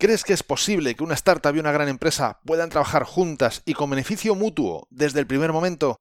¿Crees 0.00 0.22
que 0.22 0.32
es 0.32 0.44
posible 0.44 0.94
que 0.94 1.02
una 1.02 1.14
startup 1.14 1.56
y 1.56 1.58
una 1.58 1.72
gran 1.72 1.88
empresa 1.88 2.38
puedan 2.46 2.70
trabajar 2.70 3.02
juntas 3.02 3.62
y 3.64 3.74
con 3.74 3.90
beneficio 3.90 4.36
mutuo 4.36 4.86
desde 4.90 5.18
el 5.18 5.26
primer 5.26 5.52
momento? 5.52 6.00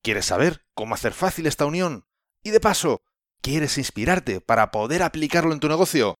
¿Quieres 0.00 0.26
saber 0.26 0.64
cómo 0.74 0.94
hacer 0.94 1.12
fácil 1.12 1.48
esta 1.48 1.66
unión? 1.66 2.06
Y 2.44 2.50
de 2.50 2.60
paso, 2.60 3.02
¿quieres 3.40 3.78
inspirarte 3.78 4.40
para 4.40 4.70
poder 4.70 5.02
aplicarlo 5.02 5.52
en 5.52 5.58
tu 5.58 5.66
negocio? 5.68 6.14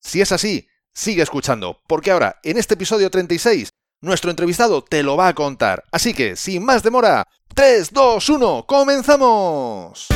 Si 0.00 0.20
es 0.20 0.30
así, 0.30 0.68
sigue 0.94 1.24
escuchando, 1.24 1.80
porque 1.88 2.12
ahora, 2.12 2.38
en 2.44 2.56
este 2.56 2.74
episodio 2.74 3.10
36, 3.10 3.70
nuestro 4.00 4.30
entrevistado 4.30 4.84
te 4.84 5.02
lo 5.02 5.16
va 5.16 5.26
a 5.26 5.34
contar. 5.34 5.82
Así 5.90 6.14
que, 6.14 6.36
sin 6.36 6.64
más 6.64 6.84
demora, 6.84 7.26
3, 7.52 7.90
2, 7.92 8.28
1, 8.28 8.66
comenzamos. 8.68 10.06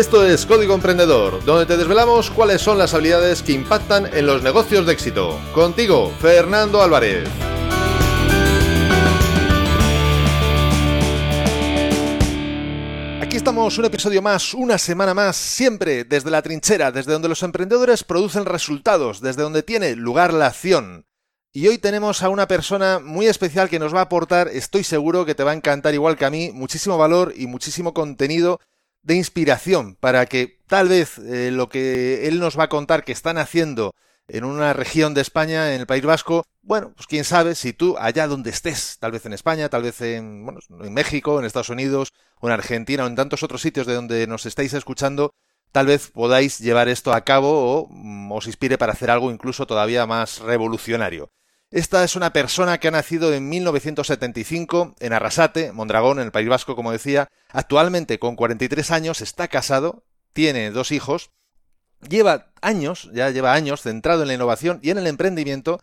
Esto 0.00 0.24
es 0.24 0.46
Código 0.46 0.74
Emprendedor, 0.74 1.44
donde 1.44 1.66
te 1.66 1.76
desvelamos 1.76 2.30
cuáles 2.30 2.62
son 2.62 2.78
las 2.78 2.94
habilidades 2.94 3.42
que 3.42 3.52
impactan 3.52 4.06
en 4.06 4.26
los 4.26 4.42
negocios 4.42 4.86
de 4.86 4.94
éxito. 4.94 5.38
Contigo, 5.52 6.10
Fernando 6.18 6.80
Álvarez. 6.80 7.28
Aquí 13.20 13.36
estamos 13.36 13.76
un 13.76 13.84
episodio 13.84 14.22
más, 14.22 14.54
una 14.54 14.78
semana 14.78 15.12
más, 15.12 15.36
siempre 15.36 16.04
desde 16.04 16.30
la 16.30 16.40
trinchera, 16.40 16.90
desde 16.90 17.12
donde 17.12 17.28
los 17.28 17.42
emprendedores 17.42 18.02
producen 18.02 18.46
resultados, 18.46 19.20
desde 19.20 19.42
donde 19.42 19.62
tiene 19.62 19.96
lugar 19.96 20.32
la 20.32 20.46
acción. 20.46 21.04
Y 21.52 21.68
hoy 21.68 21.76
tenemos 21.76 22.22
a 22.22 22.30
una 22.30 22.48
persona 22.48 23.00
muy 23.00 23.26
especial 23.26 23.68
que 23.68 23.78
nos 23.78 23.94
va 23.94 23.98
a 23.98 24.04
aportar, 24.04 24.48
estoy 24.48 24.82
seguro 24.82 25.26
que 25.26 25.34
te 25.34 25.44
va 25.44 25.50
a 25.50 25.56
encantar 25.56 25.92
igual 25.92 26.16
que 26.16 26.24
a 26.24 26.30
mí, 26.30 26.52
muchísimo 26.54 26.96
valor 26.96 27.34
y 27.36 27.46
muchísimo 27.48 27.92
contenido 27.92 28.60
de 29.02 29.14
inspiración 29.14 29.96
para 29.96 30.26
que 30.26 30.58
tal 30.66 30.88
vez 30.88 31.18
eh, 31.18 31.50
lo 31.50 31.68
que 31.68 32.28
él 32.28 32.38
nos 32.38 32.58
va 32.58 32.64
a 32.64 32.68
contar 32.68 33.04
que 33.04 33.12
están 33.12 33.38
haciendo 33.38 33.94
en 34.28 34.44
una 34.44 34.72
región 34.72 35.14
de 35.14 35.20
España, 35.20 35.74
en 35.74 35.80
el 35.80 35.86
País 35.86 36.04
Vasco, 36.04 36.44
bueno, 36.62 36.92
pues 36.94 37.06
quién 37.06 37.24
sabe 37.24 37.54
si 37.54 37.72
tú 37.72 37.96
allá 37.98 38.28
donde 38.28 38.50
estés, 38.50 38.98
tal 39.00 39.12
vez 39.12 39.26
en 39.26 39.32
España, 39.32 39.68
tal 39.68 39.82
vez 39.82 40.00
en, 40.02 40.44
bueno, 40.44 40.60
en 40.82 40.94
México, 40.94 41.38
en 41.38 41.46
Estados 41.46 41.70
Unidos, 41.70 42.12
o 42.38 42.46
en 42.46 42.52
Argentina, 42.52 43.04
o 43.04 43.06
en 43.06 43.16
tantos 43.16 43.42
otros 43.42 43.60
sitios 43.60 43.86
de 43.86 43.94
donde 43.94 44.26
nos 44.26 44.46
estáis 44.46 44.72
escuchando, 44.72 45.34
tal 45.72 45.86
vez 45.86 46.10
podáis 46.10 46.58
llevar 46.58 46.88
esto 46.88 47.12
a 47.12 47.22
cabo 47.22 47.50
o 47.50 47.88
mm, 47.90 48.32
os 48.32 48.46
inspire 48.46 48.78
para 48.78 48.92
hacer 48.92 49.10
algo 49.10 49.30
incluso 49.30 49.66
todavía 49.66 50.06
más 50.06 50.38
revolucionario. 50.38 51.30
Esta 51.70 52.02
es 52.02 52.16
una 52.16 52.32
persona 52.32 52.78
que 52.78 52.88
ha 52.88 52.90
nacido 52.90 53.32
en 53.32 53.48
1975 53.48 54.96
en 54.98 55.12
Arrasate, 55.12 55.70
Mondragón, 55.70 56.18
en 56.18 56.24
el 56.24 56.32
País 56.32 56.48
Vasco, 56.48 56.74
como 56.74 56.90
decía. 56.90 57.28
Actualmente, 57.48 58.18
con 58.18 58.34
43 58.34 58.90
años, 58.90 59.20
está 59.20 59.46
casado, 59.46 60.02
tiene 60.32 60.72
dos 60.72 60.90
hijos, 60.90 61.30
lleva 62.08 62.50
años, 62.60 63.08
ya 63.12 63.30
lleva 63.30 63.54
años 63.54 63.82
centrado 63.82 64.22
en 64.22 64.28
la 64.28 64.34
innovación 64.34 64.80
y 64.82 64.90
en 64.90 64.98
el 64.98 65.06
emprendimiento. 65.06 65.78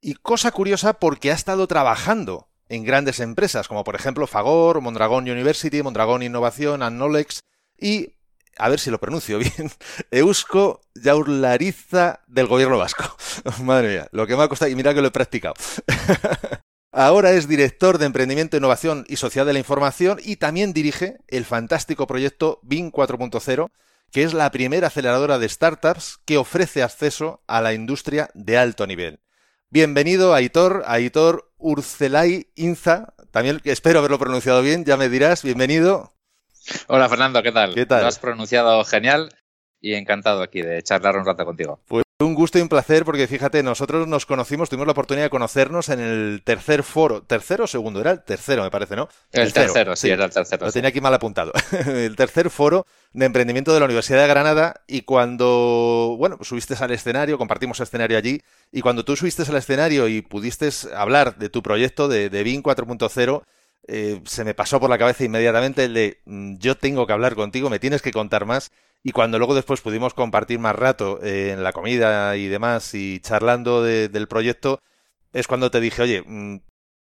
Y 0.00 0.14
cosa 0.14 0.52
curiosa 0.52 0.94
porque 0.94 1.30
ha 1.30 1.34
estado 1.34 1.66
trabajando 1.66 2.48
en 2.70 2.84
grandes 2.84 3.20
empresas, 3.20 3.68
como 3.68 3.84
por 3.84 3.94
ejemplo 3.94 4.26
Fagor, 4.26 4.80
Mondragón 4.80 5.24
University, 5.24 5.82
Mondragón 5.82 6.22
Innovación, 6.22 6.82
Annolex 6.82 7.42
y 7.78 8.15
a 8.58 8.68
ver 8.68 8.80
si 8.80 8.90
lo 8.90 8.98
pronuncio 8.98 9.38
bien, 9.38 9.70
Eusko 10.10 10.80
Jaurlariza 11.00 12.20
del 12.26 12.46
gobierno 12.46 12.78
vasco. 12.78 13.04
Madre 13.62 13.88
mía, 13.88 14.08
lo 14.12 14.26
que 14.26 14.36
me 14.36 14.42
ha 14.42 14.48
costado, 14.48 14.70
y 14.70 14.74
mira 14.74 14.94
que 14.94 15.00
lo 15.00 15.08
he 15.08 15.12
practicado. 15.12 15.54
Ahora 16.92 17.32
es 17.32 17.46
director 17.46 17.98
de 17.98 18.06
Emprendimiento, 18.06 18.56
Innovación 18.56 19.04
y 19.06 19.16
Sociedad 19.16 19.44
de 19.44 19.52
la 19.52 19.58
Información 19.58 20.18
y 20.22 20.36
también 20.36 20.72
dirige 20.72 21.18
el 21.28 21.44
fantástico 21.44 22.06
proyecto 22.06 22.58
BIM 22.62 22.90
4.0, 22.90 23.70
que 24.10 24.22
es 24.22 24.32
la 24.32 24.50
primera 24.50 24.86
aceleradora 24.86 25.38
de 25.38 25.48
startups 25.48 26.20
que 26.24 26.38
ofrece 26.38 26.82
acceso 26.82 27.42
a 27.46 27.60
la 27.60 27.74
industria 27.74 28.30
de 28.32 28.56
alto 28.56 28.86
nivel. 28.86 29.20
Bienvenido 29.68 30.32
Aitor, 30.32 30.84
Aitor 30.86 31.52
Urcelay 31.58 32.50
Inza, 32.54 33.12
también 33.30 33.60
espero 33.64 33.98
haberlo 33.98 34.18
pronunciado 34.18 34.62
bien, 34.62 34.86
ya 34.86 34.96
me 34.96 35.10
dirás, 35.10 35.42
bienvenido. 35.42 36.15
Hola 36.88 37.08
Fernando, 37.08 37.42
¿qué 37.42 37.52
tal? 37.52 37.74
¿Qué 37.74 37.86
tal? 37.86 38.02
Lo 38.02 38.08
has 38.08 38.18
pronunciado 38.18 38.84
genial 38.84 39.34
y 39.80 39.94
encantado 39.94 40.42
aquí 40.42 40.62
de 40.62 40.82
charlar 40.82 41.16
un 41.16 41.24
rato 41.24 41.44
contigo. 41.44 41.80
Pues 41.86 42.06
un 42.18 42.34
gusto 42.34 42.58
y 42.58 42.62
un 42.62 42.70
placer 42.70 43.04
porque 43.04 43.26
fíjate, 43.26 43.62
nosotros 43.62 44.08
nos 44.08 44.24
conocimos, 44.24 44.70
tuvimos 44.70 44.86
la 44.86 44.92
oportunidad 44.92 45.26
de 45.26 45.30
conocernos 45.30 45.90
en 45.90 46.00
el 46.00 46.42
tercer 46.42 46.82
foro, 46.82 47.22
tercero 47.22 47.64
o 47.64 47.66
segundo, 47.66 48.00
era 48.00 48.10
el 48.10 48.22
tercero 48.22 48.62
me 48.62 48.70
parece, 48.70 48.96
¿no? 48.96 49.08
El, 49.32 49.52
tercero, 49.52 49.94
sí, 49.96 50.08
era 50.08 50.24
el 50.24 50.30
tercero. 50.30 50.64
Lo 50.64 50.72
tenía 50.72 50.88
aquí 50.88 51.02
mal 51.02 51.12
apuntado. 51.12 51.52
el 51.86 52.16
tercer 52.16 52.48
foro 52.48 52.86
de 53.12 53.26
emprendimiento 53.26 53.74
de 53.74 53.80
la 53.80 53.84
Universidad 53.84 54.22
de 54.22 54.28
Granada 54.28 54.82
y 54.86 55.02
cuando, 55.02 56.16
bueno, 56.18 56.38
subiste 56.40 56.74
al 56.80 56.90
escenario, 56.90 57.36
compartimos 57.36 57.80
escenario 57.80 58.16
allí 58.16 58.40
y 58.72 58.80
cuando 58.80 59.04
tú 59.04 59.14
subiste 59.14 59.42
al 59.42 59.56
escenario 59.56 60.08
y 60.08 60.22
pudiste 60.22 60.70
hablar 60.94 61.36
de 61.36 61.50
tu 61.50 61.62
proyecto 61.62 62.08
de, 62.08 62.30
de 62.30 62.42
BIM 62.42 62.62
4.0, 62.62 63.42
eh, 63.88 64.20
se 64.24 64.44
me 64.44 64.54
pasó 64.54 64.80
por 64.80 64.90
la 64.90 64.98
cabeza 64.98 65.24
inmediatamente 65.24 65.84
el 65.84 65.94
de 65.94 66.20
mm, 66.24 66.56
yo 66.58 66.76
tengo 66.76 67.06
que 67.06 67.12
hablar 67.12 67.34
contigo, 67.34 67.70
me 67.70 67.78
tienes 67.78 68.02
que 68.02 68.12
contar 68.12 68.46
más. 68.46 68.72
Y 69.02 69.12
cuando 69.12 69.38
luego 69.38 69.54
después 69.54 69.80
pudimos 69.80 70.14
compartir 70.14 70.58
más 70.58 70.74
rato 70.74 71.20
eh, 71.22 71.52
en 71.52 71.62
la 71.62 71.72
comida 71.72 72.36
y 72.36 72.48
demás 72.48 72.92
y 72.94 73.20
charlando 73.20 73.84
del 73.84 74.26
proyecto, 74.26 74.80
es 75.32 75.46
cuando 75.46 75.70
te 75.70 75.80
dije, 75.80 76.02
oye, 76.02 76.22
mm, 76.26 76.58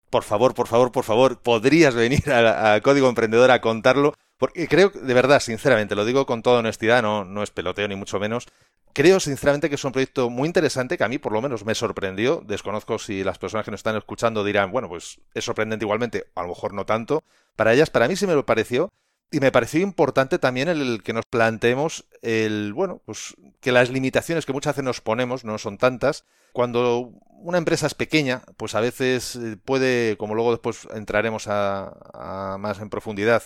por 0.10 0.24
favor, 0.24 0.54
por 0.54 0.68
favor, 0.68 0.92
por 0.92 1.04
favor, 1.04 1.42
podrías 1.42 1.96
venir 1.96 2.32
a, 2.32 2.80
Código 2.82 3.10
Emprendedor 3.10 3.52
a 3.52 3.62
contarlo, 3.62 4.14
porque 4.38 4.68
creo, 4.68 4.90
de 4.90 5.14
verdad, 5.14 5.40
sinceramente, 5.40 5.96
lo 5.96 6.06
digo 6.06 6.26
con 6.26 6.44
toda 6.44 6.60
honestidad, 6.60 7.02
no, 7.02 7.26
no 7.26 7.44
es 7.44 7.52
peloteo 7.52 7.88
ni 7.88 7.96
mucho 7.96 8.20
menos, 8.20 8.48
Creo 8.96 9.20
sinceramente 9.20 9.68
que 9.68 9.76
es 9.76 9.84
un 9.84 9.92
proyecto 9.92 10.30
muy 10.30 10.48
interesante 10.48 10.98
que 10.98 11.04
a 11.04 11.10
mí 11.10 11.18
por 11.18 11.34
lo 11.34 11.42
menos 11.42 11.66
me 11.66 11.76
sorprendió. 11.76 12.42
Desconozco 12.48 12.98
si 12.98 13.26
las 13.26 13.38
personas 13.38 13.66
que 13.66 13.72
nos 13.72 13.80
están 13.80 13.98
escuchando 13.98 14.42
dirán, 14.46 14.72
bueno, 14.72 14.88
pues 14.88 15.20
es 15.34 15.44
sorprendente 15.44 15.84
igualmente, 15.84 16.28
a 16.34 16.44
lo 16.44 16.48
mejor 16.48 16.74
no 16.74 16.86
tanto. 16.86 17.22
Para 17.58 17.74
ellas, 17.74 17.90
para 17.90 18.08
mí 18.08 18.16
sí 18.16 18.26
me 18.26 18.36
lo 18.36 18.46
pareció. 18.46 18.94
Y 19.32 19.42
me 19.42 19.52
pareció 19.52 19.82
importante 19.82 20.40
también 20.40 20.70
el 20.70 21.04
que 21.04 21.12
nos 21.12 21.26
planteemos 21.26 22.06
el, 22.22 22.72
bueno, 22.74 23.02
pues 23.06 23.36
que 23.60 23.74
las 23.74 23.90
limitaciones 23.90 24.46
que 24.46 24.54
muchas 24.54 24.76
veces 24.76 24.86
nos 24.86 25.02
ponemos 25.02 25.44
no 25.44 25.58
son 25.58 25.78
tantas. 25.78 26.24
Cuando 26.54 27.12
una 27.42 27.58
empresa 27.58 27.88
es 27.88 27.96
pequeña, 27.96 28.44
pues 28.56 28.76
a 28.76 28.80
veces 28.80 29.36
eh, 29.36 29.58
puede, 29.58 30.16
como 30.16 30.36
luego 30.36 30.52
después 30.52 30.88
entraremos 30.94 31.50
a, 31.50 31.92
a 32.14 32.58
más 32.60 32.80
en 32.80 32.90
profundidad, 32.90 33.44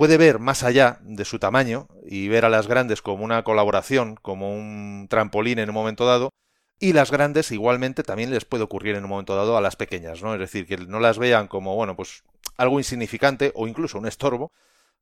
puede 0.00 0.16
ver 0.16 0.38
más 0.38 0.62
allá 0.62 0.98
de 1.02 1.26
su 1.26 1.38
tamaño 1.38 1.86
y 2.06 2.28
ver 2.28 2.46
a 2.46 2.48
las 2.48 2.66
grandes 2.66 3.02
como 3.02 3.22
una 3.22 3.44
colaboración, 3.44 4.16
como 4.16 4.50
un 4.50 5.08
trampolín 5.10 5.58
en 5.58 5.68
un 5.68 5.74
momento 5.74 6.06
dado, 6.06 6.30
y 6.78 6.94
las 6.94 7.10
grandes 7.10 7.52
igualmente 7.52 8.02
también 8.02 8.30
les 8.30 8.46
puede 8.46 8.64
ocurrir 8.64 8.96
en 8.96 9.04
un 9.04 9.10
momento 9.10 9.36
dado 9.36 9.58
a 9.58 9.60
las 9.60 9.76
pequeñas, 9.76 10.22
¿no? 10.22 10.32
Es 10.32 10.40
decir, 10.40 10.66
que 10.66 10.78
no 10.78 11.00
las 11.00 11.18
vean 11.18 11.48
como, 11.48 11.74
bueno, 11.74 11.96
pues 11.96 12.22
algo 12.56 12.78
insignificante 12.78 13.52
o 13.54 13.68
incluso 13.68 13.98
un 13.98 14.06
estorbo, 14.06 14.52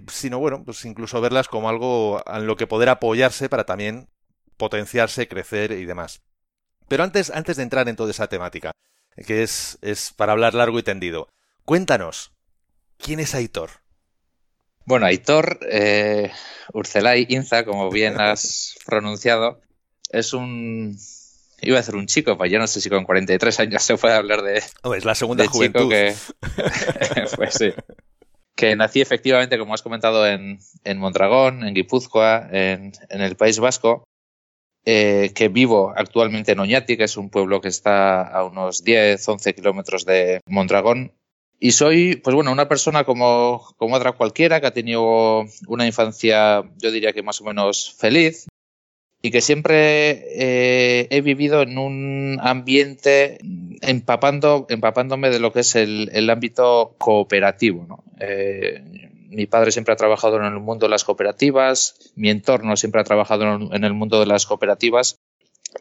sino, 0.09 0.41
bueno, 0.41 0.64
pues 0.64 0.84
incluso 0.84 1.20
verlas 1.20 1.47
como 1.47 1.69
algo 1.69 2.20
en 2.26 2.48
lo 2.48 2.56
que 2.56 2.66
poder 2.66 2.88
apoyarse 2.88 3.48
para 3.48 3.66
también 3.66 4.09
potenciarse, 4.56 5.28
crecer 5.28 5.70
y 5.70 5.84
demás. 5.84 6.22
Pero 6.88 7.04
antes, 7.04 7.30
antes 7.30 7.56
de 7.56 7.62
entrar 7.62 7.88
en 7.88 7.94
toda 7.94 8.10
esa 8.10 8.26
temática, 8.26 8.72
que 9.28 9.44
es, 9.44 9.78
es 9.80 10.12
para 10.12 10.32
hablar 10.32 10.54
largo 10.54 10.76
y 10.80 10.82
tendido, 10.82 11.28
cuéntanos, 11.65 12.32
¿quién 12.97 13.20
es 13.20 13.36
Aitor? 13.36 13.86
Bueno, 14.88 15.04
Aitor 15.04 15.60
eh, 15.71 16.32
Urcelay 16.72 17.26
Inza, 17.28 17.66
como 17.66 17.91
bien 17.91 18.19
has 18.22 18.75
pronunciado, 18.87 19.60
es 20.09 20.32
un. 20.32 20.97
Iba 21.60 21.78
a 21.78 21.82
ser 21.82 21.94
un 21.94 22.06
chico, 22.06 22.38
pues 22.38 22.50
yo 22.50 22.59
no 22.59 22.66
sé 22.66 22.81
si 22.81 22.88
con 22.88 23.04
43 23.04 23.60
años 23.60 23.82
se 23.82 23.98
puede 23.98 24.15
hablar 24.15 24.41
de. 24.41 24.62
es 24.97 25.04
la 25.04 25.15
segunda 25.15 25.47
juventud. 25.47 25.91
que. 25.91 26.15
pues 27.37 27.54
sí. 27.54 27.75
Que 28.54 28.77
nací 28.77 29.03
efectivamente, 29.03 29.59
como 29.59 29.75
has 29.75 29.82
comentado, 29.82 30.27
en, 30.27 30.59
Mondragón, 30.97 31.69
en 31.69 31.75
Guipúzcoa, 31.75 32.48
en, 32.50 32.93
el 33.10 33.37
País 33.37 33.59
Vasco. 33.59 34.04
Eh, 34.87 35.32
que 35.34 35.48
vivo 35.48 35.93
actualmente 35.94 36.53
en 36.53 36.60
Oñati, 36.60 36.97
que 36.97 37.04
es 37.04 37.19
un 37.19 37.28
pueblo 37.28 37.60
que 37.60 37.68
está 37.68 38.22
a 38.22 38.42
unos 38.45 38.84
10, 38.84 39.28
11 39.28 39.54
kilómetros 39.54 40.07
de 40.07 40.41
Mondragón, 40.47 41.12
y 41.60 41.72
soy, 41.72 42.16
pues 42.16 42.34
bueno, 42.34 42.53
una 42.53 42.69
persona 42.69 43.05
como, 43.05 43.66
como 43.77 43.97
otra 43.97 44.13
cualquiera 44.13 44.60
que 44.60 44.69
ha 44.69 44.72
tenido 44.72 45.45
una 45.66 45.87
infancia, 45.87 46.63
yo 46.77 46.91
diría 46.91 47.13
que 47.13 47.22
más 47.22 47.41
o 47.41 47.45
menos 47.45 47.95
feliz, 47.99 48.47
y 49.21 49.33
que 49.33 49.41
siempre 49.41 50.10
eh, 50.41 51.09
he 51.10 51.21
vivido 51.21 51.63
en 51.63 51.77
un 51.78 52.39
ambiente 52.41 53.39
empapando, 53.81 54.66
empapándome 54.69 55.31
de 55.31 55.41
lo 55.41 55.53
que 55.53 55.60
es 55.60 55.75
el, 55.75 56.10
el 56.13 56.31
ámbito 56.31 56.95
cooperativo. 56.99 57.84
¿no? 57.89 58.05
Eh, 58.21 58.81
mi 59.28 59.47
padre 59.47 59.72
siempre 59.72 59.95
ha 59.95 59.97
trabajado 59.97 60.37
en 60.37 60.45
el 60.45 60.60
mundo 60.60 60.87
de 60.87 60.91
las 60.91 61.03
cooperativas, 61.03 62.13
mi 62.15 62.31
entorno 62.31 62.77
siempre 62.77 63.01
ha 63.01 63.05
trabajado 63.05 63.72
en 63.72 63.84
el 63.84 63.95
mundo 63.95 64.21
de 64.21 64.27
las 64.27 64.47
cooperativas 64.47 65.19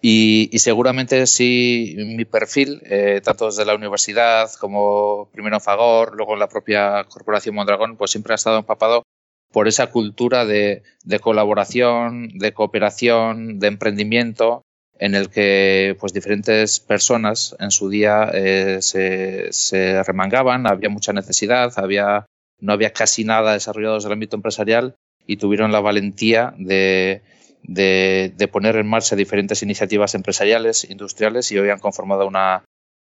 y, 0.01 0.49
seguramente 0.59 1.25
sí 1.27 1.95
mi 1.97 2.25
perfil, 2.25 2.81
eh, 2.85 3.21
tanto 3.23 3.47
desde 3.47 3.65
la 3.65 3.75
universidad 3.75 4.51
como 4.59 5.29
primero 5.31 5.55
en 5.55 5.61
Fagor, 5.61 6.15
luego 6.15 6.33
en 6.33 6.39
la 6.39 6.49
propia 6.49 7.03
Corporación 7.05 7.55
Mondragón, 7.55 7.97
pues 7.97 8.11
siempre 8.11 8.33
ha 8.33 8.35
estado 8.35 8.59
empapado 8.59 9.03
por 9.51 9.67
esa 9.67 9.87
cultura 9.87 10.45
de, 10.45 10.83
colaboración, 11.21 12.37
de 12.37 12.53
cooperación, 12.53 13.59
de 13.59 13.67
emprendimiento 13.67 14.63
en 14.99 15.15
el 15.15 15.29
que 15.29 15.95
pues 15.99 16.11
diferentes 16.11 16.79
personas 16.79 17.55
en 17.59 17.71
su 17.71 17.89
día 17.89 18.29
eh, 18.33 18.79
se, 18.81 19.51
se, 19.53 20.03
remangaban, 20.03 20.67
había 20.67 20.89
mucha 20.89 21.13
necesidad, 21.13 21.71
había, 21.77 22.25
no 22.59 22.73
había 22.73 22.91
casi 22.91 23.23
nada 23.23 23.53
desarrollado 23.53 23.95
desde 23.95 24.07
el 24.07 24.13
ámbito 24.13 24.35
empresarial 24.35 24.95
y 25.27 25.37
tuvieron 25.37 25.71
la 25.71 25.81
valentía 25.81 26.53
de, 26.57 27.21
de, 27.63 28.49
poner 28.51 28.75
en 28.77 28.87
marcha 28.87 29.15
diferentes 29.15 29.63
iniciativas 29.63 30.15
empresariales, 30.15 30.89
industriales 30.89 31.51
y 31.51 31.57
hoy 31.57 31.69
han 31.69 31.79
conformado 31.79 32.27
una, 32.27 32.63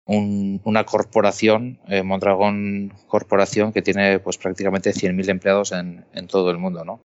un, 0.07 0.61
una 0.65 0.85
corporación, 0.85 1.79
eh, 1.89 2.03
Mondragón 2.03 2.93
Corporación, 3.07 3.73
que 3.73 3.83
tiene 3.83 4.19
pues 4.19 4.39
prácticamente 4.39 4.93
100.000 4.93 5.29
empleados 5.31 5.73
en, 5.73 6.05
todo 6.29 6.51
el 6.51 6.59
mundo, 6.59 6.85
¿no? 6.85 7.01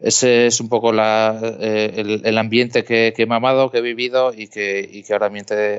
ese 0.00 0.46
es 0.46 0.60
un 0.60 0.68
poco 0.68 0.92
la, 0.92 1.38
eh, 1.60 2.20
el, 2.24 2.38
ambiente 2.38 2.82
que, 2.84 3.12
que, 3.16 3.22
he 3.22 3.26
mamado, 3.26 3.70
que 3.70 3.78
he 3.78 3.82
vivido 3.82 4.34
y 4.34 4.48
que, 4.48 4.80
y 4.90 5.04
que 5.04 5.12
ahora, 5.12 5.30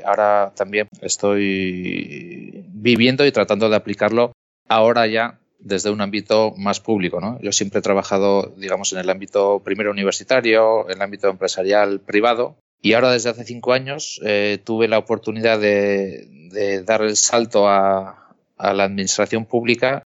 ahora 0.05 0.53
también 0.55 0.87
estoy 1.01 2.63
viviendo 2.69 3.25
y 3.25 3.31
tratando 3.33 3.69
de 3.69 3.75
aplicarlo 3.75 4.31
ahora 4.69 5.07
ya 5.07 5.39
desde 5.63 5.89
un 5.89 6.01
ámbito 6.01 6.53
más 6.57 6.79
público. 6.79 7.19
¿no? 7.19 7.39
Yo 7.41 7.51
siempre 7.51 7.79
he 7.79 7.81
trabajado, 7.81 8.53
digamos, 8.57 8.93
en 8.93 8.99
el 8.99 9.09
ámbito 9.09 9.61
primero 9.63 9.91
universitario, 9.91 10.89
en 10.89 10.97
el 10.97 11.01
ámbito 11.01 11.29
empresarial 11.29 11.99
privado. 11.99 12.55
Y 12.81 12.93
ahora, 12.93 13.11
desde 13.11 13.29
hace 13.29 13.45
cinco 13.45 13.71
años, 13.71 14.19
eh, 14.25 14.59
tuve 14.63 14.89
la 14.89 14.97
oportunidad 14.97 15.57
de, 15.59 16.27
de 16.51 16.83
dar 16.83 17.01
el 17.01 17.15
salto 17.15 17.69
a, 17.69 18.35
a 18.57 18.73
la 18.73 18.83
administración 18.83 19.45
pública 19.45 20.03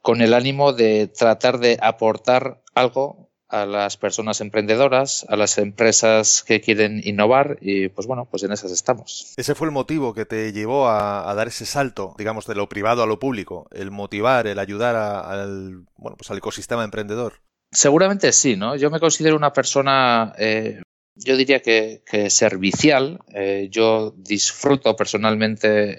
con 0.00 0.22
el 0.22 0.34
ánimo 0.34 0.72
de 0.72 1.08
tratar 1.08 1.58
de 1.58 1.78
aportar 1.82 2.62
algo 2.74 3.25
a 3.48 3.64
las 3.64 3.96
personas 3.96 4.40
emprendedoras, 4.40 5.24
a 5.28 5.36
las 5.36 5.58
empresas 5.58 6.42
que 6.42 6.60
quieren 6.60 7.00
innovar 7.04 7.58
y 7.60 7.88
pues 7.88 8.06
bueno, 8.06 8.26
pues 8.30 8.42
en 8.42 8.52
esas 8.52 8.72
estamos. 8.72 9.34
Ese 9.36 9.54
fue 9.54 9.68
el 9.68 9.72
motivo 9.72 10.14
que 10.14 10.24
te 10.24 10.52
llevó 10.52 10.88
a, 10.88 11.30
a 11.30 11.34
dar 11.34 11.48
ese 11.48 11.66
salto, 11.66 12.14
digamos, 12.18 12.46
de 12.46 12.56
lo 12.56 12.68
privado 12.68 13.02
a 13.02 13.06
lo 13.06 13.18
público, 13.18 13.68
el 13.72 13.90
motivar, 13.90 14.46
el 14.46 14.58
ayudar 14.58 14.96
a, 14.96 15.20
al, 15.20 15.84
bueno, 15.96 16.16
pues 16.16 16.30
al 16.30 16.38
ecosistema 16.38 16.82
emprendedor. 16.84 17.34
Seguramente 17.70 18.32
sí, 18.32 18.56
¿no? 18.56 18.76
Yo 18.76 18.90
me 18.90 19.00
considero 19.00 19.36
una 19.36 19.52
persona, 19.52 20.32
eh, 20.38 20.82
yo 21.14 21.36
diría 21.36 21.60
que, 21.60 22.02
que 22.04 22.30
servicial. 22.30 23.20
Eh, 23.32 23.68
yo 23.70 24.12
disfruto 24.16 24.96
personalmente 24.96 25.96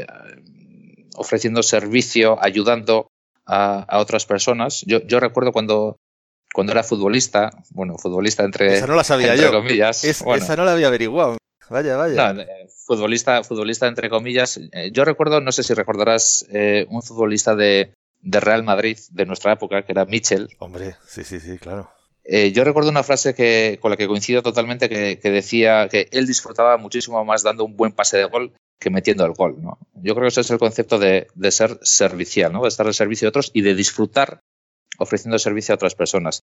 eh, 0.00 0.06
ofreciendo 1.16 1.62
servicio, 1.62 2.38
ayudando 2.40 3.08
a, 3.46 3.80
a 3.80 3.98
otras 3.98 4.26
personas. 4.26 4.82
Yo, 4.86 5.00
yo 5.06 5.18
recuerdo 5.20 5.52
cuando 5.52 5.96
cuando 6.58 6.72
era 6.72 6.82
futbolista, 6.82 7.52
bueno, 7.70 7.96
futbolista 7.98 8.42
entre, 8.42 8.78
esa 8.78 8.88
no 8.88 8.96
la 8.96 9.04
sabía 9.04 9.30
entre 9.34 9.46
yo. 9.46 9.52
comillas. 9.52 10.02
Es, 10.02 10.24
bueno, 10.24 10.42
esa 10.42 10.56
no 10.56 10.64
la 10.64 10.72
había 10.72 10.88
averiguado. 10.88 11.36
Vaya, 11.70 11.96
vaya. 11.96 12.32
No, 12.32 12.42
futbolista, 12.84 13.44
futbolista 13.44 13.86
entre 13.86 14.10
comillas. 14.10 14.58
Yo 14.90 15.04
recuerdo, 15.04 15.40
no 15.40 15.52
sé 15.52 15.62
si 15.62 15.72
recordarás, 15.72 16.44
eh, 16.50 16.84
un 16.90 17.00
futbolista 17.04 17.54
de, 17.54 17.94
de, 18.22 18.40
Real 18.40 18.64
Madrid 18.64 18.98
de 19.12 19.24
nuestra 19.24 19.52
época, 19.52 19.82
que 19.82 19.92
era 19.92 20.04
Mitchell. 20.04 20.48
Hombre, 20.58 20.96
sí, 21.06 21.22
sí, 21.22 21.38
sí, 21.38 21.58
claro. 21.58 21.92
Eh, 22.24 22.50
yo 22.50 22.64
recuerdo 22.64 22.90
una 22.90 23.04
frase 23.04 23.36
que, 23.36 23.78
con 23.80 23.92
la 23.92 23.96
que 23.96 24.08
coincido 24.08 24.42
totalmente 24.42 24.88
que, 24.88 25.20
que, 25.20 25.30
decía 25.30 25.88
que 25.88 26.08
él 26.10 26.26
disfrutaba 26.26 26.76
muchísimo 26.76 27.24
más 27.24 27.44
dando 27.44 27.64
un 27.64 27.76
buen 27.76 27.92
pase 27.92 28.16
de 28.16 28.24
gol 28.24 28.52
que 28.80 28.90
metiendo 28.90 29.24
el 29.24 29.34
gol. 29.34 29.62
¿no? 29.62 29.78
Yo 29.94 30.16
creo 30.16 30.24
que 30.24 30.30
ese 30.30 30.40
es 30.40 30.50
el 30.50 30.58
concepto 30.58 30.98
de, 30.98 31.28
de 31.36 31.50
ser 31.52 31.78
servicial, 31.82 32.52
¿no? 32.52 32.62
de 32.62 32.68
estar 32.68 32.88
al 32.88 32.94
servicio 32.94 33.26
de 33.26 33.28
otros 33.28 33.52
y 33.54 33.60
de 33.60 33.76
disfrutar 33.76 34.40
ofreciendo 34.98 35.38
servicio 35.38 35.72
a 35.72 35.76
otras 35.76 35.94
personas. 35.94 36.42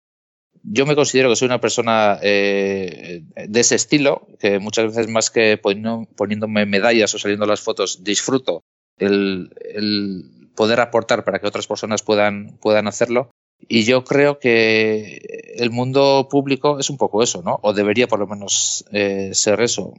Yo 0.64 0.86
me 0.86 0.94
considero 0.94 1.28
que 1.28 1.36
soy 1.36 1.46
una 1.46 1.60
persona 1.60 2.18
eh, 2.22 3.22
de 3.34 3.60
ese 3.60 3.74
estilo, 3.74 4.28
que 4.38 4.58
muchas 4.58 4.86
veces 4.86 5.08
más 5.08 5.30
que 5.30 5.58
poniéndome 5.58 6.66
medallas 6.66 7.14
o 7.14 7.18
saliendo 7.18 7.46
las 7.46 7.60
fotos, 7.60 8.04
disfruto 8.04 8.62
el, 8.98 9.50
el 9.74 10.48
poder 10.54 10.80
aportar 10.80 11.24
para 11.24 11.40
que 11.40 11.48
otras 11.48 11.66
personas 11.66 12.02
puedan, 12.02 12.58
puedan 12.60 12.86
hacerlo. 12.86 13.30
Y 13.68 13.84
yo 13.84 14.04
creo 14.04 14.38
que 14.38 15.54
el 15.56 15.70
mundo 15.70 16.28
público 16.30 16.78
es 16.78 16.90
un 16.90 16.96
poco 16.96 17.22
eso, 17.22 17.42
¿no? 17.42 17.58
O 17.62 17.72
debería 17.72 18.08
por 18.08 18.18
lo 18.18 18.26
menos 18.26 18.84
eh, 18.92 19.30
ser 19.34 19.60
eso. 19.60 19.94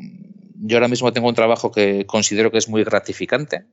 Yo 0.55 0.77
ahora 0.77 0.87
mismo 0.87 1.11
tengo 1.13 1.29
un 1.29 1.35
trabajo 1.35 1.71
que 1.71 2.05
considero 2.05 2.51
que 2.51 2.57
es 2.57 2.69
muy 2.69 2.83
gratificante, 2.83 3.65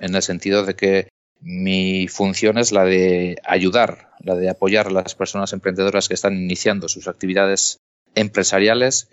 en 0.00 0.14
el 0.14 0.22
sentido 0.22 0.64
de 0.64 0.74
que 0.74 1.08
mi 1.40 2.08
función 2.08 2.58
es 2.58 2.72
la 2.72 2.84
de 2.84 3.40
ayudar, 3.44 4.10
la 4.20 4.34
de 4.34 4.50
apoyar 4.50 4.88
a 4.88 4.90
las 4.90 5.14
personas 5.14 5.52
emprendedoras 5.52 6.08
que 6.08 6.14
están 6.14 6.36
iniciando 6.36 6.88
sus 6.88 7.08
actividades 7.08 7.78
empresariales, 8.14 9.10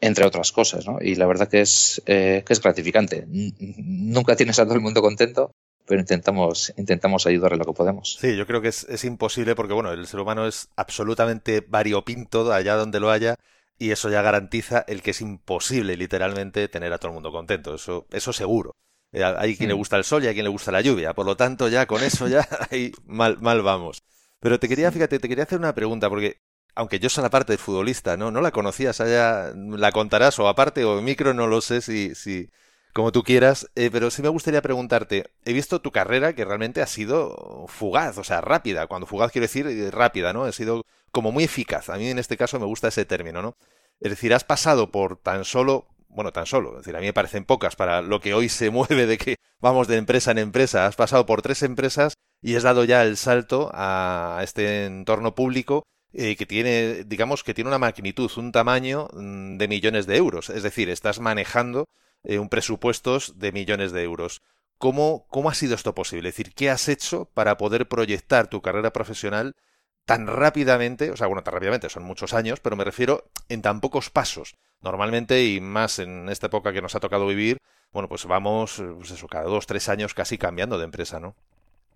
entre 0.00 0.26
otras 0.26 0.52
cosas, 0.52 0.86
¿no? 0.86 0.98
Y 1.00 1.14
la 1.14 1.26
verdad 1.26 1.48
que 1.48 1.60
es, 1.60 2.02
eh, 2.06 2.42
que 2.46 2.52
es 2.52 2.60
gratificante. 2.60 3.26
Nunca 3.28 4.36
tienes 4.36 4.58
a 4.58 4.64
todo 4.64 4.74
el 4.74 4.80
mundo 4.80 5.00
contento, 5.00 5.52
pero 5.86 6.00
intentamos, 6.00 6.72
intentamos 6.76 7.26
ayudar 7.26 7.52
en 7.52 7.58
lo 7.58 7.64
que 7.64 7.72
podemos. 7.72 8.18
Sí, 8.20 8.36
yo 8.36 8.46
creo 8.46 8.60
que 8.60 8.68
es, 8.68 8.84
es 8.84 9.04
imposible 9.04 9.54
porque, 9.54 9.74
bueno, 9.74 9.92
el 9.92 10.06
ser 10.06 10.20
humano 10.20 10.46
es 10.46 10.68
absolutamente 10.76 11.64
variopinto 11.66 12.52
allá 12.52 12.74
donde 12.74 13.00
lo 13.00 13.10
haya 13.10 13.36
y 13.78 13.90
eso 13.90 14.10
ya 14.10 14.22
garantiza 14.22 14.84
el 14.86 15.02
que 15.02 15.10
es 15.10 15.20
imposible 15.20 15.96
literalmente 15.96 16.68
tener 16.68 16.92
a 16.92 16.98
todo 16.98 17.08
el 17.08 17.14
mundo 17.14 17.32
contento. 17.32 17.74
Eso, 17.74 18.06
eso 18.12 18.32
seguro. 18.32 18.72
Eh, 19.12 19.22
hay 19.24 19.56
quien 19.56 19.68
le 19.68 19.74
gusta 19.74 19.96
el 19.96 20.04
sol 20.04 20.24
y 20.24 20.26
hay 20.28 20.34
quien 20.34 20.44
le 20.44 20.50
gusta 20.50 20.72
la 20.72 20.80
lluvia. 20.80 21.14
Por 21.14 21.26
lo 21.26 21.36
tanto, 21.36 21.68
ya 21.68 21.86
con 21.86 22.02
eso 22.02 22.28
ya 22.28 22.46
ahí 22.70 22.92
mal, 23.06 23.38
mal 23.40 23.62
vamos. 23.62 24.02
Pero 24.40 24.58
te 24.58 24.68
quería, 24.68 24.90
fíjate, 24.90 25.18
te 25.18 25.28
quería 25.28 25.44
hacer 25.44 25.58
una 25.58 25.74
pregunta, 25.74 26.08
porque 26.08 26.40
aunque 26.74 26.98
yo 26.98 27.08
soy 27.08 27.22
la 27.22 27.30
parte 27.30 27.52
de 27.52 27.58
futbolista, 27.58 28.16
¿no? 28.16 28.30
No 28.30 28.40
la 28.40 28.50
conocías, 28.50 29.00
allá 29.00 29.52
la 29.54 29.92
contarás 29.92 30.38
o 30.38 30.48
aparte 30.48 30.84
o 30.84 30.98
en 30.98 31.04
micro, 31.04 31.34
no 31.34 31.46
lo 31.46 31.60
sé 31.60 31.80
si, 31.82 32.14
si 32.14 32.50
como 32.92 33.12
tú 33.12 33.22
quieras, 33.22 33.70
eh, 33.74 33.90
pero 33.90 34.10
sí 34.10 34.22
me 34.22 34.28
gustaría 34.28 34.62
preguntarte, 34.62 35.26
he 35.44 35.52
visto 35.52 35.80
tu 35.80 35.90
carrera 35.92 36.34
que 36.34 36.44
realmente 36.44 36.82
ha 36.82 36.86
sido 36.86 37.66
fugaz, 37.68 38.18
o 38.18 38.24
sea, 38.24 38.40
rápida, 38.40 38.86
cuando 38.86 39.06
fugaz 39.06 39.32
quiero 39.32 39.44
decir 39.44 39.66
eh, 39.66 39.90
rápida, 39.90 40.32
¿no? 40.32 40.44
Ha 40.44 40.52
sido 40.52 40.84
como 41.10 41.32
muy 41.32 41.44
eficaz, 41.44 41.88
a 41.90 41.96
mí 41.96 42.08
en 42.08 42.18
este 42.18 42.36
caso 42.36 42.58
me 42.58 42.66
gusta 42.66 42.88
ese 42.88 43.04
término, 43.04 43.42
¿no? 43.42 43.56
Es 44.00 44.10
decir, 44.10 44.34
has 44.34 44.44
pasado 44.44 44.90
por 44.90 45.16
tan 45.16 45.44
solo 45.44 45.86
bueno, 46.12 46.32
tan 46.32 46.46
solo, 46.46 46.72
es 46.72 46.76
decir, 46.78 46.96
a 46.96 47.00
mí 47.00 47.06
me 47.06 47.12
parecen 47.12 47.44
pocas 47.44 47.76
para 47.76 48.02
lo 48.02 48.20
que 48.20 48.34
hoy 48.34 48.48
se 48.48 48.70
mueve 48.70 49.06
de 49.06 49.18
que 49.18 49.36
vamos 49.60 49.88
de 49.88 49.96
empresa 49.96 50.30
en 50.30 50.38
empresa. 50.38 50.86
Has 50.86 50.96
pasado 50.96 51.26
por 51.26 51.42
tres 51.42 51.62
empresas 51.62 52.14
y 52.40 52.54
has 52.56 52.62
dado 52.62 52.84
ya 52.84 53.02
el 53.02 53.16
salto 53.16 53.70
a 53.72 54.40
este 54.42 54.86
entorno 54.86 55.34
público 55.34 55.84
eh, 56.12 56.36
que 56.36 56.46
tiene, 56.46 57.04
digamos, 57.04 57.42
que 57.42 57.54
tiene 57.54 57.68
una 57.68 57.78
magnitud, 57.78 58.30
un 58.36 58.52
tamaño 58.52 59.08
mm, 59.14 59.56
de 59.56 59.68
millones 59.68 60.06
de 60.06 60.16
euros. 60.16 60.50
Es 60.50 60.62
decir, 60.62 60.90
estás 60.90 61.20
manejando 61.20 61.86
eh, 62.24 62.38
un 62.38 62.48
presupuestos 62.48 63.38
de 63.38 63.52
millones 63.52 63.92
de 63.92 64.02
euros. 64.02 64.42
¿Cómo, 64.78 65.26
¿Cómo 65.28 65.48
ha 65.48 65.54
sido 65.54 65.74
esto 65.74 65.94
posible? 65.94 66.28
Es 66.28 66.36
decir, 66.36 66.54
¿qué 66.54 66.68
has 66.70 66.88
hecho 66.88 67.30
para 67.34 67.56
poder 67.56 67.88
proyectar 67.88 68.48
tu 68.48 68.60
carrera 68.60 68.92
profesional 68.92 69.54
tan 70.04 70.26
rápidamente, 70.26 71.10
o 71.10 71.16
sea, 71.16 71.26
bueno, 71.26 71.42
tan 71.42 71.54
rápidamente, 71.54 71.88
son 71.88 72.02
muchos 72.02 72.34
años, 72.34 72.60
pero 72.60 72.76
me 72.76 72.84
refiero 72.84 73.30
en 73.48 73.62
tan 73.62 73.80
pocos 73.80 74.10
pasos. 74.10 74.56
Normalmente, 74.82 75.44
y 75.44 75.60
más 75.60 75.98
en 75.98 76.28
esta 76.28 76.46
época 76.48 76.72
que 76.72 76.82
nos 76.82 76.94
ha 76.94 77.00
tocado 77.00 77.26
vivir, 77.26 77.58
bueno, 77.92 78.08
pues 78.08 78.24
vamos, 78.24 78.82
pues 78.96 79.10
eso, 79.10 79.26
cada 79.28 79.44
dos, 79.44 79.66
tres 79.66 79.88
años 79.88 80.14
casi 80.14 80.38
cambiando 80.38 80.78
de 80.78 80.84
empresa, 80.84 81.20
¿no? 81.20 81.36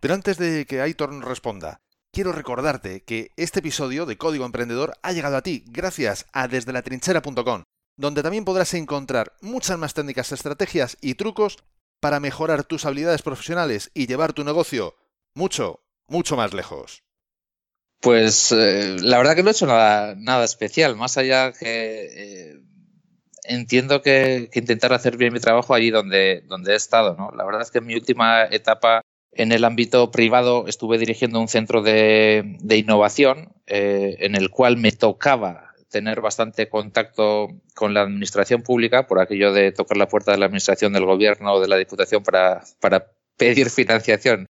Pero 0.00 0.14
antes 0.14 0.37
de 0.38 0.66
que 0.66 0.81
Aitor 0.81 1.12
nos 1.12 1.25
responda, 1.25 1.81
quiero 2.12 2.33
recordarte 2.33 3.02
que 3.02 3.31
este 3.37 3.61
episodio 3.61 4.07
de 4.07 4.19
Código 4.19 4.45
Emprendedor 4.45 4.95
ha 5.02 5.12
llegado 5.12 5.37
a 5.37 5.43
ti 5.43 5.64
gracias 5.66 6.26
a 6.33 6.49
desde 6.49 6.73
la 6.73 6.83
trinchera.com, 6.83 7.64
donde 7.97 8.23
también 8.23 8.45
podrás 8.45 8.75
encontrar 8.75 9.33
muchas 9.40 9.78
más 9.78 9.95
técnicas, 9.95 10.33
estrategias 10.33 10.97
y 11.00 11.14
trucos 11.14 11.59
para 12.00 12.21
mejorar 12.21 12.64
tus 12.64 12.85
habilidades 12.85 13.23
profesionales 13.23 13.90
y 13.95 14.07
llevar 14.07 14.33
tu 14.35 14.45
negocio 14.45 14.95
mucho, 15.35 15.81
mucho 16.07 16.37
más 16.37 16.52
lejos. 16.52 17.02
Pues 18.00 18.52
eh, 18.52 18.97
la 19.00 19.19
verdad 19.19 19.35
que 19.35 19.43
no 19.43 19.49
he 19.49 19.52
hecho 19.52 19.66
nada, 19.66 20.14
nada 20.14 20.45
especial, 20.45 20.97
más 20.97 21.16
allá 21.16 21.52
que 21.52 21.64
eh, 22.52 22.62
entiendo 23.49 24.03
que, 24.03 24.50
intentar 24.55 24.93
hacer 24.93 25.17
bien 25.17 25.33
mi 25.33 25.41
trabajo 25.41 25.75
allí 25.75 25.91
donde, 25.91 26.43
donde 26.47 26.73
he 26.73 26.76
estado. 26.76 27.17
¿no? 27.17 27.31
La 27.37 27.45
verdad 27.45 27.62
es 27.62 27.71
que 27.71 27.79
en 27.79 27.87
mi 27.87 27.95
última 27.95 28.45
etapa 28.45 29.03
en 29.33 29.53
el 29.53 29.65
ámbito 29.65 30.11
privado 30.11 30.67
estuve 30.67 30.99
dirigiendo 30.99 31.41
un 31.41 31.49
centro 31.49 31.83
de, 31.83 32.59
innovación 32.71 33.53
eh, 33.67 34.17
en 34.21 34.35
el 34.35 34.50
cual 34.50 34.76
me 34.76 34.93
tocaba 34.93 35.75
tener 35.91 36.21
bastante 36.21 36.69
contacto 36.69 37.49
con 37.75 37.95
la 37.95 38.03
administración 38.03 38.62
pública 38.62 39.07
por 39.07 39.21
aquello 39.21 39.53
de 39.53 39.73
tocar 39.73 39.97
la 39.97 40.09
puerta 40.09 40.33
de 40.33 40.38
la 40.38 40.47
administración 40.47 40.93
del 40.93 41.05
gobierno 41.05 41.55
o 41.55 41.61
de 41.61 41.69
la 41.69 41.76
diputación 41.76 42.23
para, 42.23 42.65
para 42.81 43.07
pedir 43.37 43.71
financiación 43.71 44.47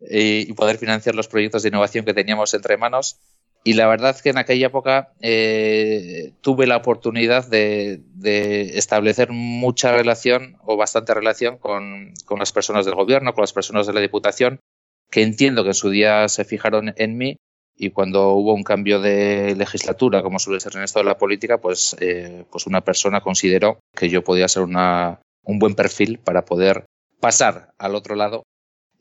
y, 0.00 0.52
poder 0.54 0.78
financiar 0.78 1.14
los 1.14 1.28
proyectos 1.28 1.62
de 1.62 1.70
innovación 1.70 2.04
que 2.04 2.14
teníamos 2.14 2.54
entre 2.54 2.76
manos. 2.76 3.18
Y 3.66 3.72
la 3.72 3.86
verdad 3.86 4.20
que 4.20 4.28
en 4.28 4.36
aquella 4.36 4.66
época 4.66 5.14
eh, 5.20 6.32
tuve 6.42 6.66
la 6.66 6.76
oportunidad 6.76 7.48
de, 7.48 8.02
establecer 8.76 9.30
mucha 9.32 9.96
relación 9.96 10.58
o 10.64 10.76
bastante 10.76 11.14
relación 11.14 11.56
con, 11.56 12.12
con, 12.26 12.38
las 12.38 12.52
personas 12.52 12.84
del 12.84 12.94
gobierno, 12.94 13.32
con 13.32 13.42
las 13.42 13.54
personas 13.54 13.86
de 13.86 13.94
la 13.94 14.00
Diputación, 14.00 14.60
que 15.10 15.22
entiendo 15.22 15.62
que 15.62 15.70
en 15.70 15.74
su 15.74 15.88
día 15.88 16.28
se 16.28 16.44
fijaron 16.44 16.92
en 16.96 17.16
mí 17.16 17.36
y 17.76 17.90
cuando 17.90 18.32
hubo 18.32 18.54
un 18.54 18.64
cambio 18.64 19.00
de 19.00 19.54
legislatura, 19.56 20.22
como 20.22 20.38
suele 20.38 20.60
ser 20.60 20.76
en 20.76 20.82
esto 20.82 21.00
de 21.00 21.06
la 21.06 21.18
política, 21.18 21.58
pues, 21.58 21.96
eh, 22.00 22.44
pues 22.50 22.66
una 22.66 22.82
persona 22.82 23.20
consideró 23.20 23.80
que 23.96 24.08
yo 24.08 24.22
podía 24.22 24.46
ser 24.46 24.62
una, 24.62 25.20
un 25.42 25.58
buen 25.58 25.74
perfil 25.74 26.18
para 26.18 26.44
poder 26.44 26.84
pasar 27.18 27.72
al 27.78 27.94
otro 27.94 28.14
lado 28.14 28.42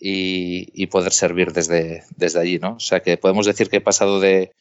y, 0.06 0.88
poder 0.88 1.14
servir 1.14 1.54
desde, 1.54 2.04
desde 2.18 2.40
allí, 2.40 2.60
¿no? 2.60 2.74
O 2.76 2.80
sea 2.80 3.00
que 3.00 3.18
podemos 3.18 3.46
decir 3.46 3.70
que 3.70 3.78
he 3.78 3.82
pasado 3.82 4.20
de, 4.20 4.52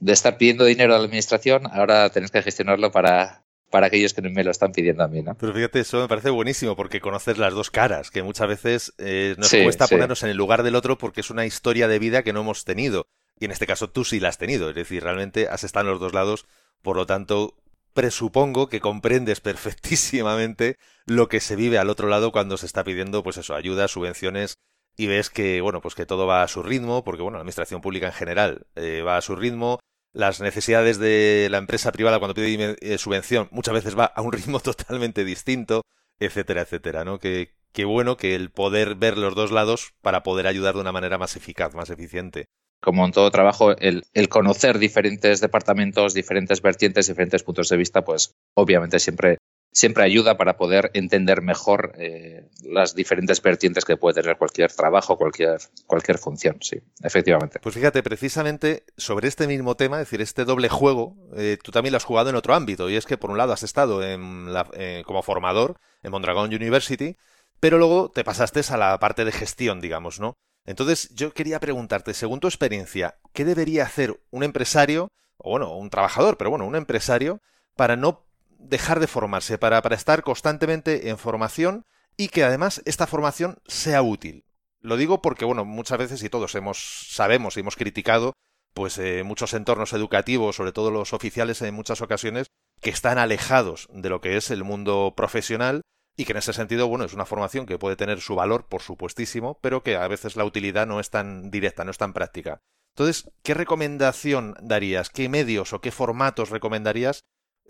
de 0.00 0.12
estar 0.12 0.36
pidiendo 0.36 0.64
dinero 0.64 0.94
a 0.94 0.98
la 0.98 1.04
administración, 1.04 1.68
ahora 1.70 2.10
tenéis 2.10 2.32
que 2.32 2.42
gestionarlo 2.42 2.90
para, 2.90 3.44
para 3.70 3.86
aquellos 3.86 4.14
que 4.14 4.22
me 4.22 4.42
lo 4.42 4.50
están 4.50 4.72
pidiendo 4.72 5.04
a 5.04 5.08
mí, 5.08 5.22
¿no? 5.22 5.36
Pero 5.36 5.54
fíjate, 5.54 5.80
eso 5.80 6.00
me 6.00 6.08
parece 6.08 6.30
buenísimo 6.30 6.74
porque 6.74 7.00
conoces 7.00 7.38
las 7.38 7.54
dos 7.54 7.70
caras, 7.70 8.10
que 8.10 8.24
muchas 8.24 8.48
veces 8.48 8.92
eh, 8.98 9.36
nos 9.38 9.50
cuesta 9.50 9.86
ponernos 9.86 10.24
en 10.24 10.30
el 10.30 10.36
lugar 10.36 10.64
del 10.64 10.74
otro 10.74 10.98
porque 10.98 11.20
es 11.20 11.30
una 11.30 11.46
historia 11.46 11.86
de 11.86 12.00
vida 12.00 12.24
que 12.24 12.32
no 12.32 12.40
hemos 12.40 12.64
tenido. 12.64 13.06
Y 13.38 13.44
en 13.44 13.52
este 13.52 13.66
caso 13.66 13.88
tú 13.88 14.04
sí 14.04 14.18
la 14.18 14.28
has 14.28 14.38
tenido, 14.38 14.70
es 14.70 14.74
decir, 14.74 15.04
realmente 15.04 15.48
has 15.48 15.62
estado 15.62 15.86
en 15.86 15.92
los 15.92 16.00
dos 16.00 16.14
lados, 16.14 16.46
por 16.82 16.96
lo 16.96 17.06
tanto, 17.06 17.54
presupongo 17.94 18.68
que 18.68 18.80
comprendes 18.80 19.40
perfectísimamente 19.40 20.78
lo 21.06 21.28
que 21.28 21.38
se 21.38 21.54
vive 21.54 21.78
al 21.78 21.90
otro 21.90 22.08
lado 22.08 22.32
cuando 22.32 22.56
se 22.56 22.66
está 22.66 22.82
pidiendo, 22.82 23.22
pues 23.22 23.36
eso, 23.36 23.54
ayuda, 23.54 23.86
subvenciones, 23.86 24.58
y 25.00 25.06
ves 25.06 25.30
que, 25.30 25.62
bueno, 25.62 25.80
pues 25.80 25.94
que 25.94 26.04
todo 26.04 26.26
va 26.26 26.42
a 26.42 26.48
su 26.48 26.62
ritmo, 26.62 27.02
porque, 27.04 27.22
bueno, 27.22 27.38
la 27.38 27.40
administración 27.40 27.80
pública 27.80 28.08
en 28.08 28.12
general 28.12 28.66
eh, 28.76 29.00
va 29.00 29.16
a 29.16 29.22
su 29.22 29.34
ritmo, 29.34 29.80
las 30.12 30.42
necesidades 30.42 30.98
de 30.98 31.48
la 31.50 31.56
empresa 31.56 31.90
privada 31.90 32.18
cuando 32.18 32.34
pide 32.34 32.76
eh, 32.82 32.98
subvención 32.98 33.48
muchas 33.50 33.72
veces 33.72 33.98
va 33.98 34.04
a 34.04 34.20
un 34.20 34.32
ritmo 34.32 34.60
totalmente 34.60 35.24
distinto, 35.24 35.86
etcétera, 36.18 36.60
etcétera, 36.60 37.02
¿no? 37.04 37.18
Que, 37.18 37.54
qué 37.72 37.86
bueno 37.86 38.18
que 38.18 38.34
el 38.34 38.50
poder 38.50 38.94
ver 38.94 39.16
los 39.16 39.34
dos 39.34 39.52
lados 39.52 39.94
para 40.02 40.22
poder 40.22 40.46
ayudar 40.46 40.74
de 40.74 40.82
una 40.82 40.92
manera 40.92 41.16
más 41.16 41.34
eficaz, 41.34 41.74
más 41.74 41.88
eficiente 41.88 42.44
como 42.80 43.04
en 43.04 43.12
todo 43.12 43.30
trabajo, 43.30 43.76
el, 43.76 44.04
conocer 44.28 44.78
diferentes 44.78 45.40
departamentos, 45.40 46.14
diferentes 46.14 46.62
vertientes, 46.62 47.06
diferentes 47.06 47.42
puntos 47.42 47.68
de 47.68 47.76
vista, 47.76 48.02
pues 48.02 48.34
obviamente 48.54 48.98
siempre, 48.98 49.38
siempre 49.72 50.04
ayuda 50.04 50.36
para 50.36 50.56
poder 50.56 50.90
entender 50.94 51.42
mejor 51.42 51.92
eh, 51.96 52.48
las 52.64 52.94
diferentes 52.94 53.40
vertientes 53.40 53.84
que 53.84 53.96
puede 53.96 54.20
tener 54.20 54.36
cualquier 54.36 54.72
trabajo, 54.72 55.16
cualquier, 55.16 55.58
cualquier 55.86 56.18
función, 56.18 56.56
sí, 56.60 56.80
efectivamente. 57.02 57.60
Pues 57.60 57.74
fíjate, 57.74 58.02
precisamente 58.02 58.84
sobre 58.96 59.28
este 59.28 59.46
mismo 59.46 59.76
tema, 59.76 60.00
es 60.00 60.06
decir, 60.06 60.20
este 60.20 60.44
doble 60.44 60.68
juego, 60.68 61.16
eh, 61.36 61.56
tú 61.62 61.70
también 61.70 61.92
lo 61.92 61.98
has 61.98 62.04
jugado 62.04 62.30
en 62.30 62.36
otro 62.36 62.54
ámbito, 62.54 62.90
y 62.90 62.96
es 62.96 63.06
que 63.06 63.16
por 63.16 63.30
un 63.30 63.38
lado 63.38 63.52
has 63.52 63.62
estado 63.62 64.02
en 64.02 64.48
eh, 64.74 65.02
como 65.06 65.22
formador 65.22 65.78
en 66.02 66.10
Mondragon 66.10 66.52
University, 66.52 67.16
pero 67.60 67.78
luego 67.78 68.10
te 68.10 68.24
pasaste 68.24 68.60
a 68.70 68.76
la 68.76 68.98
parte 68.98 69.24
de 69.24 69.32
gestión, 69.32 69.80
digamos, 69.80 70.18
¿no? 70.18 70.36
Entonces, 70.64 71.14
yo 71.14 71.32
quería 71.32 71.60
preguntarte, 71.60 72.12
según 72.14 72.40
tu 72.40 72.48
experiencia, 72.48 73.18
¿qué 73.32 73.44
debería 73.44 73.84
hacer 73.84 74.20
un 74.30 74.42
empresario, 74.42 75.12
o 75.36 75.50
bueno, 75.50 75.76
un 75.76 75.90
trabajador, 75.90 76.36
pero 76.36 76.50
bueno, 76.50 76.66
un 76.66 76.76
empresario, 76.76 77.40
para 77.76 77.96
no 77.96 78.26
dejar 78.60 79.00
de 79.00 79.06
formarse, 79.06 79.58
para, 79.58 79.82
para 79.82 79.96
estar 79.96 80.22
constantemente 80.22 81.08
en 81.08 81.18
formación 81.18 81.84
y 82.16 82.28
que 82.28 82.44
además 82.44 82.82
esta 82.84 83.06
formación 83.06 83.58
sea 83.66 84.02
útil? 84.02 84.44
Lo 84.80 84.96
digo 84.96 85.20
porque, 85.20 85.44
bueno, 85.44 85.64
muchas 85.64 85.98
veces 85.98 86.22
y 86.22 86.30
todos 86.30 86.54
hemos, 86.54 87.06
sabemos 87.10 87.56
y 87.56 87.60
hemos 87.60 87.76
criticado 87.76 88.32
pues 88.74 88.98
eh, 88.98 89.22
muchos 89.24 89.52
entornos 89.54 89.92
educativos, 89.92 90.56
sobre 90.56 90.72
todo 90.72 90.90
los 90.90 91.12
oficiales 91.12 91.60
en 91.62 91.74
muchas 91.74 92.00
ocasiones, 92.02 92.46
que 92.80 92.90
están 92.90 93.18
alejados 93.18 93.88
de 93.92 94.08
lo 94.08 94.20
que 94.20 94.36
es 94.36 94.50
el 94.50 94.64
mundo 94.64 95.14
profesional 95.16 95.82
y 96.16 96.24
que 96.24 96.32
en 96.32 96.38
ese 96.38 96.52
sentido, 96.52 96.88
bueno, 96.88 97.04
es 97.04 97.14
una 97.14 97.26
formación 97.26 97.66
que 97.66 97.78
puede 97.78 97.96
tener 97.96 98.20
su 98.20 98.34
valor, 98.34 98.66
por 98.68 98.82
supuestísimo, 98.82 99.58
pero 99.60 99.82
que 99.82 99.96
a 99.96 100.08
veces 100.08 100.36
la 100.36 100.44
utilidad 100.44 100.86
no 100.86 101.00
es 101.00 101.10
tan 101.10 101.50
directa, 101.50 101.84
no 101.84 101.90
es 101.90 101.98
tan 101.98 102.12
práctica. 102.12 102.60
Entonces, 102.94 103.30
¿qué 103.42 103.54
recomendación 103.54 104.54
darías? 104.60 105.10
¿Qué 105.10 105.28
medios 105.28 105.72
o 105.72 105.80
qué 105.80 105.90
formatos 105.90 106.50
recomendarías? 106.50 107.20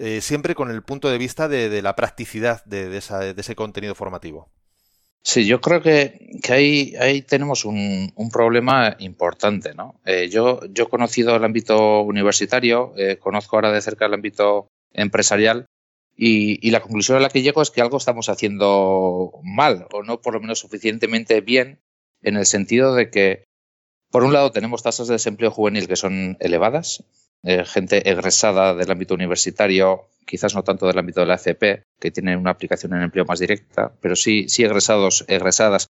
Eh, 0.03 0.23
siempre 0.23 0.55
con 0.55 0.71
el 0.71 0.83
punto 0.83 1.11
de 1.11 1.19
vista 1.19 1.47
de, 1.47 1.83
la 1.83 1.95
practicidad 1.95 2.65
de, 2.65 2.97
ese 2.97 3.55
contenido 3.55 3.95
formativo. 3.95 4.49
Sí, 5.23 5.45
yo 5.45 5.61
creo 5.61 5.83
que, 5.83 6.41
ahí, 6.49 7.21
tenemos 7.21 7.67
un, 7.67 8.11
problema 8.33 8.97
importante. 8.99 9.75
¿no? 9.75 10.01
Eh, 10.07 10.31
yo, 10.31 10.61
yo 10.71 10.85
he 10.85 10.89
conocido 10.89 11.37
el 11.37 11.45
ámbito 11.45 12.01
universitario, 12.01 12.95
eh, 12.97 13.19
conozco 13.19 13.57
ahora 13.57 13.73
de 13.73 13.83
cerca 13.83 14.07
el 14.07 14.15
ámbito 14.15 14.69
empresarial 14.95 15.67
y, 16.17 16.71
la 16.71 16.81
conclusión 16.81 17.19
a 17.19 17.21
la 17.21 17.29
que 17.29 17.43
llego 17.43 17.61
es 17.61 17.71
que 17.71 17.83
algo 17.83 17.99
estamos 17.99 18.31
haciendo 18.31 19.33
mal 19.43 19.87
o 19.93 20.03
no 20.03 20.23
por 20.23 20.33
lo 20.33 20.41
menos 20.41 20.61
suficientemente 20.61 21.43
bien 21.43 21.79
en 22.23 22.39
el 22.39 22.47
sentido 22.47 22.95
de 22.95 23.11
que, 23.11 23.45
por 24.11 24.25
un 24.25 24.33
lado, 24.33 24.51
tenemos 24.51 24.83
tasas 24.83 25.09
de 25.09 25.15
desempleo 25.15 25.51
juvenil 25.51 25.89
que 25.89 25.97
son 25.97 26.39
elevadas, 26.41 27.05
eh, 27.43 27.65
gente 27.65 28.11
egresada 28.11 28.75
del 28.75 28.91
ámbito 28.91 29.15
universitario, 29.15 30.09
quizás 30.27 30.55
no 30.55 30.63
tanto 30.63 30.87
del 30.87 30.99
ámbito 30.99 31.21
de 31.21 31.27
la 31.27 31.35
ACP, 31.35 31.85
que 31.99 32.11
tienen 32.11 32.39
una 32.39 32.51
aplicación 32.51 32.95
en 32.95 33.03
empleo 33.03 33.25
más 33.25 33.39
directa, 33.39 33.93
pero 34.01 34.15
sí, 34.17 34.49
sí 34.49 34.65
egresados, 34.65 35.25
egresadas 35.29 35.89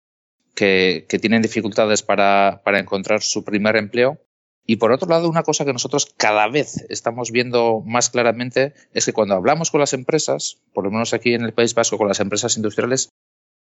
que, 0.54 1.06
que 1.08 1.18
tienen 1.18 1.42
dificultades 1.42 2.02
para, 2.02 2.60
para 2.64 2.78
encontrar 2.78 3.22
su 3.22 3.44
primer 3.44 3.76
empleo. 3.76 4.18
Y 4.66 4.76
por 4.76 4.92
otro 4.92 5.08
lado, 5.08 5.28
una 5.28 5.42
cosa 5.42 5.64
que 5.64 5.72
nosotros 5.72 6.14
cada 6.16 6.46
vez 6.46 6.86
estamos 6.88 7.32
viendo 7.32 7.82
más 7.84 8.10
claramente 8.10 8.74
es 8.92 9.06
que 9.06 9.12
cuando 9.12 9.34
hablamos 9.34 9.70
con 9.70 9.80
las 9.80 9.94
empresas, 9.94 10.58
por 10.72 10.84
lo 10.84 10.90
menos 10.90 11.12
aquí 11.12 11.34
en 11.34 11.42
el 11.42 11.52
País 11.52 11.74
Vasco 11.74 11.98
con 11.98 12.06
las 12.06 12.20
empresas 12.20 12.56
industriales, 12.56 13.10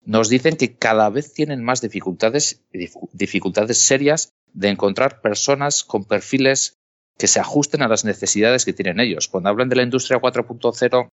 nos 0.03 0.29
dicen 0.29 0.55
que 0.55 0.75
cada 0.75 1.09
vez 1.09 1.33
tienen 1.33 1.63
más 1.63 1.81
dificultades, 1.81 2.61
dificultades 3.13 3.77
serias 3.77 4.33
de 4.53 4.69
encontrar 4.69 5.21
personas 5.21 5.83
con 5.83 6.05
perfiles 6.05 6.76
que 7.17 7.27
se 7.27 7.39
ajusten 7.39 7.81
a 7.81 7.87
las 7.87 8.05
necesidades 8.05 8.65
que 8.65 8.73
tienen 8.73 8.99
ellos. 8.99 9.27
Cuando 9.27 9.49
hablan 9.49 9.69
de 9.69 9.75
la 9.75 9.83
industria 9.83 10.19
4.0, 10.19 11.09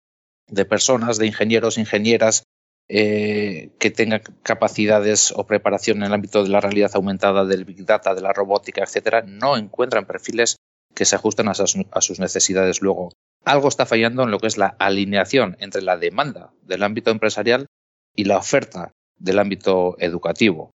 de 0.48 0.66
personas, 0.66 1.18
de 1.18 1.28
ingenieros, 1.28 1.78
ingenieras, 1.78 2.44
eh, 2.92 3.70
que 3.78 3.92
tenga 3.92 4.20
capacidades 4.42 5.32
o 5.36 5.46
preparación 5.46 5.98
en 5.98 6.06
el 6.06 6.14
ámbito 6.14 6.44
de 6.44 6.50
la 6.50 6.60
realidad 6.60 6.92
aumentada, 6.96 7.46
del 7.46 7.66
Big 7.66 7.86
Data, 7.86 8.16
de 8.16 8.22
la 8.22 8.34
robótica, 8.34 8.84
etcétera, 8.84 9.22
no 9.22 9.58
encuentran 9.58 10.06
perfiles 10.06 10.56
que 10.96 11.06
se 11.06 11.16
ajusten 11.16 11.50
a 11.50 11.54
sus, 11.54 12.20
necesidades. 12.20 12.82
Luego, 12.82 13.12
algo 13.46 13.68
está 13.68 13.86
fallando 13.86 14.24
en 14.24 14.32
lo 14.32 14.40
que 14.40 14.48
es 14.48 14.58
la 14.58 14.76
alineación 14.80 15.56
entre 15.60 15.84
la 15.84 15.98
demanda 15.98 16.52
del 16.64 16.82
ámbito 16.82 17.12
empresarial 17.12 17.68
y 18.16 18.24
la 18.24 18.38
oferta 18.38 18.92
del 19.18 19.38
ámbito 19.38 19.96
educativo. 20.00 20.72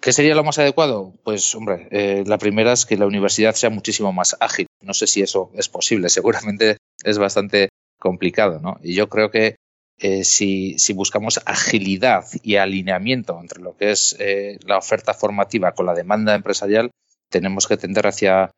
¿Qué 0.00 0.12
sería 0.12 0.34
lo 0.34 0.44
más 0.44 0.58
adecuado? 0.58 1.12
Pues, 1.24 1.54
hombre, 1.54 1.88
eh, 1.90 2.22
la 2.26 2.38
primera 2.38 2.72
es 2.72 2.86
que 2.86 2.96
la 2.96 3.06
universidad 3.06 3.54
sea 3.54 3.70
muchísimo 3.70 4.12
más 4.12 4.36
ágil. 4.38 4.66
No 4.80 4.94
sé 4.94 5.06
si 5.06 5.22
eso 5.22 5.50
es 5.54 5.68
posible, 5.68 6.08
seguramente 6.08 6.76
es 7.02 7.18
bastante 7.18 7.68
complicado, 7.98 8.60
¿no? 8.60 8.78
Y 8.82 8.94
yo 8.94 9.08
creo 9.08 9.30
que 9.30 9.56
eh, 9.98 10.22
si, 10.22 10.76
buscamos 10.94 11.40
agilidad 11.44 12.24
y 12.42 12.56
alineamiento 12.56 13.38
entre 13.40 13.60
lo 13.60 13.76
que 13.76 13.90
es 13.90 14.14
eh, 14.20 14.58
la 14.64 14.78
oferta 14.78 15.14
formativa 15.14 15.72
con 15.72 15.86
la 15.86 15.94
demanda 15.94 16.36
empresarial, 16.36 16.90
tenemos 17.28 17.66
que 17.66 17.76
tender 17.76 18.06
hacia, 18.06 18.52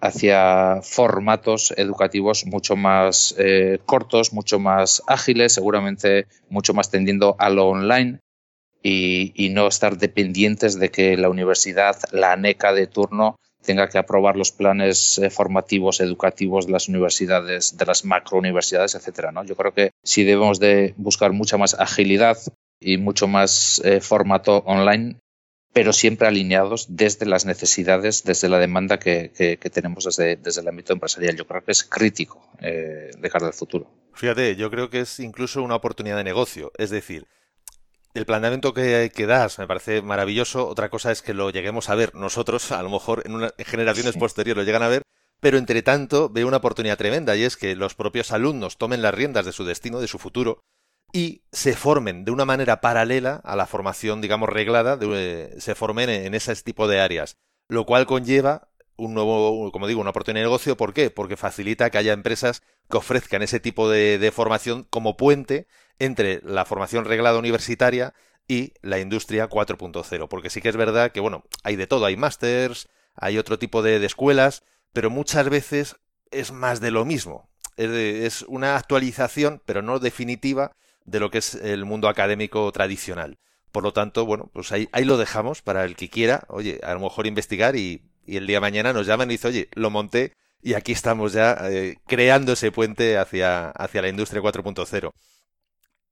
hacia 0.00 0.80
formatos 0.82 1.74
educativos 1.76 2.46
mucho 2.46 2.74
más 2.74 3.36
cortos, 3.84 4.32
mucho 4.32 4.58
más 4.58 5.02
ágiles, 5.06 5.52
seguramente 5.52 6.26
mucho 6.48 6.72
más 6.72 6.90
tendiendo 6.90 7.36
a 7.38 7.50
lo 7.50 7.68
online 7.68 8.20
y, 8.88 9.48
no 9.50 9.66
estar 9.66 9.98
dependientes 9.98 10.78
de 10.78 10.90
que 10.90 11.16
la 11.16 11.28
universidad, 11.28 11.96
la 12.12 12.32
ANECA 12.32 12.72
de 12.72 12.86
turno, 12.86 13.36
tenga 13.64 13.88
que 13.88 13.98
aprobar 13.98 14.36
los 14.36 14.52
planes 14.52 15.18
eh, 15.18 15.28
formativos, 15.30 16.00
educativos 16.00 16.66
de 16.66 16.72
las 16.72 16.88
universidades, 16.88 17.76
de 17.76 17.84
las 17.84 18.04
macrouniversidades, 18.04 18.94
etcétera. 18.94 19.32
¿no? 19.32 19.42
Yo 19.44 19.56
creo 19.56 19.72
que 19.72 19.90
sí 20.04 20.22
debemos 20.22 20.60
de 20.60 20.94
buscar 20.96 21.32
mucha 21.32 21.56
más 21.56 21.74
agilidad 21.74 22.38
y 22.80 22.98
mucho 22.98 23.26
más 23.26 23.82
eh, 23.84 24.00
formato 24.00 24.58
online, 24.58 25.16
pero 25.72 25.92
siempre 25.92 26.28
alineados 26.28 26.86
desde 26.88 27.26
las 27.26 27.44
necesidades, 27.44 28.22
desde 28.22 28.48
la 28.48 28.60
demanda 28.60 29.00
que, 29.00 29.58
tenemos 29.72 30.04
desde, 30.04 30.36
desde, 30.36 30.60
el 30.60 30.68
ámbito 30.68 30.92
empresarial. 30.92 31.36
Yo 31.36 31.46
creo 31.46 31.64
que 31.64 31.72
es 31.72 31.82
crítico 31.82 32.48
eh, 32.60 33.10
de 33.18 33.30
cara 33.30 33.48
al 33.48 33.52
futuro. 33.52 33.90
Fíjate, 34.14 34.54
yo 34.54 34.70
creo 34.70 34.90
que 34.90 35.00
es 35.00 35.18
incluso 35.18 35.62
una 35.62 35.74
oportunidad 35.74 36.16
de 36.18 36.24
negocio. 36.24 36.70
Es 36.78 36.90
decir, 36.90 37.26
el 38.18 38.26
planteamiento 38.26 38.72
que, 38.72 39.10
que, 39.14 39.26
das 39.26 39.58
me 39.58 39.66
parece 39.66 40.02
maravilloso. 40.02 40.66
Otra 40.66 40.88
cosa 40.88 41.12
es 41.12 41.22
que 41.22 41.34
lo 41.34 41.50
lleguemos 41.50 41.90
a 41.90 41.94
ver 41.94 42.14
nosotros, 42.14 42.72
a 42.72 42.82
lo 42.82 42.90
mejor 42.90 43.22
en, 43.26 43.34
una, 43.34 43.52
generaciones 43.58 44.16
posteriores 44.16 44.62
lo 44.62 44.66
llegan 44.66 44.82
a 44.82 44.88
ver, 44.88 45.02
pero 45.40 45.58
entre 45.58 45.82
tanto 45.82 46.28
veo 46.30 46.48
una 46.48 46.58
oportunidad 46.58 46.98
tremenda 46.98 47.36
y 47.36 47.42
es 47.42 47.56
que 47.56 47.76
los 47.76 47.94
propios 47.94 48.32
alumnos 48.32 48.78
tomen 48.78 49.02
las 49.02 49.14
riendas 49.14 49.44
de 49.44 49.52
su 49.52 49.64
destino, 49.64 50.00
de 50.00 50.08
su 50.08 50.18
futuro, 50.18 50.60
y 51.12 51.42
se 51.52 51.74
formen 51.74 52.24
de 52.24 52.30
una 52.32 52.44
manera 52.44 52.80
paralela 52.80 53.40
a 53.44 53.56
la 53.56 53.66
formación, 53.66 54.20
digamos, 54.20 54.48
reglada, 54.48 54.98
se 55.58 55.74
formen 55.74 56.10
en, 56.10 56.34
ese 56.34 56.54
tipo 56.56 56.88
de 56.88 57.00
áreas, 57.00 57.36
lo 57.68 57.86
cual 57.86 58.06
conlleva 58.06 58.68
un 58.96 59.14
nuevo, 59.14 59.70
como 59.72 59.86
digo, 59.86 60.00
una 60.00 60.10
oportunidad 60.10 60.42
de 60.42 60.48
negocio. 60.48 60.76
¿Por 60.76 60.94
qué? 60.94 61.10
Porque 61.10 61.36
facilita 61.36 61.90
que 61.90 61.98
haya 61.98 62.12
empresas 62.12 62.62
que 62.90 62.96
ofrezcan 62.96 63.42
ese 63.42 63.60
tipo 63.60 63.88
de 63.88 64.32
formación 64.34 64.84
como 64.84 65.16
puente 65.16 65.68
entre 65.98 66.40
la 66.44 66.64
formación 66.64 67.04
reglada 67.04 67.38
universitaria 67.38 68.14
y 68.48 68.74
la 68.82 68.98
industria 68.98 69.48
4.0. 69.48 70.28
Porque 70.28 70.50
sí 70.50 70.60
que 70.60 70.68
es 70.68 70.76
verdad 70.76 71.12
que, 71.12 71.20
bueno, 71.20 71.44
hay 71.62 71.76
de 71.76 71.86
todo, 71.86 72.06
hay 72.06 72.16
másters, 72.16 72.88
hay 73.14 73.38
otro 73.38 73.58
tipo 73.58 73.82
de, 73.82 74.04
escuelas, 74.04 74.62
pero 74.92 75.10
muchas 75.10 75.48
veces 75.48 75.96
es 76.30 76.52
más 76.52 76.80
de 76.80 76.90
lo 76.90 77.04
mismo. 77.04 77.48
Es, 77.76 78.42
una 78.42 78.76
actualización, 78.76 79.62
pero 79.64 79.82
no 79.82 79.98
definitiva, 79.98 80.72
de 81.04 81.20
lo 81.20 81.30
que 81.30 81.38
es 81.38 81.54
el 81.54 81.84
mundo 81.84 82.08
académico 82.08 82.70
tradicional. 82.72 83.38
Por 83.72 83.82
lo 83.82 83.92
tanto, 83.92 84.24
bueno, 84.24 84.50
pues 84.52 84.72
ahí, 84.72 84.88
lo 85.04 85.18
dejamos 85.18 85.62
para 85.62 85.84
el 85.84 85.96
que 85.96 86.08
quiera, 86.08 86.44
oye, 86.48 86.80
a 86.82 86.94
lo 86.94 87.00
mejor 87.00 87.26
investigar 87.26 87.76
y, 87.76 88.02
el 88.26 88.48
día 88.48 88.56
de 88.56 88.60
mañana 88.60 88.92
nos 88.92 89.06
llaman 89.06 89.30
y 89.30 89.34
dice, 89.34 89.46
oye, 89.46 89.68
lo 89.74 89.88
monté 89.88 90.32
y 90.60 90.74
aquí 90.74 90.90
estamos 90.90 91.32
ya 91.32 91.56
eh, 91.70 91.98
creando 92.08 92.54
ese 92.54 92.72
puente 92.72 93.18
hacia, 93.18 93.70
hacia 93.70 94.02
la 94.02 94.08
industria 94.08 94.42
4.0. 94.42 95.12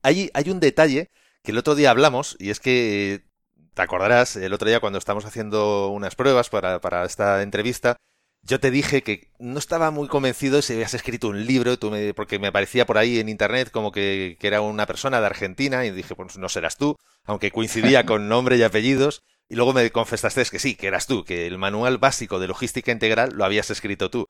Hay, 0.05 0.31
hay 0.35 0.51
un 0.51 0.61
detalle 0.61 1.11
que 1.43 1.53
el 1.53 1.59
otro 1.59 1.75
día 1.75 1.91
hablamos 1.91 2.37
y 2.39 2.51
es 2.51 2.61
que 2.61 3.25
te 3.73 3.83
acordarás, 3.83 4.37
el 4.37 4.53
otro 4.53 4.69
día 4.69 4.79
cuando 4.79 4.99
estábamos 4.99 5.25
haciendo 5.25 5.89
unas 5.89 6.15
pruebas 6.15 6.51
para, 6.51 6.81
para 6.81 7.05
esta 7.07 7.43
entrevista, 7.43 7.97
yo 8.43 8.61
te 8.61 8.71
dije 8.71 9.03
que 9.03 9.31
no 9.39 9.59
estaba 9.59 9.91
muy 9.91 10.07
convencido 10.07 10.61
si 10.61 10.75
habías 10.75 10.93
escrito 10.93 11.29
un 11.29 11.47
libro, 11.47 11.79
tú 11.79 11.91
me, 11.91 12.13
porque 12.13 12.39
me 12.39 12.53
parecía 12.53 12.85
por 12.85 12.99
ahí 12.99 13.19
en 13.19 13.31
internet 13.31 13.71
como 13.71 13.91
que, 13.93 14.37
que, 14.39 14.47
era 14.47 14.61
una 14.61 14.87
persona 14.87 15.21
de 15.21 15.27
Argentina 15.27 15.87
y 15.87 15.91
dije, 15.91 16.15
pues 16.15 16.37
no 16.37 16.51
serás 16.51 16.77
tú, 16.77 16.97
aunque 17.25 17.51
coincidía 17.51 18.05
con 18.07 18.29
nombre 18.29 18.59
y 18.59 18.63
apellidos. 18.63 19.23
Y 19.49 19.57
luego 19.57 19.73
me 19.73 19.91
confesaste 19.91 20.45
que 20.45 20.59
sí, 20.59 20.75
que 20.75 20.87
eras 20.87 21.07
tú, 21.07 21.25
que 21.25 21.47
el 21.47 21.57
manual 21.59 21.97
básico 21.99 22.39
de 22.39 22.49
logística 22.49 22.93
integral 22.93 23.31
lo 23.35 23.45
habías 23.45 23.71
escrito 23.71 24.11
tú. 24.11 24.27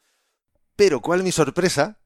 Pero 0.77 1.01
¿cuál 1.01 1.25
mi 1.25 1.33
sorpresa? 1.33 1.99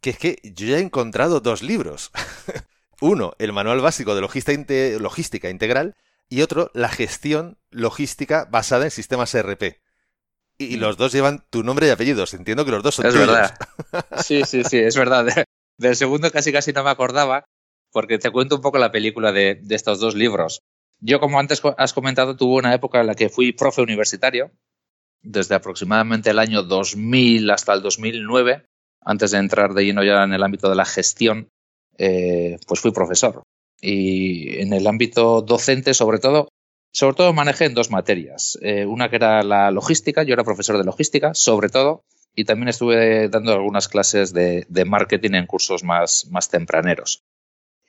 Que 0.00 0.10
es 0.10 0.18
que 0.18 0.38
yo 0.44 0.68
ya 0.68 0.78
he 0.78 0.80
encontrado 0.80 1.40
dos 1.40 1.62
libros. 1.62 2.12
Uno, 3.00 3.32
el 3.38 3.52
manual 3.52 3.80
básico 3.80 4.14
de 4.14 4.98
logística 4.98 5.50
integral 5.50 5.96
y 6.28 6.42
otro, 6.42 6.70
la 6.74 6.88
gestión 6.88 7.58
logística 7.70 8.46
basada 8.50 8.84
en 8.84 8.90
sistemas 8.90 9.34
ERP. 9.34 9.80
Y, 10.60 10.76
los 10.76 10.96
dos 10.96 11.12
llevan 11.12 11.44
tu 11.50 11.62
nombre 11.62 11.86
y 11.86 11.90
apellidos. 11.90 12.34
Entiendo 12.34 12.64
que 12.64 12.72
los 12.72 12.82
dos 12.82 12.96
son 12.96 13.06
es 13.06 13.14
Verdad. 13.14 13.56
Sí, 14.24 14.42
sí, 14.44 14.64
sí, 14.64 14.78
es 14.78 14.96
verdad. 14.96 15.26
Del 15.78 15.94
segundo 15.94 16.30
casi 16.32 16.52
casi 16.52 16.72
no 16.72 16.82
me 16.82 16.90
acordaba, 16.90 17.44
porque 17.92 18.18
te 18.18 18.30
cuento 18.30 18.56
un 18.56 18.62
poco 18.62 18.78
la 18.78 18.90
película 18.90 19.30
de, 19.30 19.60
estos 19.70 20.00
dos 20.00 20.16
libros. 20.16 20.62
Yo, 21.00 21.20
como 21.20 21.38
antes 21.38 21.62
has 21.76 21.92
comentado, 21.92 22.36
tuve 22.36 22.56
una 22.56 22.74
época 22.74 23.00
en 23.00 23.06
la 23.06 23.14
que 23.14 23.28
fui 23.28 23.52
profe 23.52 23.82
universitario, 23.82 24.50
desde 25.22 25.54
aproximadamente 25.54 26.30
el 26.30 26.40
año 26.40 26.64
2000 26.64 27.48
hasta 27.50 27.74
el 27.74 27.82
2009, 27.82 28.66
antes 29.02 29.30
de 29.30 29.38
entrar 29.38 29.74
de 29.74 29.84
lleno 29.84 30.02
ya 30.02 30.24
en 30.24 30.32
el 30.32 30.42
ámbito 30.42 30.68
de 30.68 30.74
la 30.74 30.84
gestión, 30.84 31.48
eh, 31.98 32.58
pues 32.66 32.80
fui 32.80 32.92
profesor. 32.92 33.42
Y 33.80 34.60
en 34.60 34.72
el 34.72 34.86
ámbito 34.86 35.42
docente, 35.42 35.94
sobre 35.94 36.18
todo, 36.18 36.48
sobre 36.92 37.16
todo 37.16 37.32
manejé 37.32 37.66
en 37.66 37.74
dos 37.74 37.90
materias. 37.90 38.58
Eh, 38.62 38.86
una 38.86 39.10
que 39.10 39.16
era 39.16 39.42
la 39.42 39.70
logística, 39.70 40.22
yo 40.22 40.32
era 40.32 40.44
profesor 40.44 40.78
de 40.78 40.84
logística, 40.84 41.34
sobre 41.34 41.68
todo, 41.68 42.04
y 42.34 42.44
también 42.44 42.68
estuve 42.68 43.28
dando 43.28 43.52
algunas 43.52 43.88
clases 43.88 44.32
de, 44.32 44.66
marketing 44.86 45.34
en 45.34 45.46
cursos 45.46 45.84
más, 45.84 46.26
más 46.30 46.48
tempraneros. 46.48 47.24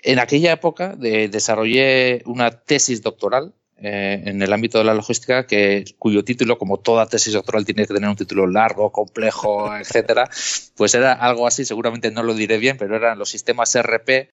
En 0.02 0.20
aquella 0.20 0.54
época 0.54 0.96
desarrollé 0.96 2.24
una 2.26 2.52
tesis 2.52 3.02
doctoral 3.02 3.54
eh, 3.82 4.24
en 4.26 4.42
el 4.42 4.52
ámbito 4.52 4.78
de 4.78 4.84
la 4.84 4.94
logística, 4.94 5.46
que, 5.46 5.86
cuyo 5.98 6.24
título, 6.24 6.58
como 6.58 6.78
toda 6.78 7.06
tesis 7.06 7.34
doctoral, 7.34 7.66
tiene 7.66 7.86
que 7.86 7.94
tener 7.94 8.10
un 8.10 8.16
título 8.16 8.48
largo, 8.48 8.92
complejo, 8.92 9.76
etcétera, 9.78 10.30
pues 10.76 10.94
era 10.96 11.14
algo 11.14 11.48
así, 11.48 11.66
seguramente 11.66 12.12
no 12.12 12.24
lo 12.24 12.34
diré 12.34 12.58
bien, 12.58 12.78
pero 12.78 12.96
eran 12.96 13.20
los 13.20 13.30
sistemas 13.30 13.76
RP 13.80 14.30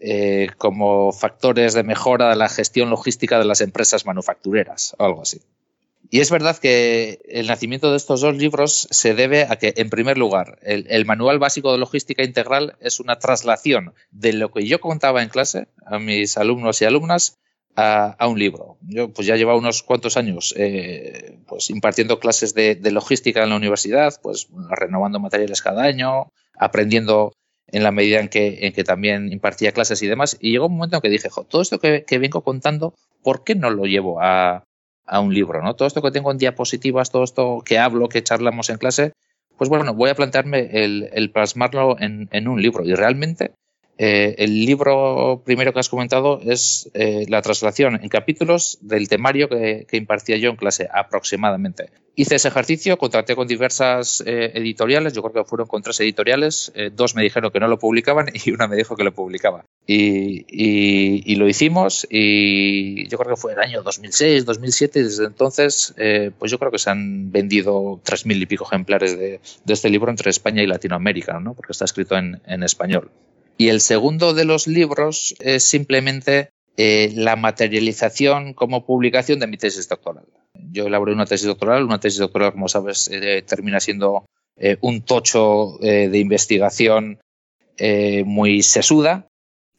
eh, 0.00 0.48
como 0.56 1.12
factores 1.12 1.74
de 1.74 1.82
mejora 1.82 2.30
de 2.30 2.36
la 2.36 2.48
gestión 2.48 2.88
logística 2.88 3.38
de 3.38 3.44
las 3.44 3.60
empresas 3.60 4.06
manufactureras 4.06 4.94
o 4.98 5.04
algo 5.04 5.22
así. 5.22 5.40
Y 6.08 6.20
es 6.20 6.30
verdad 6.30 6.56
que 6.56 7.20
el 7.28 7.46
nacimiento 7.46 7.90
de 7.90 7.96
estos 7.96 8.22
dos 8.22 8.34
libros 8.36 8.88
se 8.90 9.14
debe 9.14 9.44
a 9.44 9.56
que, 9.56 9.74
en 9.76 9.90
primer 9.90 10.18
lugar, 10.18 10.58
el, 10.62 11.04
manual 11.04 11.38
básico 11.38 11.70
de 11.70 11.78
logística 11.78 12.24
integral 12.24 12.76
es 12.80 12.98
una 12.98 13.20
traslación 13.20 13.94
de 14.10 14.32
lo 14.32 14.50
que 14.50 14.66
yo 14.66 14.80
contaba 14.80 15.22
en 15.22 15.28
clase 15.28 15.68
a 15.86 15.98
mis 16.00 16.36
alumnos 16.36 16.82
y 16.82 16.86
alumnas 16.86 17.38
a, 17.80 18.26
un 18.26 18.38
libro. 18.38 18.76
Yo 18.82 19.08
pues 19.12 19.26
ya 19.26 19.36
llevo 19.36 19.56
unos 19.56 19.82
cuantos 19.82 20.16
años 20.16 20.54
eh, 20.56 21.38
pues 21.46 21.70
impartiendo 21.70 22.18
clases 22.18 22.54
de, 22.54 22.78
logística 22.90 23.42
en 23.42 23.50
la 23.50 23.56
universidad, 23.56 24.14
pues 24.22 24.48
renovando 24.70 25.18
materiales 25.18 25.62
cada 25.62 25.84
año, 25.84 26.32
aprendiendo 26.58 27.32
en 27.68 27.82
la 27.82 27.92
medida 27.92 28.20
en 28.20 28.28
que, 28.28 28.66
en 28.66 28.72
que 28.72 28.84
también 28.84 29.32
impartía 29.32 29.72
clases 29.72 30.02
y 30.02 30.06
demás. 30.06 30.36
Y 30.40 30.52
llegó 30.52 30.66
un 30.66 30.74
momento 30.74 30.96
en 30.96 31.02
que 31.02 31.08
dije, 31.08 31.28
todo 31.48 31.62
esto 31.62 31.78
que, 31.78 32.04
vengo 32.18 32.42
contando, 32.42 32.94
¿por 33.22 33.44
qué 33.44 33.54
no 33.54 33.70
lo 33.70 33.84
llevo 33.84 34.20
a, 34.20 34.64
a, 35.06 35.20
un 35.20 35.32
libro? 35.32 35.62
¿no? 35.62 35.74
Todo 35.74 35.88
esto 35.88 36.02
que 36.02 36.10
tengo 36.10 36.30
en 36.30 36.38
diapositivas, 36.38 37.10
todo 37.10 37.24
esto 37.24 37.62
que 37.64 37.78
hablo, 37.78 38.08
que 38.08 38.22
charlamos 38.22 38.70
en 38.70 38.78
clase, 38.78 39.12
pues 39.56 39.70
bueno, 39.70 39.94
voy 39.94 40.10
a 40.10 40.14
plantearme 40.14 40.70
el, 40.72 41.10
el 41.12 41.30
plasmarlo 41.30 42.00
en, 42.00 42.28
en, 42.32 42.48
un 42.48 42.60
libro. 42.60 42.84
Y 42.84 42.94
realmente 42.94 43.52
eh, 44.02 44.34
el 44.38 44.64
libro 44.64 45.42
primero 45.44 45.74
que 45.74 45.80
has 45.80 45.90
comentado 45.90 46.40
es 46.42 46.90
eh, 46.94 47.26
la 47.28 47.42
traslación 47.42 48.02
en 48.02 48.08
capítulos 48.08 48.78
del 48.80 49.10
temario 49.10 49.50
que, 49.50 49.86
impartía 49.92 50.38
yo 50.38 50.48
en 50.48 50.56
clase, 50.56 50.88
aproximadamente. 50.90 51.90
Hice 52.14 52.36
ese 52.36 52.48
ejercicio, 52.48 52.96
contraté 52.96 53.36
con 53.36 53.46
diversas 53.46 54.22
eh, 54.24 54.52
editoriales, 54.54 55.12
yo 55.12 55.20
creo 55.20 55.44
que 55.44 55.48
fueron 55.48 55.66
con 55.66 55.82
tres 55.82 56.00
editoriales, 56.00 56.72
dos 56.94 57.14
me 57.14 57.22
dijeron 57.22 57.50
que 57.50 57.60
no 57.60 57.68
lo 57.68 57.78
publicaban 57.78 58.30
y 58.32 58.52
una 58.52 58.68
me 58.68 58.76
dijo 58.76 58.96
que 58.96 59.04
lo 59.04 59.12
publicaba. 59.12 59.66
Y, 59.86 61.34
lo 61.34 61.46
hicimos 61.46 62.06
y 62.08 63.06
yo 63.08 63.18
creo 63.18 63.34
que 63.34 63.40
fue 63.40 63.52
el 63.52 63.58
año 63.60 63.82
2006, 63.82 64.46
2007 64.46 64.98
y 64.98 65.02
desde 65.02 65.24
entonces 65.24 65.94
pues 66.38 66.50
yo 66.50 66.58
creo 66.58 66.70
que 66.70 66.78
se 66.78 66.90
han 66.90 67.32
vendido 67.32 68.00
tres 68.02 68.24
mil 68.26 68.40
y 68.42 68.46
pico 68.46 68.64
ejemplares 68.64 69.18
de, 69.18 69.40
este 69.66 69.90
libro 69.90 70.10
entre 70.10 70.30
España 70.30 70.62
y 70.62 70.66
Latinoamérica, 70.66 71.38
¿no? 71.40 71.54
porque 71.54 71.72
está 71.72 71.86
escrito 71.86 72.16
en, 72.16 72.40
en 72.46 72.62
español. 72.62 73.10
Y 73.60 73.68
el 73.68 73.82
segundo 73.82 74.32
de 74.32 74.46
los 74.46 74.66
libros 74.66 75.34
es 75.38 75.64
simplemente 75.64 76.48
eh, 76.78 77.12
la 77.14 77.36
materialización 77.36 78.54
como 78.54 78.86
publicación 78.86 79.38
de 79.38 79.46
mi 79.46 79.58
tesis 79.58 79.86
doctoral. 79.86 80.24
Yo 80.72 80.86
elaboré 80.86 81.12
una 81.12 81.26
tesis 81.26 81.46
doctoral, 81.46 81.84
una 81.84 82.00
tesis 82.00 82.20
doctoral, 82.20 82.52
como 82.52 82.70
sabes, 82.70 83.10
eh, 83.12 83.42
termina 83.46 83.78
siendo 83.78 84.24
eh, 84.56 84.78
un 84.80 85.02
tocho 85.02 85.76
de 85.78 86.18
investigación 86.18 87.20
muy 88.24 88.62
sesuda. 88.62 89.26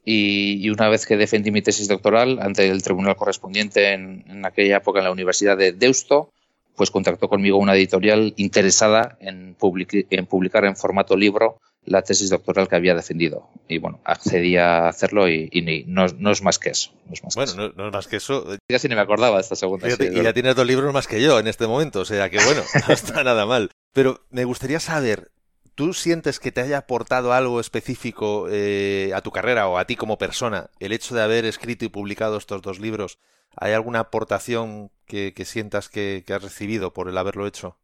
Y, 0.06 0.70
una 0.70 0.88
vez 0.88 1.08
que 1.08 1.18
defendí 1.18 1.50
mi 1.50 1.64
tesis 1.64 1.88
doctoral 1.88 2.38
ante 2.40 2.70
el 2.70 2.84
tribunal 2.84 3.16
correspondiente 3.16 3.94
en, 3.94 4.24
en 4.28 4.46
aquella 4.46 4.78
época 4.78 5.00
en 5.00 5.06
la 5.06 5.12
Universidad 5.12 5.58
de 5.58 5.72
Deusto, 5.72 6.30
pues 6.76 6.92
contactó 6.92 7.28
conmigo 7.28 7.58
una 7.58 7.74
editorial 7.74 8.36
interesada 8.38 9.18
en, 9.22 9.56
en 9.60 10.26
publicar 10.28 10.66
en 10.66 10.76
formato 10.76 11.18
libro 11.18 11.58
la 11.86 12.02
tesis 12.04 12.30
doctoral 12.30 12.68
que 12.68 12.76
había 12.76 12.94
defendido. 12.94 13.50
Y 13.68 13.80
bueno, 13.80 14.00
accedí 14.04 14.58
a 14.58 14.88
hacerlo 14.88 15.28
y, 15.28 15.86
no, 15.88 16.06
es 16.06 16.42
más 16.42 16.60
que 16.60 16.70
eso. 16.70 16.92
bueno, 17.36 17.72
No, 17.76 17.88
es 17.88 17.94
más 17.94 18.08
que 18.08 18.18
eso. 18.18 18.46
Ya 18.70 18.80
sí 18.80 18.88
ni 18.88 18.96
me 18.96 19.02
acordaba 19.02 19.38
de 19.38 19.42
esta 19.42 19.56
segunda. 19.56 19.88
y 19.90 20.24
ya 20.24 20.34
tienes 20.34 20.56
dos 20.56 20.68
libros 20.68 20.94
más 20.94 21.08
que 21.08 21.22
yo 21.22 21.40
en 21.40 21.48
este 21.48 21.68
momento, 21.68 22.02
o 22.02 22.06
sea 22.06 22.30
que 22.30 22.38
bueno, 22.44 22.62
no 22.88 22.94
está 22.94 23.24
nada 23.24 23.46
mal. 23.46 23.72
Pero 23.94 24.26
me 24.30 24.46
gustaría 24.46 24.80
saber, 24.80 25.32
¿tú 25.76 25.94
sientes 25.94 26.40
que 26.40 26.52
te 26.52 26.62
haya 26.62 26.80
aportado 26.80 27.34
algo 27.34 27.60
específico 27.60 28.48
eh, 28.50 29.12
a 29.16 29.22
tu 29.22 29.32
carrera 29.32 29.68
o 29.68 29.78
a 29.78 29.86
ti 29.86 29.96
como 29.96 30.18
persona 30.18 30.70
el 30.80 30.94
hecho 30.94 31.16
de 31.16 31.24
haber 31.24 31.46
escrito 31.46 31.86
y 31.86 31.90
publicado 31.90 32.38
estos 32.38 32.62
dos 32.62 32.80
libros? 32.80 33.18
¿Hay 33.58 33.74
alguna 33.74 34.00
aportación 34.00 34.92
que, 35.06 35.34
sientas 35.44 35.90
que 35.90 36.24
has 36.30 36.42
recibido 36.42 36.94
por 36.94 37.10
el 37.10 37.18
haberlo 37.18 37.48
hecho? 37.48 37.78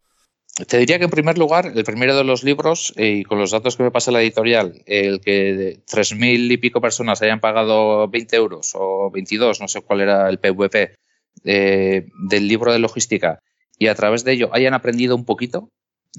Te 0.65 0.79
diría 0.79 0.97
que 0.97 1.03
en 1.03 1.11
primer 1.11 1.37
lugar, 1.37 1.71
el 1.75 1.83
primero 1.83 2.15
de 2.15 2.23
los 2.23 2.43
libros, 2.43 2.91
y 2.97 3.23
con 3.23 3.37
los 3.37 3.51
datos 3.51 3.77
que 3.77 3.83
me 3.83 3.91
pasa 3.91 4.11
la 4.11 4.23
editorial, 4.23 4.81
el 4.87 5.21
que 5.21 5.81
tres 5.85 6.15
mil 6.15 6.51
y 6.51 6.57
pico 6.57 6.81
personas 6.81 7.21
hayan 7.21 7.39
pagado 7.39 8.07
20 8.07 8.35
euros 8.35 8.71
o 8.73 9.11
22, 9.11 9.61
no 9.61 9.67
sé 9.67 9.81
cuál 9.81 10.01
era 10.01 10.27
el 10.29 10.39
PVP, 10.39 10.95
eh, 11.43 12.07
del 12.27 12.47
libro 12.47 12.73
de 12.73 12.79
logística, 12.79 13.39
y 13.77 13.87
a 13.87 13.93
través 13.93 14.23
de 14.23 14.33
ello 14.33 14.49
hayan 14.51 14.73
aprendido 14.73 15.15
un 15.15 15.25
poquito, 15.25 15.69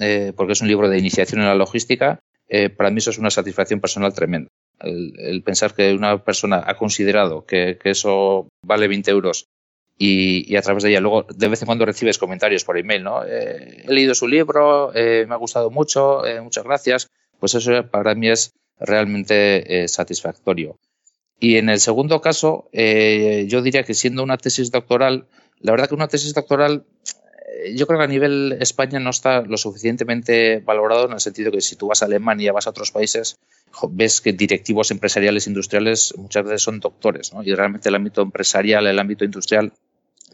eh, 0.01 0.33
porque 0.37 0.53
es 0.53 0.61
un 0.61 0.69
libro 0.69 0.89
de 0.89 0.99
iniciación 0.99 1.41
en 1.41 1.49
la 1.49 1.57
logística, 1.57 2.21
eh, 2.49 2.69
para 2.69 2.91
mí 2.91 2.99
eso 2.99 3.11
es 3.11 3.19
una 3.19 3.31
satisfacción 3.31 3.81
personal 3.81 4.15
tremenda. 4.15 4.51
El, 4.79 5.43
pensar 5.43 5.75
que 5.75 5.93
una 5.93 6.23
persona 6.23 6.63
ha 6.65 6.77
considerado 6.77 7.45
que, 7.45 7.77
que 7.83 7.91
eso 7.91 8.47
vale 8.63 8.87
20 8.87 9.11
euros 9.11 9.49
y, 9.99 10.57
a 10.57 10.63
través 10.63 10.85
de 10.85 10.91
ella. 10.91 11.01
Luego, 11.01 11.25
de 11.25 11.49
vez 11.49 11.61
en 11.61 11.67
cuando 11.67 11.85
recibes 11.85 12.19
comentarios 12.19 12.65
por 12.65 12.79
email, 12.79 13.03
¿no? 13.03 13.25
Eh, 13.25 13.85
he 13.87 13.93
leído 13.93 14.15
su 14.15 14.29
libro, 14.29 14.93
eh, 14.95 15.27
me 15.29 15.35
ha 15.35 15.39
gustado 15.39 15.71
mucho, 15.71 16.25
eh, 16.25 16.41
muchas 16.41 16.65
gracias. 16.65 17.11
Pues 17.41 17.55
eso 17.55 17.85
para 17.91 18.15
mí 18.15 18.29
es 18.29 18.53
realmente 18.79 19.87
satisfactorio. 19.89 20.79
Y 21.41 21.57
en 21.57 21.69
el 21.69 21.79
segundo 21.79 22.21
caso, 22.21 22.69
yo 22.73 23.63
diría 23.63 23.85
que 23.85 23.95
siendo 23.95 24.25
una 24.25 24.39
tesis 24.39 24.73
doctoral, 24.73 25.29
la 25.61 25.71
verdad 25.71 25.89
que 25.89 25.95
una 25.95 26.09
tesis 26.09 26.35
doctoral, 26.35 26.85
yo 27.75 27.87
creo 27.87 27.99
que 27.99 28.05
a 28.05 28.09
nivel 28.09 28.57
España 28.61 28.99
no 28.99 29.11
está 29.11 29.43
lo 29.43 29.57
suficientemente 29.57 30.59
valorado 30.59 31.07
en 31.07 31.13
el 31.13 31.21
sentido 31.21 31.53
que 31.53 31.61
si 31.61 31.77
tú 31.77 31.87
vas 31.87 32.03
a 32.03 32.07
Alemania, 32.07 32.53
vas 32.53 32.67
a 32.67 32.71
otros 32.71 32.91
países, 32.91 33.39
ves 33.91 34.21
que 34.21 34.33
directivos 34.33 34.91
empresariales 34.91 35.47
industriales 35.47 36.13
muchas 36.17 36.43
veces 36.43 36.63
son 36.63 36.81
doctores, 36.81 37.33
¿no? 37.33 37.45
Y 37.45 37.55
realmente 37.55 37.89
el 37.89 37.95
ámbito 37.95 38.23
empresarial, 38.23 38.89
el 38.89 38.99
ámbito 38.99 39.25
industrial 39.25 39.73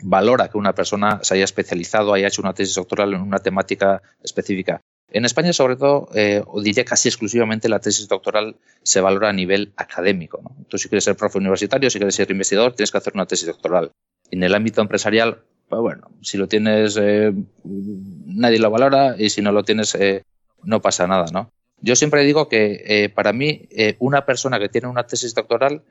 valora 0.02 0.48
que 0.48 0.59
una 0.59 0.74
persona 0.74 1.20
se 1.22 1.35
haya 1.35 1.44
especializado, 1.44 2.14
haya 2.14 2.28
hecho 2.28 2.42
una 2.42 2.54
tesis 2.54 2.74
doctoral 2.74 3.14
en 3.14 3.20
una 3.20 3.38
temática 3.38 4.02
específica. 4.22 4.80
En 5.11 5.24
España, 5.24 5.52
sobre 5.52 5.76
todo, 5.76 6.09
eh, 6.14 6.42
diría 6.62 6.85
casi 6.85 7.09
exclusivamente, 7.09 7.68
la 7.68 7.78
tesis 7.78 8.09
doctoral 8.09 8.57
se 8.83 9.00
valora 9.00 9.28
a 9.28 9.33
nivel 9.33 9.72
académico. 9.76 10.42
Tú, 10.68 10.76
si 10.76 10.88
quieres 10.88 11.04
ser 11.04 11.16
profe 11.16 11.38
universitario, 11.38 11.88
si 11.88 11.98
quieres 11.98 12.16
ser 12.16 12.30
investigador, 12.30 12.74
tienes 12.74 12.90
que 12.90 12.98
hacer 12.98 13.12
una 13.14 13.26
tesis 13.26 13.46
doctoral. 13.46 13.92
En 14.30 14.42
el 14.42 14.54
ámbito 14.54 14.80
empresarial, 14.80 15.42
pues 15.68 15.80
bueno, 15.80 16.11
si 16.20 16.37
lo 16.37 16.48
tienes, 16.48 16.98
eh, 17.00 17.33
nadie 17.64 18.59
lo 18.59 18.70
valora 18.70 19.16
y 19.18 19.30
si 19.30 19.42
no 19.42 19.52
lo 19.52 19.64
tienes, 19.64 19.94
eh, 19.94 20.22
no 20.62 20.80
pasa 20.80 21.07
nada, 21.07 21.26
¿no? 21.33 21.50
Yo 21.80 21.96
siempre 21.96 22.24
digo 22.24 22.48
que 22.48 22.83
eh, 22.87 23.09
para 23.09 23.33
mí 23.33 23.68
una 23.98 24.24
persona 24.24 24.59
que 24.59 24.70
tiene 24.70 24.88
una 24.88 25.07
tesis 25.07 25.35
doctoral, 25.35 25.83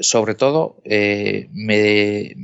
sobre 0.00 0.34
todo, 0.34 0.76
me, 0.84 2.34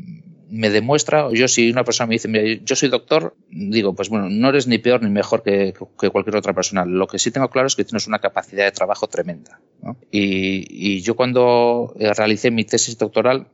me 0.49 0.71
demuestra, 0.71 1.29
yo 1.33 1.49
si 1.49 1.71
una 1.71 1.85
persona 1.85 2.07
me 2.07 2.15
dice, 2.15 2.61
yo 2.65 2.77
soy 2.77 2.89
doctor, 2.89 3.35
digo, 3.49 3.95
pues 3.95 4.09
bueno, 4.09 4.29
no 4.31 4.49
eres 4.49 4.67
ni 4.67 4.79
peor 4.79 5.03
ni 5.03 5.11
mejor 5.11 5.43
que, 5.43 5.75
cualquier 6.13 6.37
otra 6.37 6.53
persona. 6.53 6.85
Lo 6.85 7.07
que 7.07 7.19
sí 7.19 7.31
tengo 7.31 7.49
claro 7.49 7.67
es 7.67 7.77
que 7.77 7.85
tienes 7.85 8.07
una 8.07 8.19
capacidad 8.19 8.65
de 8.65 8.73
trabajo 8.73 9.09
tremenda. 9.09 9.61
Y, 10.11 11.01
yo 11.01 11.17
cuando 11.17 11.95
eh, 11.99 12.13
realicé 12.15 12.51
mi 12.51 12.65
tesis 12.65 12.97
doctoral, 12.99 13.49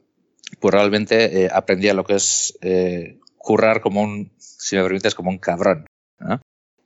pues 0.61 0.75
realmente 0.75 1.45
eh, 1.45 1.51
aprendí 1.53 1.89
a 1.89 1.95
lo 1.95 2.05
que 2.05 2.15
es 2.15 2.59
eh, 2.61 3.19
currar 3.39 3.81
como 3.81 4.03
un, 4.03 4.33
si 4.39 4.77
me 4.77 4.83
permites, 4.83 5.15
como 5.15 5.31
un 5.31 5.39
cabrón. 5.39 5.87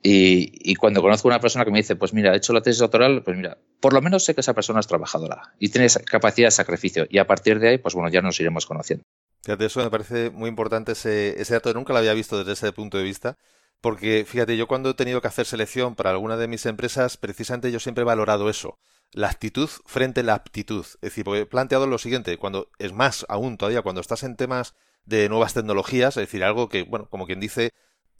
Y, 0.01 0.71
y, 0.71 0.75
cuando 0.75 1.01
conozco 1.01 1.27
a 1.27 1.31
una 1.31 1.41
persona 1.41 1.65
que 1.65 1.71
me 1.71 1.79
dice, 1.79 1.95
pues 1.95 2.13
mira, 2.13 2.33
he 2.33 2.37
hecho 2.37 2.53
la 2.53 2.61
tesis 2.61 2.79
doctoral, 2.79 3.23
pues 3.23 3.35
mira, 3.35 3.57
por 3.81 3.93
lo 3.93 4.01
menos 4.01 4.23
sé 4.23 4.35
que 4.35 4.41
esa 4.41 4.53
persona 4.53 4.79
es 4.79 4.87
trabajadora 4.87 5.53
y 5.59 5.69
tiene 5.69 5.87
capacidad 6.05 6.47
de 6.47 6.51
sacrificio. 6.51 7.07
Y 7.09 7.17
a 7.17 7.27
partir 7.27 7.59
de 7.59 7.69
ahí, 7.69 7.77
pues 7.77 7.93
bueno, 7.93 8.09
ya 8.09 8.21
nos 8.21 8.39
iremos 8.39 8.65
conociendo. 8.65 9.03
Fíjate, 9.47 9.63
eso 9.63 9.81
me 9.81 9.89
parece 9.89 10.29
muy 10.29 10.49
importante 10.49 10.91
ese, 10.91 11.33
dato. 11.49 11.73
Nunca 11.73 11.93
lo 11.93 11.99
había 11.99 12.13
visto 12.13 12.37
desde 12.37 12.51
ese 12.51 12.73
punto 12.73 12.97
de 12.97 13.05
vista. 13.05 13.37
Porque, 13.79 14.25
fíjate, 14.27 14.57
yo 14.57 14.67
cuando 14.67 14.89
he 14.89 14.93
tenido 14.93 15.21
que 15.21 15.29
hacer 15.29 15.45
selección 15.45 15.95
para 15.95 16.09
alguna 16.09 16.35
de 16.35 16.49
mis 16.49 16.65
empresas, 16.65 17.15
precisamente 17.15 17.71
yo 17.71 17.79
siempre 17.79 18.01
he 18.01 18.05
valorado 18.05 18.49
eso. 18.49 18.77
La 19.13 19.29
actitud 19.29 19.69
frente 19.85 20.19
a 20.19 20.23
la 20.23 20.33
aptitud. 20.33 20.85
Es 20.85 20.99
decir, 20.99 21.23
porque 21.23 21.41
he 21.41 21.45
planteado 21.45 21.87
lo 21.87 21.97
siguiente, 21.97 22.37
cuando, 22.37 22.69
es 22.77 22.91
más 22.91 23.25
aún 23.29 23.57
todavía, 23.57 23.83
cuando 23.83 24.01
estás 24.01 24.23
en 24.23 24.35
temas 24.35 24.75
de 25.05 25.29
nuevas 25.29 25.53
tecnologías, 25.53 26.17
es 26.17 26.23
decir, 26.23 26.43
algo 26.43 26.67
que, 26.67 26.83
bueno, 26.83 27.07
como 27.09 27.25
quien 27.25 27.39
dice, 27.39 27.71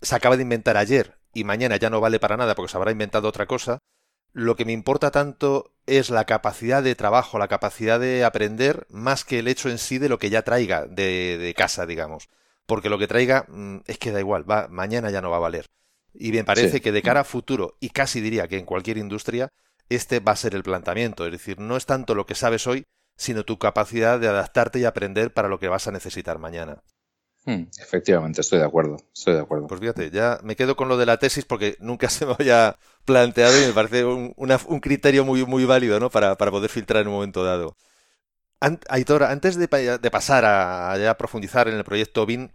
se 0.01 0.15
acaba 0.15 0.37
de 0.37 0.43
inventar 0.43 0.77
ayer 0.77 1.19
y 1.33 1.43
mañana 1.43 1.75
ya 1.75 1.89
no 1.89 1.99
vale 1.99 2.21
para 2.21 2.37
nada 2.37 2.55
porque 2.55 2.71
se 2.71 2.77
habrá 2.77 2.91
inventado 2.91 3.27
otra 3.27 3.47
cosa, 3.47 3.79
lo 4.37 4.55
que 4.55 4.65
me 4.65 4.71
importa 4.71 5.09
tanto 5.09 5.73
es 5.87 6.11
la 6.11 6.25
capacidad 6.25 6.83
de 6.83 6.93
trabajo, 6.93 7.39
la 7.39 7.47
capacidad 7.47 7.99
de 7.99 8.23
aprender, 8.23 8.85
más 8.91 9.25
que 9.25 9.39
el 9.39 9.47
hecho 9.47 9.67
en 9.67 9.79
sí 9.79 9.97
de 9.97 10.09
lo 10.09 10.19
que 10.19 10.29
ya 10.29 10.43
traiga 10.43 10.85
de, 10.85 11.55
casa, 11.57 11.87
digamos. 11.87 12.29
Porque 12.67 12.89
lo 12.89 12.99
que 12.99 13.07
traiga 13.07 13.47
mm, 13.47 13.77
es 13.87 13.97
que 13.97 14.11
da 14.11 14.19
igual, 14.19 14.49
va, 14.49 14.67
mañana 14.67 15.09
ya 15.09 15.21
no 15.21 15.31
va 15.31 15.37
a 15.37 15.39
valer. 15.39 15.65
Y 16.13 16.31
me 16.31 16.43
parece 16.43 16.81
que 16.81 16.91
de 16.91 17.01
cara 17.01 17.21
a 17.21 17.23
futuro, 17.23 17.77
y 17.79 17.89
casi 17.89 18.21
diría 18.21 18.47
que 18.47 18.59
en 18.59 18.65
cualquier 18.65 18.99
industria, 18.99 19.49
este 19.89 20.19
va 20.19 20.33
a 20.33 20.35
ser 20.35 20.53
el 20.53 20.61
planteamiento. 20.61 21.25
Es 21.25 21.31
decir, 21.31 21.59
no 21.59 21.75
es 21.75 21.87
tanto 21.87 22.13
lo 22.13 22.27
que 22.27 22.35
sabes 22.35 22.67
hoy, 22.67 22.83
sino 23.15 23.43
tu 23.43 23.57
capacidad 23.57 24.19
de 24.19 24.27
adaptarte 24.27 24.77
y 24.77 24.85
aprender 24.85 25.33
para 25.33 25.47
lo 25.47 25.57
que 25.57 25.67
vas 25.67 25.87
a 25.87 25.91
necesitar 25.91 26.37
mañana. 26.37 26.83
Hmm, 27.47 27.69
efectivamente, 27.79 28.41
estoy 28.41 28.59
de 28.59 28.65
acuerdo, 28.65 28.97
estoy 29.13 29.35
de 29.35 29.39
acuerdo. 29.39 29.67
Pues 29.67 29.79
fíjate, 29.79 30.11
ya 30.11 30.37
me 30.43 30.57
quedo 30.57 30.75
con 30.75 30.89
lo 30.89 30.97
de 30.97 31.05
la 31.05 31.15
tesis 31.17 31.45
porque 31.45 31.77
nunca 31.79 32.09
se 32.09 32.25
me 32.25 32.33
había 32.33 32.77
planteado 33.05 33.57
y 33.63 33.67
me 33.67 33.71
parece 33.71 34.03
un, 34.03 34.33
criterio 34.81 35.23
muy, 35.23 35.45
muy 35.45 35.63
válido 35.63 35.97
¿no? 36.01 36.09
para, 36.09 36.35
poder 36.35 36.69
filtrar 36.69 37.03
en 37.03 37.07
un 37.07 37.13
momento 37.13 37.45
dado. 37.45 37.77
Aitor, 38.89 39.23
antes 39.23 39.55
de, 39.55 39.69
pasar 39.69 40.43
a, 40.45 41.15
profundizar 41.17 41.69
en 41.69 41.75
el 41.75 41.85
proyecto 41.85 42.25
BIN, 42.25 42.51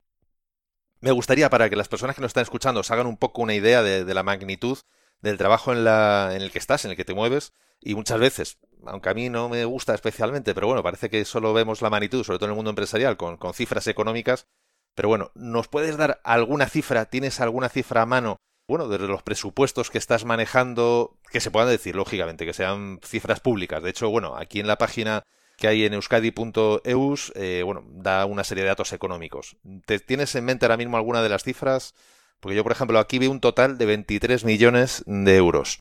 me 1.00 1.10
gustaría 1.10 1.48
para 1.48 1.70
que 1.70 1.76
las 1.76 1.88
personas 1.88 2.14
que 2.14 2.20
nos 2.20 2.28
están 2.28 2.42
escuchando 2.42 2.82
se 2.82 2.92
hagan 2.92 3.06
un 3.06 3.16
poco 3.16 3.40
una 3.40 3.54
idea 3.54 3.82
de, 3.82 4.12
la 4.12 4.22
magnitud 4.22 4.76
del 5.22 5.38
trabajo 5.38 5.72
en, 5.72 5.84
la, 5.84 6.32
en 6.34 6.42
el 6.42 6.50
que 6.50 6.58
estás, 6.58 6.84
en 6.84 6.90
el 6.90 6.98
que 6.98 7.06
te 7.06 7.14
mueves, 7.14 7.54
y 7.80 7.94
muchas 7.94 8.20
veces, 8.20 8.58
aunque 8.84 9.08
a 9.08 9.14
mí 9.14 9.30
no 9.30 9.48
me 9.48 9.64
gusta 9.64 9.94
especialmente, 9.94 10.52
pero 10.54 10.66
bueno, 10.66 10.82
parece 10.82 11.08
que 11.08 11.24
solo 11.24 11.54
vemos 11.54 11.80
la 11.80 11.88
magnitud, 11.88 12.24
sobre 12.24 12.38
todo 12.38 12.46
en 12.46 12.52
el 12.52 12.56
mundo 12.56 12.70
empresarial, 12.70 13.16
con, 13.16 13.38
con 13.38 13.54
cifras 13.54 13.86
económicas, 13.86 14.48
pero 14.94 15.08
bueno, 15.08 15.30
¿nos 15.34 15.68
puedes 15.68 15.96
dar 15.96 16.20
alguna 16.24 16.68
cifra? 16.68 17.06
¿Tienes 17.06 17.40
alguna 17.40 17.68
cifra 17.68 18.02
a 18.02 18.06
mano? 18.06 18.36
Bueno, 18.68 18.88
de 18.88 18.98
los 18.98 19.22
presupuestos 19.22 19.90
que 19.90 19.98
estás 19.98 20.24
manejando, 20.24 21.18
que 21.30 21.40
se 21.40 21.50
puedan 21.50 21.68
decir, 21.68 21.96
lógicamente, 21.96 22.46
que 22.46 22.52
sean 22.52 23.00
cifras 23.02 23.40
públicas. 23.40 23.82
De 23.82 23.90
hecho, 23.90 24.08
bueno, 24.08 24.36
aquí 24.36 24.60
en 24.60 24.66
la 24.66 24.78
página 24.78 25.22
que 25.56 25.68
hay 25.68 25.84
en 25.84 25.94
euskadi.eus, 25.94 27.32
eh, 27.36 27.62
bueno, 27.64 27.84
da 27.86 28.24
una 28.24 28.44
serie 28.44 28.64
de 28.64 28.68
datos 28.68 28.92
económicos. 28.92 29.56
¿Te 29.84 29.98
tienes 29.98 30.34
en 30.34 30.44
mente 30.44 30.64
ahora 30.64 30.76
mismo 30.76 30.96
alguna 30.96 31.22
de 31.22 31.28
las 31.28 31.44
cifras? 31.44 31.94
Porque 32.40 32.56
yo, 32.56 32.62
por 32.62 32.72
ejemplo, 32.72 32.98
aquí 32.98 33.18
veo 33.18 33.30
un 33.30 33.40
total 33.40 33.78
de 33.78 33.86
23 33.86 34.44
millones 34.44 35.04
de 35.06 35.36
euros. 35.36 35.80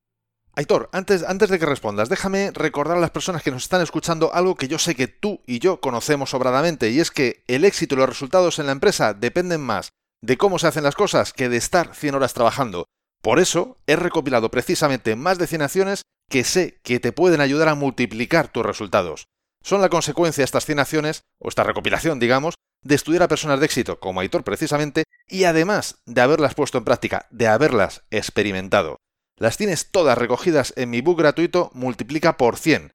Aitor, 0.53 0.89
antes, 0.91 1.23
antes 1.23 1.49
de 1.49 1.59
que 1.59 1.65
respondas, 1.65 2.09
déjame 2.09 2.51
recordar 2.51 2.97
a 2.97 3.01
las 3.01 3.11
personas 3.11 3.41
que 3.41 3.51
nos 3.51 3.63
están 3.63 3.81
escuchando 3.81 4.33
algo 4.33 4.55
que 4.55 4.67
yo 4.67 4.79
sé 4.79 4.95
que 4.95 5.07
tú 5.07 5.41
y 5.45 5.59
yo 5.59 5.79
conocemos 5.79 6.31
sobradamente, 6.31 6.89
y 6.89 6.99
es 6.99 7.09
que 7.09 7.43
el 7.47 7.63
éxito 7.63 7.95
y 7.95 7.99
los 7.99 8.09
resultados 8.09 8.59
en 8.59 8.65
la 8.65 8.73
empresa 8.73 9.13
dependen 9.13 9.61
más 9.61 9.91
de 10.21 10.37
cómo 10.37 10.59
se 10.59 10.67
hacen 10.67 10.83
las 10.83 10.95
cosas 10.95 11.31
que 11.31 11.47
de 11.47 11.55
estar 11.55 11.95
100 11.95 12.15
horas 12.15 12.33
trabajando. 12.33 12.85
Por 13.21 13.39
eso, 13.39 13.77
he 13.87 13.95
recopilado 13.95 14.51
precisamente 14.51 15.15
más 15.15 15.37
de 15.37 15.47
100 15.47 15.61
acciones 15.61 16.01
que 16.29 16.43
sé 16.43 16.79
que 16.83 16.99
te 16.99 17.13
pueden 17.13 17.39
ayudar 17.39 17.69
a 17.69 17.75
multiplicar 17.75 18.49
tus 18.49 18.65
resultados. 18.65 19.27
Son 19.63 19.79
la 19.79 19.89
consecuencia 19.89 20.43
estas 20.43 20.65
100 20.65 20.79
acciones, 20.79 21.21
o 21.39 21.47
esta 21.47 21.63
recopilación, 21.63 22.19
digamos, 22.19 22.55
de 22.83 22.95
estudiar 22.95 23.23
a 23.23 23.27
personas 23.29 23.59
de 23.59 23.67
éxito 23.67 23.99
como 23.99 24.19
Aitor 24.19 24.43
precisamente, 24.43 25.05
y 25.29 25.45
además 25.45 26.01
de 26.05 26.19
haberlas 26.19 26.55
puesto 26.55 26.77
en 26.77 26.83
práctica, 26.83 27.27
de 27.29 27.47
haberlas 27.47 28.03
experimentado. 28.09 28.97
Las 29.41 29.57
tienes 29.57 29.89
todas 29.89 30.19
recogidas 30.19 30.71
en 30.75 30.91
mi 30.91 31.01
book 31.01 31.17
gratuito 31.17 31.71
Multiplica 31.73 32.37
por 32.37 32.57
100. 32.57 32.91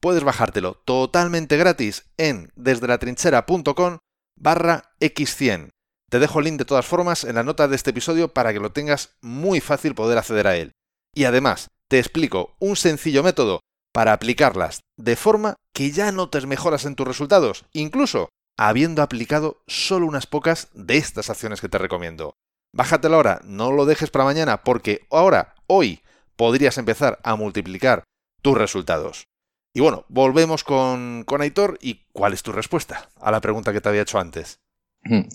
Puedes 0.00 0.24
bajártelo 0.24 0.76
totalmente 0.86 1.58
gratis 1.58 2.06
en 2.16 2.50
desdelatrinchera.com 2.56 3.98
barra 4.34 4.94
x100. 4.98 5.68
Te 6.08 6.18
dejo 6.18 6.38
el 6.38 6.46
link 6.46 6.56
de 6.58 6.64
todas 6.64 6.86
formas 6.86 7.24
en 7.24 7.34
la 7.34 7.42
nota 7.42 7.68
de 7.68 7.76
este 7.76 7.90
episodio 7.90 8.32
para 8.32 8.54
que 8.54 8.60
lo 8.60 8.72
tengas 8.72 9.10
muy 9.20 9.60
fácil 9.60 9.94
poder 9.94 10.16
acceder 10.16 10.46
a 10.46 10.56
él. 10.56 10.72
Y 11.14 11.24
además, 11.24 11.68
te 11.86 11.98
explico 11.98 12.56
un 12.60 12.76
sencillo 12.76 13.22
método 13.22 13.60
para 13.92 14.14
aplicarlas 14.14 14.80
de 14.96 15.16
forma 15.16 15.56
que 15.74 15.90
ya 15.90 16.12
notes 16.12 16.46
mejoras 16.46 16.86
en 16.86 16.94
tus 16.94 17.06
resultados, 17.06 17.66
incluso 17.74 18.30
habiendo 18.58 19.02
aplicado 19.02 19.60
solo 19.66 20.06
unas 20.06 20.26
pocas 20.26 20.68
de 20.72 20.96
estas 20.96 21.28
acciones 21.28 21.60
que 21.60 21.68
te 21.68 21.76
recomiendo. 21.76 22.32
Bájatelo 22.72 23.16
ahora, 23.16 23.40
no 23.44 23.72
lo 23.72 23.84
dejes 23.84 24.10
para 24.10 24.24
mañana, 24.24 24.62
porque 24.62 25.06
ahora, 25.10 25.54
hoy, 25.70 26.00
podrías 26.36 26.78
empezar 26.78 27.18
a 27.22 27.36
multiplicar 27.36 28.04
tus 28.42 28.58
resultados. 28.58 29.28
Y 29.72 29.80
bueno, 29.80 30.04
volvemos 30.08 30.64
con, 30.64 31.22
con 31.24 31.42
Aitor 31.42 31.78
y 31.80 32.00
¿cuál 32.12 32.32
es 32.32 32.42
tu 32.42 32.50
respuesta 32.50 33.08
a 33.20 33.30
la 33.30 33.40
pregunta 33.40 33.72
que 33.72 33.80
te 33.80 33.88
había 33.88 34.02
hecho 34.02 34.18
antes? 34.18 34.58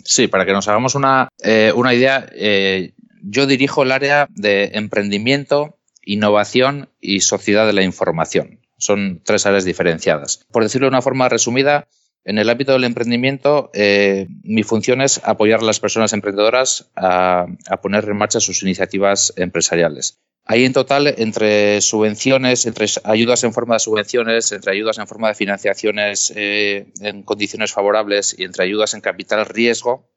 Sí, 0.04 0.28
para 0.28 0.45
que 0.45 0.52
nos 0.52 0.67
hagamos 0.67 0.95
una, 0.95 1.30
eh, 1.41 1.74
idea, 1.93 2.28
eh, 2.34 2.93
yo 3.24 3.48
dirijo 3.48 3.84
el 3.84 3.91
área 3.91 4.28
de 4.30 4.71
emprendimiento, 4.74 5.78
innovación 6.04 6.89
y 7.00 7.21
sociedad 7.21 7.65
de 7.65 7.74
la 7.74 7.84
información. 7.84 8.60
Son 8.78 9.21
tres 9.24 9.45
áreas 9.45 9.63
diferenciadas. 9.63 10.45
Por 10.52 10.63
decirlo 10.63 10.86
de 10.86 10.89
una 10.89 11.02
forma 11.02 11.30
resumida, 11.30 11.88
en 12.25 12.39
el 12.39 12.49
ámbito 12.49 12.73
del 12.73 12.83
emprendimiento, 12.83 13.69
eh, 13.73 14.27
mi 14.43 14.63
función 14.63 15.01
es 15.01 15.21
apoyar 15.23 15.59
a 15.59 15.63
las 15.65 15.79
personas 15.79 16.11
emprendedoras 16.11 16.89
a, 16.95 17.45
poner 17.83 18.05
en 18.05 18.17
marcha 18.17 18.39
sus 18.39 18.63
iniciativas 18.63 19.31
empresariales. 19.35 20.17
Hay 20.43 20.65
en 20.65 20.73
total 20.73 21.07
entre 21.19 21.81
subvenciones, 21.81 22.65
entre 22.65 22.88
ayudas 23.03 23.43
en 23.43 23.53
forma 23.53 23.75
de 23.75 23.79
subvenciones, 23.79 24.51
entre 24.51 24.71
ayudas 24.71 24.97
en 24.97 25.07
forma 25.07 25.27
de 25.27 25.35
financiaciones 25.35 26.33
eh, 26.35 26.88
en 27.01 27.21
condiciones 27.21 27.71
favorables 27.71 28.35
y 28.38 28.43
entre 28.43 28.63
ayudas 28.63 28.95
en 28.95 29.01
capital 29.01 29.45
riesgo, 29.45 30.09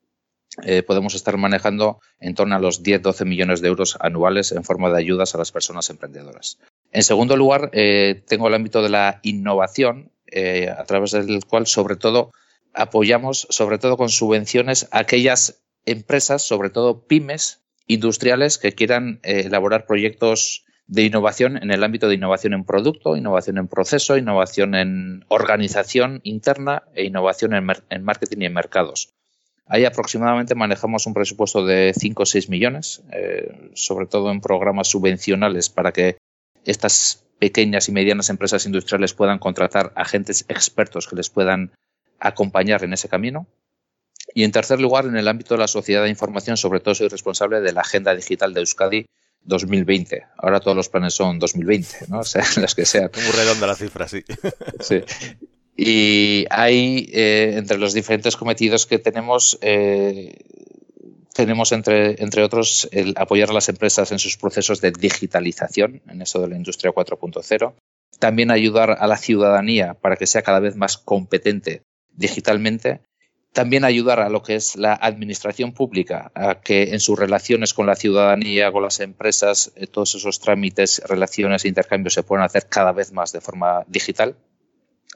eh, 0.65 0.83
podemos 0.83 1.15
estar 1.15 1.37
manejando 1.37 2.01
en 2.21 2.35
torno 2.35 2.57
a 2.57 2.59
los 2.59 2.83
10-12 2.83 3.27
millones 3.27 3.61
de 3.61 3.69
euros 3.69 3.99
anuales 4.01 4.53
en 4.53 4.65
forma 4.65 4.91
de 4.91 4.99
ayudas 4.99 5.35
a 5.35 5.39
las 5.39 5.53
personas 5.53 5.91
emprendedoras. 5.91 6.59
En 6.91 7.03
segundo 7.03 7.37
lugar, 7.37 7.71
tengo 7.71 8.49
el 8.49 8.55
ámbito 8.55 8.83
de 8.83 8.89
la 8.89 9.21
innovación, 9.23 10.11
eh, 10.33 10.69
a 10.71 10.85
través 10.85 11.13
del 11.13 11.45
cual, 11.45 11.67
sobre 11.67 11.97
todo, 11.97 12.33
apoyamos, 12.75 13.47
sobre 13.51 13.79
todo 13.79 13.97
con 13.97 14.09
subvenciones, 14.09 14.89
a 14.91 15.01
aquellas 15.01 15.63
empresas, 15.85 16.43
sobre 16.43 16.71
todo 16.71 17.07
pymes 17.07 17.61
industriales, 17.87 18.59
que 18.59 18.73
quieran 18.73 19.21
eh, 19.23 19.43
elaborar 19.47 19.87
proyectos 19.87 20.65
de 20.87 21.05
innovación 21.05 21.57
en 21.63 21.71
el 21.71 21.85
ámbito 21.85 22.09
de 22.09 22.15
innovación 22.15 22.55
en 22.55 22.65
producto, 22.65 23.17
innovación 23.17 23.59
en 23.59 23.69
proceso, 23.69 24.17
innovación 24.17 24.75
en 24.75 25.25
organización 25.29 26.21
interna 26.25 26.83
e 26.95 27.05
innovación 27.05 27.55
en, 27.55 28.05
marketing 28.05 28.39
y 28.41 28.47
en 28.47 28.55
mercados. 28.55 29.11
Ahí 29.67 29.85
aproximadamente 29.85 30.55
manejamos 30.55 31.07
un 31.07 31.13
presupuesto 31.13 31.65
de 31.67 31.93
5 31.95 32.23
o 32.23 32.27
6 32.27 32.49
millones, 32.49 33.03
eh, 33.13 33.71
sobre 33.75 34.07
todo 34.07 34.31
en 34.31 34.41
programas 34.41 34.89
subvencionales 34.89 35.69
para 35.69 35.93
que 35.93 36.17
estas 36.71 37.25
pequeñas 37.39 37.89
y 37.89 37.93
medianas 37.93 38.31
empresas 38.31 38.67
industriales 38.67 39.15
puedan 39.15 39.39
contratar 39.39 39.93
agentes 39.97 40.45
expertos 40.49 41.07
que 41.07 41.17
les 41.17 41.31
puedan 41.31 41.73
acompañar 42.21 42.85
en 42.85 42.93
ese 42.93 43.09
camino. 43.09 43.47
Y 44.35 44.45
en 44.45 44.53
tercer 44.53 44.81
lugar, 44.81 45.07
en 45.07 45.17
el 45.17 45.29
ámbito 45.29 45.55
de 45.55 45.61
la 45.61 45.69
sociedad 45.69 46.03
de 46.03 46.11
información, 46.11 46.57
sobre 46.57 46.81
todo 46.81 46.95
soy 46.95 47.09
responsable 47.09 47.61
de 47.61 47.73
la 47.73 47.81
Agenda 47.81 48.15
Digital 48.15 48.53
de 48.53 48.61
Euskadi 48.61 49.07
2020. 49.43 50.27
Ahora 50.37 50.61
todos 50.61 50.77
los 50.77 50.89
planes 50.89 51.15
son 51.15 51.39
2020, 51.39 52.07
¿no? 52.09 52.21
O 52.21 52.25
sea, 52.25 52.45
las 52.61 52.75
que 52.75 52.85
sean. 52.85 53.11
Muy 53.15 53.33
redonda 53.33 53.67
la 53.67 53.75
cifra, 53.75 54.07
sí. 54.07 54.23
Sí. 54.81 55.03
Y 55.77 56.45
hay, 56.51 57.09
eh, 57.13 57.55
entre 57.57 57.79
los 57.79 57.95
diferentes 57.95 58.37
cometidos 58.37 58.85
que 58.85 58.99
tenemos, 58.99 59.59
eh, 59.63 60.37
tenemos 61.39 61.71
entre, 61.71 62.21
entre 62.21 62.43
otros 62.43 62.89
el 62.91 63.15
apoyar 63.17 63.51
a 63.51 63.53
las 63.53 63.69
empresas 63.69 64.11
en 64.11 64.19
sus 64.19 64.37
procesos 64.37 64.81
de 64.81 64.91
digitalización, 64.91 66.03
en 66.09 66.21
eso 66.21 66.41
de 66.41 66.49
la 66.49 66.57
industria 66.57 66.91
4.0. 66.91 67.75
También 68.19 68.51
ayudar 68.51 68.97
a 68.99 69.07
la 69.07 69.17
ciudadanía 69.17 69.95
para 69.95 70.17
que 70.17 70.27
sea 70.27 70.43
cada 70.43 70.59
vez 70.59 70.75
más 70.75 70.99
competente 70.99 71.83
digitalmente 72.11 73.03
también 73.53 73.85
ayudar 73.85 74.21
a 74.21 74.29
lo 74.29 74.43
que 74.43 74.57
es 74.57 74.77
la 74.77 74.95
administración 74.95 75.73
pública 75.73 76.31
a 76.35 76.61
que 76.61 76.93
en 76.93 77.01
sus 77.01 77.19
relaciones 77.19 77.73
con 77.73 77.87
la 77.87 77.95
ciudadanía, 77.95 78.71
con 78.73 78.83
las 78.83 79.01
empresas, 79.01 79.73
eh, 79.77 79.87
todos 79.87 80.17
esos 80.17 80.41
trámites, 80.41 81.01
relaciones 81.07 81.65
e 81.65 81.69
intercambios 81.69 82.15
se 82.15 82.23
puedan 82.23 82.45
hacer 82.45 82.69
cada 82.69 82.93
vez 82.93 83.13
más 83.13 83.33
de 83.33 83.41
forma 83.41 83.85
digital. 83.87 84.37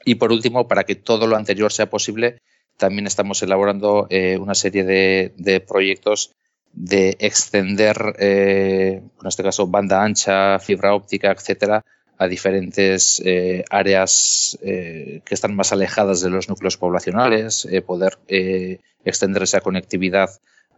Y 0.05 0.15
por 0.17 0.33
último, 0.33 0.67
para 0.67 0.85
que 0.85 0.95
todo 0.95 1.27
lo 1.27 1.37
anterior 1.37 1.73
sea 1.73 1.91
posible, 1.91 2.39
también 2.83 3.07
estamos 3.07 3.41
elaborando 3.45 4.09
eh, 4.11 4.37
una 4.39 4.57
serie 4.57 4.83
de, 4.83 5.61
proyectos 5.61 6.33
de 6.73 7.17
extender, 7.21 8.17
eh, 8.19 9.01
en 9.21 9.29
este 9.29 9.45
caso, 9.45 9.69
banda 9.69 10.03
ancha, 10.03 10.59
fibra 10.59 10.93
óptica, 10.93 11.31
etcétera, 11.31 11.85
a 12.19 12.27
diferentes 12.27 13.23
eh, 13.25 13.65
áreas 13.71 14.59
eh, 14.63 15.21
que 15.25 15.35
están 15.35 15.55
más 15.55 15.71
alejadas 15.71 16.23
de 16.23 16.31
los 16.31 16.49
núcleos 16.49 16.77
poblacionales, 16.77 17.69
eh, 17.71 17.83
poder 17.83 18.19
extender 19.05 19.45
esa 19.45 19.61
conectividad 19.61 20.31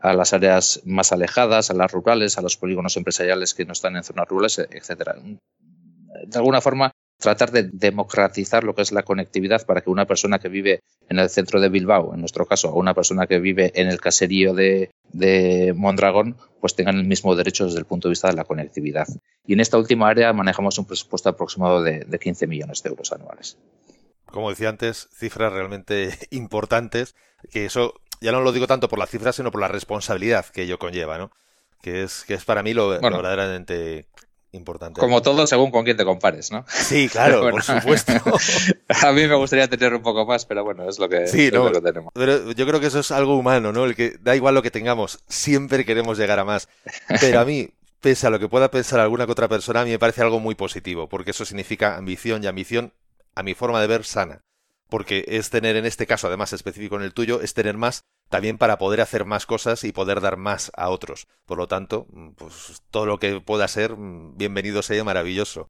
a 0.02 0.12
las 0.12 0.34
áreas 0.34 0.82
más 0.84 1.10
alejadas, 1.10 1.70
a 1.70 1.74
las 1.74 1.90
rurales, 1.90 2.36
a 2.36 2.42
los 2.42 2.58
polígonos 2.58 2.98
empresariales 2.98 3.54
que 3.54 3.64
no 3.64 3.72
están 3.72 3.96
en 3.96 4.04
zonas 4.04 4.28
rurales, 4.28 4.58
etcétera. 4.58 5.16
De 6.26 6.38
alguna 6.38 6.60
forma, 6.60 6.92
tratar 7.18 7.50
de 7.52 7.64
democratizar 7.72 8.64
lo 8.64 8.74
que 8.74 8.82
es 8.82 8.92
la 8.92 9.02
conectividad 9.02 9.64
para 9.64 9.80
que 9.80 9.90
una 9.90 10.06
persona 10.06 10.38
que 10.38 10.48
vive 10.48 10.80
en 11.08 11.18
el 11.18 11.30
centro 11.30 11.60
de 11.60 11.68
Bilbao, 11.68 12.14
en 12.14 12.20
nuestro 12.20 12.46
caso, 12.46 12.70
o 12.70 12.78
una 12.78 12.94
persona 12.94 13.26
que 13.26 13.38
vive 13.38 13.72
en 13.74 13.88
el 13.88 14.00
caserío 14.00 14.54
de, 14.54 14.90
Mondragón, 15.76 16.36
pues 16.60 16.74
tengan 16.74 16.96
el 16.96 17.04
mismo 17.04 17.36
derecho 17.36 17.66
desde 17.66 17.78
el 17.78 17.84
punto 17.84 18.08
de 18.08 18.12
vista 18.12 18.28
de 18.28 18.34
la 18.34 18.44
conectividad. 18.44 19.06
Y 19.46 19.52
en 19.52 19.60
esta 19.60 19.78
última 19.78 20.08
área 20.08 20.32
manejamos 20.32 20.78
un 20.78 20.86
presupuesto 20.86 21.28
aproximado 21.28 21.82
de, 21.82 22.00
de 22.00 22.18
15 22.18 22.46
millones 22.46 22.82
de 22.82 22.90
euros 22.90 23.12
anuales. 23.12 23.58
Como 24.26 24.50
decía 24.50 24.68
antes, 24.68 25.08
cifras 25.12 25.52
realmente 25.52 26.10
importantes, 26.30 27.14
que 27.50 27.66
eso 27.66 27.94
ya 28.20 28.32
no 28.32 28.40
lo 28.40 28.52
digo 28.52 28.66
tanto 28.66 28.88
por 28.88 28.98
la 28.98 29.06
cifra, 29.06 29.32
sino 29.32 29.50
por 29.50 29.60
la 29.60 29.68
responsabilidad 29.68 30.46
que 30.46 30.62
ello 30.62 30.78
conlleva, 30.78 31.18
¿no? 31.18 31.30
Que 31.80 32.02
es, 32.02 32.24
que 32.24 32.34
es 32.34 32.44
para 32.44 32.62
mí 32.62 32.72
lo 32.72 32.88
verdaderamente 32.88 34.08
importante. 34.54 35.00
Como 35.00 35.22
todo, 35.22 35.46
según 35.46 35.70
con 35.70 35.84
quién 35.84 35.96
te 35.96 36.04
compares, 36.04 36.50
¿no? 36.50 36.64
Sí, 36.68 37.08
claro, 37.08 37.40
por 37.50 37.62
supuesto. 37.62 38.12
a 39.02 39.12
mí 39.12 39.26
me 39.26 39.34
gustaría 39.34 39.68
tener 39.68 39.94
un 39.94 40.02
poco 40.02 40.24
más, 40.24 40.46
pero 40.46 40.64
bueno, 40.64 40.88
es 40.88 40.98
lo 40.98 41.08
que, 41.08 41.26
tenemos. 41.26 42.12
Pero 42.14 42.52
yo 42.52 42.66
creo 42.66 42.80
que 42.80 42.86
eso 42.86 43.00
es 43.00 43.10
algo 43.10 43.36
humano, 43.36 43.72
¿no? 43.72 43.84
El 43.84 43.94
que 43.94 44.16
da 44.20 44.34
igual 44.36 44.54
lo 44.54 44.62
que 44.62 44.70
tengamos, 44.70 45.20
siempre 45.28 45.84
queremos 45.84 46.18
llegar 46.18 46.38
a 46.38 46.44
más. 46.44 46.68
Pero 47.20 47.40
a 47.40 47.44
mí, 47.44 47.68
pese 48.00 48.26
a 48.26 48.30
lo 48.30 48.38
que 48.38 48.48
pueda 48.48 48.70
pensar 48.70 49.00
alguna 49.00 49.26
que 49.26 49.32
otra 49.32 49.48
persona, 49.48 49.80
a 49.80 49.84
mí 49.84 49.90
me 49.90 49.98
parece 49.98 50.22
algo 50.22 50.40
muy 50.40 50.54
positivo, 50.54 51.08
porque 51.08 51.32
eso 51.32 51.44
significa 51.44 51.96
ambición 51.96 52.42
y 52.42 52.46
ambición, 52.46 52.92
a 53.34 53.42
mi 53.42 53.54
forma 53.54 53.80
de 53.80 53.86
ver, 53.86 54.04
sana 54.04 54.44
porque 54.88 55.24
es 55.28 55.50
tener 55.50 55.76
en 55.76 55.86
este 55.86 56.06
caso, 56.06 56.26
además 56.26 56.52
específico 56.52 56.96
en 56.96 57.02
el 57.02 57.14
tuyo, 57.14 57.40
es 57.40 57.54
tener 57.54 57.76
más 57.76 58.04
también 58.28 58.58
para 58.58 58.78
poder 58.78 59.00
hacer 59.00 59.24
más 59.24 59.46
cosas 59.46 59.84
y 59.84 59.92
poder 59.92 60.20
dar 60.20 60.36
más 60.36 60.70
a 60.76 60.90
otros. 60.90 61.26
Por 61.46 61.58
lo 61.58 61.68
tanto, 61.68 62.06
mm, 62.10 62.30
pues 62.32 62.82
todo 62.90 63.06
lo 63.06 63.18
que 63.18 63.40
pueda 63.40 63.68
ser, 63.68 63.96
mm, 63.96 64.36
bienvenido 64.36 64.82
sea 64.82 65.04
maravilloso. 65.04 65.68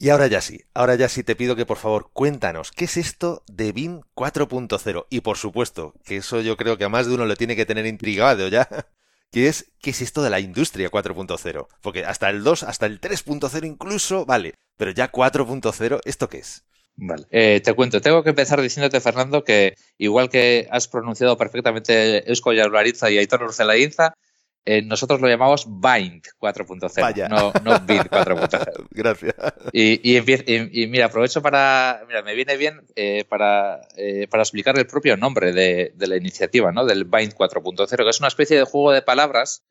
Y 0.00 0.10
ahora 0.10 0.28
ya 0.28 0.40
sí, 0.40 0.60
ahora 0.74 0.94
ya 0.94 1.08
sí 1.08 1.24
te 1.24 1.34
pido 1.34 1.56
que 1.56 1.66
por 1.66 1.76
favor 1.76 2.10
cuéntanos, 2.12 2.70
¿qué 2.70 2.84
es 2.84 2.96
esto 2.96 3.42
de 3.48 3.72
BIM 3.72 4.02
4.0? 4.14 5.06
Y 5.10 5.22
por 5.22 5.36
supuesto, 5.36 5.94
que 6.04 6.18
eso 6.18 6.40
yo 6.40 6.56
creo 6.56 6.78
que 6.78 6.84
a 6.84 6.88
más 6.88 7.08
de 7.08 7.14
uno 7.14 7.26
le 7.26 7.34
tiene 7.34 7.56
que 7.56 7.66
tener 7.66 7.84
intrigado 7.84 8.46
ya, 8.48 8.68
¿Qué 9.30 9.46
es, 9.48 9.72
¿qué 9.82 9.90
es 9.90 10.00
esto 10.00 10.22
de 10.22 10.30
la 10.30 10.40
industria 10.40 10.90
4.0? 10.90 11.68
Porque 11.82 12.04
hasta 12.04 12.30
el 12.30 12.42
2, 12.42 12.62
hasta 12.62 12.86
el 12.86 13.00
3.0 13.00 13.66
incluso, 13.66 14.24
vale, 14.24 14.54
pero 14.78 14.90
ya 14.90 15.12
4.0, 15.12 16.00
¿esto 16.04 16.28
qué 16.28 16.38
es? 16.38 16.64
Vale. 17.00 17.26
Eh, 17.30 17.60
te 17.62 17.74
cuento, 17.74 18.00
tengo 18.00 18.24
que 18.24 18.30
empezar 18.30 18.60
diciéndote, 18.60 19.00
Fernando, 19.00 19.44
que 19.44 19.76
igual 19.98 20.28
que 20.28 20.66
has 20.68 20.88
pronunciado 20.88 21.36
perfectamente 21.36 22.28
Eusko 22.28 22.52
Jaurlaritza 22.52 23.08
y 23.08 23.18
Aitor 23.18 23.44
Urcelainza, 23.44 24.14
eh, 24.64 24.82
nosotros 24.82 25.20
lo 25.20 25.28
llamamos 25.28 25.64
Bind 25.66 26.24
4.0, 26.40 27.28
no, 27.28 27.52
no 27.62 27.78
Bind 27.86 28.10
4.0. 28.10 28.88
Gracias. 28.90 29.34
Y, 29.72 30.16
y, 30.16 30.86
mira, 30.88 31.06
aprovecho 31.06 31.40
para, 31.40 32.02
mira, 32.08 32.22
me 32.22 32.34
viene 32.34 32.56
bien 32.56 32.80
eh, 32.96 33.24
para, 33.28 33.80
para 34.28 34.42
explicar 34.42 34.76
el 34.76 34.88
propio 34.88 35.16
nombre 35.16 35.52
de, 35.52 35.92
de 35.94 36.06
la 36.08 36.16
iniciativa, 36.16 36.72
¿no? 36.72 36.84
Del 36.84 37.04
Bind 37.04 37.32
4.0, 37.32 37.96
que 37.96 38.10
es 38.10 38.18
una 38.18 38.28
especie 38.28 38.56
de 38.56 38.64
juego 38.64 38.90
de 38.90 39.02
palabras, 39.02 39.62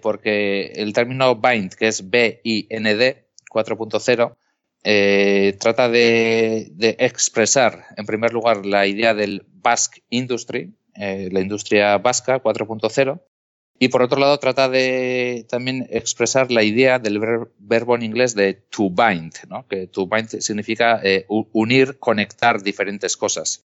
porque 0.00 0.72
el 0.74 0.94
término 0.94 1.36
Bind, 1.36 1.74
que 1.74 1.88
es 1.88 2.08
B-I-N-D 2.08 3.26
4.0, 3.50 4.36
eh, 4.82 5.56
trata 5.60 5.88
de, 5.88 6.72
expresar, 6.98 7.84
en 7.96 8.06
primer 8.06 8.32
lugar, 8.32 8.64
la 8.64 8.86
idea 8.86 9.14
del 9.14 9.44
Basque 9.46 10.02
Industry, 10.08 10.72
eh, 10.94 11.28
la 11.30 11.40
industria 11.40 11.98
vasca 11.98 12.42
4.0, 12.42 13.20
y 13.78 13.88
por 13.88 14.02
otro 14.02 14.18
lado 14.18 14.38
trata 14.38 14.68
de 14.68 15.46
también 15.48 15.86
expresar 15.90 16.50
la 16.50 16.62
idea 16.62 16.98
del 16.98 17.18
verbo 17.58 17.94
en 17.94 18.02
inglés 18.02 18.34
de 18.34 18.54
to 18.54 18.90
bind, 18.90 19.32
que 19.68 19.86
to 19.86 20.06
bind 20.06 20.28
significa 20.40 21.00
eh, 21.02 21.24
unir, 21.28 21.98
conectar 21.98 22.62
diferentes 22.62 23.16
cosas. 23.16 23.66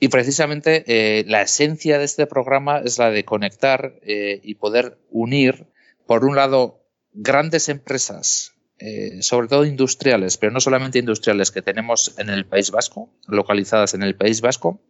Y 0.00 0.08
precisamente 0.08 0.84
la 1.26 1.42
esencia 1.42 1.98
de 1.98 2.04
este 2.04 2.26
programa 2.26 2.78
es 2.78 2.98
la 2.98 3.10
de 3.10 3.24
conectar 3.24 4.00
y 4.02 4.54
poder 4.54 4.98
unir, 5.10 5.66
por 6.06 6.24
un 6.24 6.34
lado, 6.34 6.82
grandes 7.12 7.68
empresas 7.68 8.51
eh, 8.84 9.22
sobre 9.22 9.46
todo 9.46 9.64
industriales, 9.64 10.36
pero 10.36 10.50
no 10.50 10.58
solamente 10.58 10.98
industriales 10.98 11.52
que 11.52 11.62
tenemos 11.62 12.14
en 12.18 12.30
el 12.30 12.46
País 12.46 12.72
Vasco, 12.72 13.08
localizadas 13.28 13.94
en 13.94 14.02
el 14.02 14.16
País 14.16 14.40
Vasco. 14.40 14.80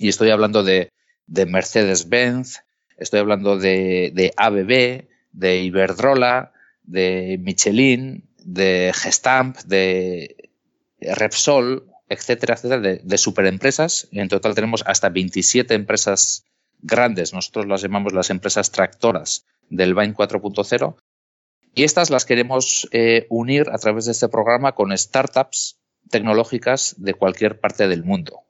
Y 0.00 0.08
estoy 0.08 0.30
hablando 0.30 0.64
de, 0.64 0.90
Mercedes-Benz, 1.28 2.64
estoy 2.96 3.20
hablando 3.20 3.56
de, 3.58 4.32
ABB, 4.36 5.06
de 5.30 5.62
Iberdrola, 5.62 6.52
de 6.82 7.38
Michelin, 7.40 8.28
de 8.38 8.90
Gestamp, 8.92 9.56
de 9.66 10.50
Repsol, 11.00 11.86
etcétera, 12.08 12.54
etcétera, 12.54 12.80
de, 12.80 13.02
de 13.04 13.18
superempresas. 13.18 14.08
En 14.10 14.26
total 14.26 14.56
tenemos 14.56 14.82
hasta 14.84 15.10
27 15.10 15.74
empresas 15.74 16.44
grandes, 16.80 17.32
nosotros 17.32 17.68
las 17.68 17.82
llamamos 17.82 18.14
las 18.14 18.30
empresas 18.30 18.72
tractoras 18.72 19.46
del 19.70 19.94
BAIN 19.94 20.12
4.0, 20.12 20.96
y 21.74 21.84
estas 21.84 22.10
las 22.10 22.24
queremos 22.24 22.88
eh, 22.92 23.26
unir 23.30 23.68
a 23.70 23.78
través 23.78 24.04
de 24.04 24.12
este 24.12 24.28
programa 24.28 24.72
con 24.72 24.96
startups 24.96 25.78
tecnológicas 26.10 26.94
de 26.98 27.14
cualquier 27.14 27.60
parte 27.60 27.88
del 27.88 28.04
mundo. 28.04 28.40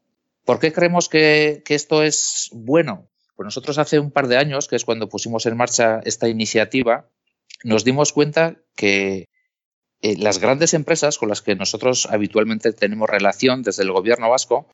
¿Por 0.45 0.59
qué 0.59 0.73
creemos 0.73 1.09
que, 1.09 1.63
esto 1.69 2.03
es 2.03 2.51
bueno? 2.53 3.09
Pues 3.37 3.45
nosotros 3.45 3.79
hace 3.79 3.99
un 4.01 4.11
par 4.11 4.27
de 4.27 4.37
años, 4.37 4.67
que 4.67 4.77
es 4.77 4.85
cuando 4.85 5.09
pusimos 5.09 5.47
en 5.47 5.57
marcha 5.57 6.01
esta 6.05 6.29
iniciativa, 6.29 7.09
nos 7.63 7.85
dimos 7.85 8.13
cuenta 8.13 8.57
que 8.75 9.29
eh, 10.01 10.17
las 10.19 10.39
grandes 10.39 10.75
empresas 10.75 11.17
con 11.17 11.29
las 11.29 11.43
que 11.43 11.55
nosotros 11.55 12.09
habitualmente 12.11 12.73
tenemos 12.73 13.09
relación 13.09 13.63
desde 13.63 13.85
el 13.85 13.93
gobierno 13.93 14.31
vasco, 14.31 14.67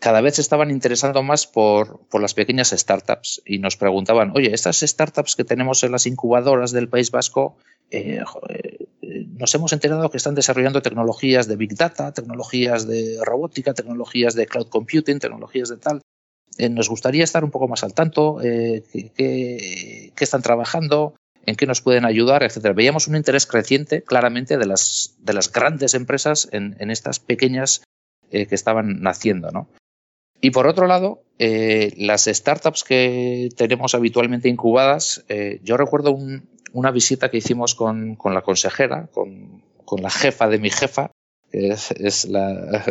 cada 0.00 0.20
vez 0.20 0.34
se 0.34 0.40
estaban 0.40 0.72
interesando 0.72 1.22
más 1.22 1.46
por, 1.46 2.00
por, 2.08 2.20
las 2.20 2.34
pequeñas 2.34 2.70
startups 2.70 3.40
y 3.46 3.58
nos 3.58 3.76
preguntaban, 3.76 4.32
oye, 4.34 4.52
estas 4.52 4.80
startups 4.80 5.36
que 5.36 5.44
tenemos 5.44 5.84
en 5.84 5.92
las 5.92 6.06
incubadoras 6.06 6.72
del 6.72 6.88
País 6.88 7.12
Vasco, 7.12 7.56
eh, 7.94 8.24
eh, 9.02 9.26
nos 9.38 9.54
hemos 9.54 9.72
enterado 9.72 10.10
que 10.10 10.16
están 10.16 10.34
desarrollando 10.34 10.82
tecnologías 10.82 11.46
de 11.46 11.56
Big 11.56 11.76
Data, 11.76 12.12
tecnologías 12.12 12.86
de 12.86 13.18
robótica, 13.22 13.74
tecnologías 13.74 14.34
de 14.34 14.46
cloud 14.46 14.68
computing, 14.68 15.20
tecnologías 15.20 15.68
de 15.68 15.76
tal. 15.76 16.00
Eh, 16.58 16.68
nos 16.68 16.88
gustaría 16.88 17.24
estar 17.24 17.44
un 17.44 17.50
poco 17.50 17.68
más 17.68 17.84
al 17.84 17.94
tanto, 17.94 18.38
qué, 18.40 20.12
están 20.18 20.42
trabajando, 20.42 21.14
en 21.46 21.56
qué 21.56 21.66
nos 21.66 21.80
pueden 21.82 22.04
ayudar, 22.04 22.42
etcétera. 22.42 22.74
Veíamos 22.74 23.06
un 23.06 23.16
interés 23.16 23.46
creciente, 23.46 24.02
claramente, 24.02 24.56
de 24.56 24.66
las, 24.66 25.14
de 25.18 25.32
las 25.32 25.52
grandes 25.52 25.94
empresas 25.94 26.48
en, 26.52 26.90
estas 26.90 27.20
pequeñas 27.20 27.82
que 28.30 28.48
estaban 28.50 29.02
naciendo, 29.02 29.50
¿no? 29.50 29.68
Y 30.40 30.50
por 30.50 30.66
otro 30.66 30.86
lado, 30.86 31.22
las 31.38 32.24
startups 32.24 32.84
que 32.84 33.48
tenemos 33.56 33.94
habitualmente 33.94 34.48
incubadas, 34.48 35.24
yo 35.62 35.76
recuerdo 35.76 36.12
un, 36.12 36.53
una 36.74 36.90
visita 36.90 37.30
que 37.30 37.38
hicimos 37.38 37.74
con, 37.74 38.18
la 38.22 38.42
consejera, 38.42 39.08
con, 39.12 39.62
la 40.02 40.10
jefa 40.10 40.48
de 40.48 40.58
mi 40.58 40.70
jefa, 40.70 41.12
que 41.50 41.68
es, 41.98 42.26
la, 42.26 42.84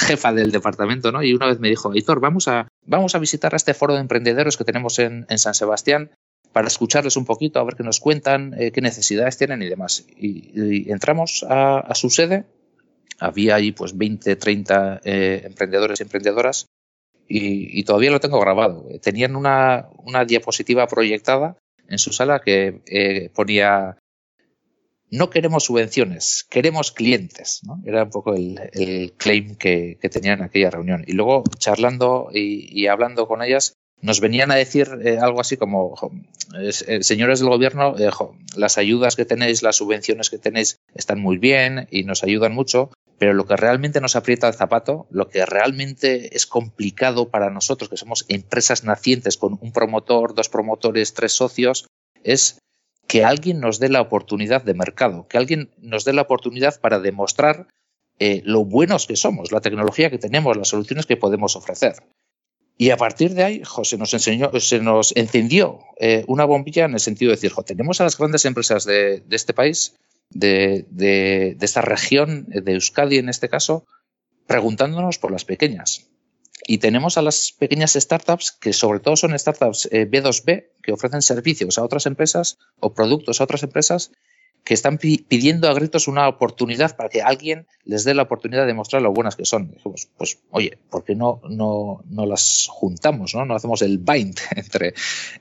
jefa 0.00 0.32
del 0.32 0.50
departamento, 0.50 1.12
¿no? 1.12 1.22
Y 1.22 1.32
una 1.32 1.46
vez 1.46 1.60
me 1.60 1.68
dijo, 1.68 1.94
Hitor, 1.94 2.20
vamos 2.20 2.48
a, 2.48 2.68
vamos 2.84 3.14
a 3.14 3.20
visitar 3.20 3.54
a 3.54 3.56
este 3.56 3.72
foro 3.72 3.94
de 3.94 4.00
emprendedores 4.00 4.56
que 4.56 4.64
tenemos 4.64 4.98
en, 4.98 5.26
San 5.38 5.54
Sebastián 5.54 6.10
para 6.52 6.66
escucharles 6.66 7.16
un 7.16 7.24
poquito, 7.24 7.60
a 7.60 7.64
ver 7.64 7.76
qué 7.76 7.84
nos 7.84 8.00
cuentan, 8.00 8.54
eh, 8.58 8.72
qué 8.72 8.80
necesidades 8.80 9.38
tienen 9.38 9.62
y 9.62 9.68
demás. 9.68 10.04
Y, 10.16 10.90
entramos 10.90 11.46
a, 11.48 11.94
su 11.94 12.10
sede, 12.10 12.46
había 13.20 13.54
ahí 13.54 13.70
pues 13.70 13.96
20, 13.96 14.34
30 14.34 15.00
eh, 15.04 15.42
emprendedores 15.44 16.00
y 16.00 16.02
emprendedoras 16.02 16.66
y, 17.28 17.84
todavía 17.84 18.10
lo 18.10 18.18
tengo 18.18 18.40
grabado. 18.40 18.88
Tenían 19.00 19.36
una, 19.36 19.88
una 19.98 20.24
diapositiva 20.24 20.88
proyectada 20.88 21.56
en 21.88 21.98
su 21.98 22.12
sala 22.12 22.40
que 22.40 22.82
eh, 22.86 23.30
ponía 23.34 23.98
no 25.10 25.30
queremos 25.30 25.64
subvenciones, 25.64 26.44
queremos 26.50 26.90
clientes. 26.90 27.60
Era 27.84 28.02
un 28.02 28.10
poco 28.10 28.34
el, 28.34 29.12
claim 29.16 29.54
que, 29.54 29.96
tenían 30.10 30.40
en 30.40 30.44
aquella 30.46 30.70
reunión. 30.70 31.04
Y 31.06 31.12
luego, 31.12 31.44
charlando 31.56 32.30
y, 32.32 32.86
hablando 32.88 33.28
con 33.28 33.40
ellas, 33.40 33.74
nos 34.00 34.20
venían 34.20 34.50
a 34.50 34.56
decir 34.56 34.88
eh, 35.04 35.18
algo 35.18 35.40
así 35.40 35.56
como, 35.56 35.94
eh, 36.58 37.02
señores 37.02 37.38
del 37.38 37.48
gobierno, 37.48 37.94
las 38.56 38.76
ayudas 38.76 39.14
que 39.14 39.24
tenéis, 39.24 39.62
las 39.62 39.76
subvenciones 39.76 40.30
que 40.30 40.38
tenéis 40.38 40.78
están 40.94 41.20
muy 41.20 41.38
bien 41.38 41.86
y 41.92 42.02
nos 42.02 42.24
ayudan 42.24 42.52
mucho, 42.52 42.90
pero 43.18 43.32
lo 43.32 43.46
que 43.46 43.56
realmente 43.56 44.00
nos 44.00 44.16
aprieta 44.16 44.48
el 44.48 44.54
zapato, 44.54 45.06
lo 45.10 45.28
que 45.28 45.46
realmente 45.46 46.36
es 46.36 46.46
complicado 46.46 47.28
para 47.30 47.50
nosotros, 47.50 47.88
que 47.88 47.96
somos 47.96 48.24
empresas 48.28 48.84
nacientes 48.84 49.36
con 49.36 49.58
un 49.60 49.72
promotor, 49.72 50.34
dos 50.34 50.48
promotores, 50.48 51.14
tres 51.14 51.32
socios, 51.32 51.86
es 52.22 52.58
que 53.06 53.24
alguien 53.24 53.60
nos 53.60 53.78
dé 53.78 53.88
la 53.88 54.00
oportunidad 54.00 54.62
de 54.62 54.74
mercado, 54.74 55.28
que 55.28 55.38
alguien 55.38 55.70
nos 55.78 56.04
dé 56.04 56.12
la 56.12 56.22
oportunidad 56.22 56.80
para 56.80 56.98
demostrar 56.98 57.68
eh, 58.18 58.42
lo 58.44 58.64
buenos 58.64 59.06
que 59.06 59.16
somos, 59.16 59.52
la 59.52 59.60
tecnología 59.60 60.10
que 60.10 60.18
tenemos, 60.18 60.56
las 60.56 60.68
soluciones 60.68 61.06
que 61.06 61.16
podemos 61.16 61.56
ofrecer. 61.56 61.94
Y 62.76 62.90
a 62.90 62.96
partir 62.96 63.34
de 63.34 63.44
ahí, 63.44 63.62
se 63.84 63.98
nos 63.98 64.12
enseñó, 64.14 64.50
se 64.58 64.80
nos 64.80 65.16
encendió 65.16 65.80
eh, 65.98 66.24
una 66.26 66.44
bombilla 66.44 66.86
en 66.86 66.94
el 66.94 67.00
sentido 67.00 67.30
de 67.30 67.36
decir, 67.36 67.52
tenemos 67.64 68.00
a 68.00 68.04
las 68.04 68.18
grandes 68.18 68.44
empresas 68.44 68.84
de, 68.84 69.22
este 69.30 69.54
país, 69.54 69.94
de, 70.30 71.56
esta 71.60 71.80
región, 71.82 72.46
de 72.48 72.72
Euskadi 72.72 73.18
en 73.18 73.28
este 73.28 73.48
caso, 73.48 73.86
preguntándonos 74.46 75.18
por 75.18 75.30
las 75.30 75.44
pequeñas. 75.44 76.08
Y 76.66 76.78
tenemos 76.78 77.18
a 77.18 77.22
las 77.22 77.52
pequeñas 77.52 77.92
startups, 77.92 78.52
que 78.52 78.72
sobre 78.72 79.00
todo 79.00 79.16
son 79.16 79.38
startups 79.38 79.90
B2B, 79.90 80.50
eh, 80.50 80.72
que 80.82 80.92
ofrecen 80.92 81.22
servicios 81.22 81.78
a 81.78 81.84
otras 81.84 82.06
empresas 82.06 82.58
o 82.80 82.94
productos 82.94 83.40
a 83.40 83.44
otras 83.44 83.62
empresas, 83.62 84.12
que 84.64 84.72
están 84.72 84.96
pidiendo 84.96 85.68
a 85.68 85.74
gritos 85.74 86.08
una 86.08 86.26
oportunidad 86.26 86.96
para 86.96 87.10
que 87.10 87.20
alguien 87.20 87.66
les 87.84 88.04
dé 88.04 88.14
la 88.14 88.22
oportunidad 88.22 88.66
de 88.66 88.72
mostrar 88.72 89.02
lo 89.02 89.12
buenas 89.12 89.36
que 89.36 89.44
son. 89.44 89.70
Dijimos, 89.70 90.08
pues, 90.16 90.38
oye, 90.50 90.78
¿por 90.88 91.04
qué 91.04 91.14
no, 91.14 91.42
no, 91.50 92.02
no 92.08 92.24
las 92.24 92.66
juntamos? 92.70 93.34
¿no? 93.34 93.44
no 93.44 93.54
hacemos 93.54 93.82
el 93.82 93.98
bind 93.98 94.38
entre, 94.56 94.94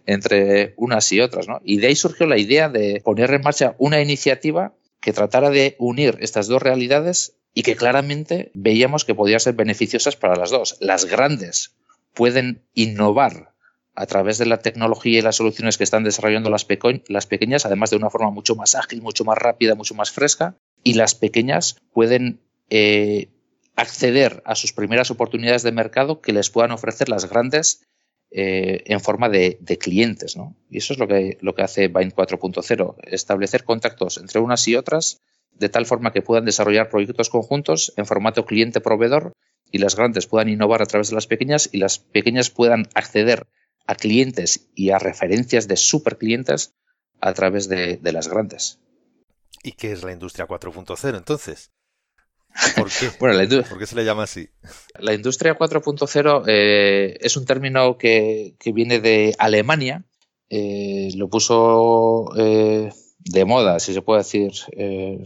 entre 0.05 0.73
unas 0.75 1.09
y 1.13 1.21
otras. 1.21 1.47
¿no? 1.47 1.61
Y 1.63 1.77
de 1.77 1.87
ahí 1.87 1.95
surgió 1.95 2.27
la 2.27 2.37
idea 2.37 2.67
de 2.67 3.01
poner 3.03 3.33
en 3.33 3.41
marcha 3.41 3.75
una 3.77 4.01
iniciativa 4.01 4.73
que 4.99 5.13
tratara 5.13 5.49
de 5.49 5.77
unir 5.79 6.17
estas 6.19 6.47
dos 6.47 6.61
realidades 6.61 7.37
y 7.53 7.63
que 7.63 7.77
claramente 7.77 8.51
veíamos 8.53 9.05
que 9.05 9.15
podían 9.15 9.39
ser 9.39 9.53
beneficiosas 9.53 10.17
para 10.17 10.35
las 10.35 10.49
dos. 10.49 10.75
Las 10.81 11.05
grandes 11.05 11.75
pueden 12.13 12.61
innovar 12.73 13.52
a 13.95 14.05
través 14.05 14.37
de 14.37 14.45
la 14.45 14.59
tecnología 14.59 15.19
y 15.19 15.21
las 15.21 15.35
soluciones 15.35 15.77
que 15.77 15.83
están 15.83 16.03
desarrollando 16.03 16.49
las, 16.49 16.65
las 17.07 17.27
pequeñas, 17.27 17.65
además 17.65 17.91
de 17.91 17.97
una 17.97 18.09
forma 18.09 18.31
mucho 18.31 18.55
más 18.55 18.75
ágil, 18.75 19.01
mucho 19.01 19.23
más 19.23 19.37
rápida, 19.37 19.75
mucho 19.75 19.93
más 19.93 20.11
fresca, 20.11 20.55
y 20.83 20.95
las 20.95 21.15
pequeñas 21.15 21.77
pueden 21.91 22.39
eh, 22.69 23.29
acceder 23.75 24.41
a 24.45 24.55
sus 24.55 24.73
primeras 24.73 25.11
oportunidades 25.11 25.63
de 25.63 25.71
mercado 25.71 26.21
que 26.21 26.33
les 26.33 26.49
puedan 26.49 26.71
ofrecer 26.71 27.09
las 27.09 27.29
grandes 27.29 27.85
eh, 28.31 28.83
en 28.87 28.99
forma 28.99 29.29
de, 29.29 29.59
clientes. 29.79 30.35
¿no? 30.35 30.55
Y 30.69 30.79
eso 30.79 30.93
es 30.93 30.99
lo 30.99 31.07
que, 31.07 31.37
lo 31.41 31.53
que 31.53 31.61
hace 31.61 31.87
Bind 31.87 32.13
4.0, 32.13 32.95
establecer 33.03 33.63
contactos 33.63 34.17
entre 34.17 34.39
unas 34.39 34.67
y 34.67 34.75
otras 34.75 35.21
de 35.53 35.69
tal 35.69 35.85
forma 35.85 36.11
que 36.11 36.23
puedan 36.23 36.45
desarrollar 36.45 36.89
proyectos 36.89 37.29
conjuntos 37.29 37.93
en 37.95 38.07
formato 38.07 38.45
cliente-proveedor 38.45 39.33
y 39.71 39.77
las 39.77 39.95
grandes 39.95 40.25
puedan 40.25 40.49
innovar 40.49 40.81
a 40.81 40.87
través 40.87 41.09
de 41.09 41.15
las 41.15 41.27
pequeñas 41.27 41.69
y 41.71 41.77
las 41.77 41.99
pequeñas 41.99 42.49
puedan 42.49 42.87
acceder 42.95 43.45
a 43.85 43.95
clientes 43.95 44.67
y 44.75 44.91
a 44.91 44.99
referencias 44.99 45.67
de 45.67 45.77
superclientes 45.77 46.73
a 47.19 47.33
través 47.33 47.67
de, 47.69 47.99
las 48.03 48.27
grandes. 48.27 48.79
¿Y 49.63 49.73
qué 49.73 49.91
es 49.91 50.03
la 50.03 50.11
industria 50.11 50.47
4.0 50.47 51.17
entonces? 51.17 51.71
¿Por 52.75 52.89
qué? 52.89 53.09
bueno, 53.19 53.63
¿Por 53.67 53.79
qué 53.79 53.87
se 53.87 53.95
le 53.95 54.05
llama 54.05 54.23
así? 54.23 54.49
La 54.99 55.13
industria 55.13 55.57
4.0 55.57 56.43
eh, 56.47 57.17
es 57.19 57.37
un 57.37 57.45
término 57.45 57.97
que, 57.97 58.55
viene 58.73 58.99
de 58.99 59.35
Alemania. 59.39 60.05
Eh, 60.49 61.09
lo 61.15 61.29
puso 61.29 62.29
eh, 62.37 62.91
de 63.25 63.45
moda, 63.45 63.79
si 63.79 63.93
se 63.93 64.01
puede 64.01 64.19
decir, 64.19 64.51
eh, 64.73 65.23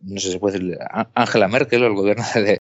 no 0.00 0.20
sé 0.20 0.26
si 0.26 0.32
se 0.32 0.38
puede 0.38 0.58
decir, 0.58 0.78
Angela 1.14 1.48
Merkel 1.48 1.84
o 1.84 1.86
el 1.86 1.94
gobierno 1.94 2.24
de, 2.34 2.58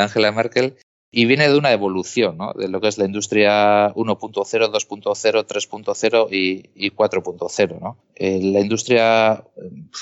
Angela 0.00 0.32
Merkel, 0.32 0.76
y 1.16 1.26
viene 1.26 1.48
de 1.48 1.56
una 1.56 1.70
evolución 1.70 2.36
¿no? 2.36 2.52
de 2.54 2.66
lo 2.66 2.80
que 2.80 2.88
es 2.88 2.98
la 2.98 3.04
industria 3.04 3.94
1.0, 3.94 4.18
2.0, 4.18 5.46
3.0 5.46 6.28
y, 6.32 6.90
4.0. 6.90 7.80
¿no? 7.80 7.96
Eh, 8.16 8.40
la 8.42 8.58
industria, 8.58 9.44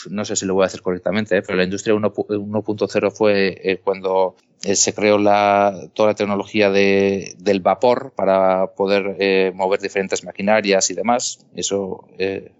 no 0.08 0.24
sé 0.24 0.36
si 0.36 0.46
lo 0.46 0.54
voy 0.54 0.62
a 0.62 0.68
decir 0.68 0.80
correctamente, 0.80 1.36
¿eh? 1.36 1.42
pero 1.42 1.58
la 1.58 1.64
industria 1.64 1.94
1.0 1.94 3.10
fue 3.12 3.80
cuando 3.84 4.36
se 4.60 4.94
creó 4.94 5.18
la, 5.18 5.90
toda 5.92 6.10
la 6.10 6.14
tecnología 6.14 6.70
de, 6.70 7.34
del 7.36 7.60
vapor 7.60 8.14
para 8.16 8.68
poder 8.68 9.52
mover 9.54 9.80
diferentes 9.80 10.24
maquinarias 10.24 10.88
y 10.90 10.94
demás. 10.94 11.44
Eso 11.54 12.08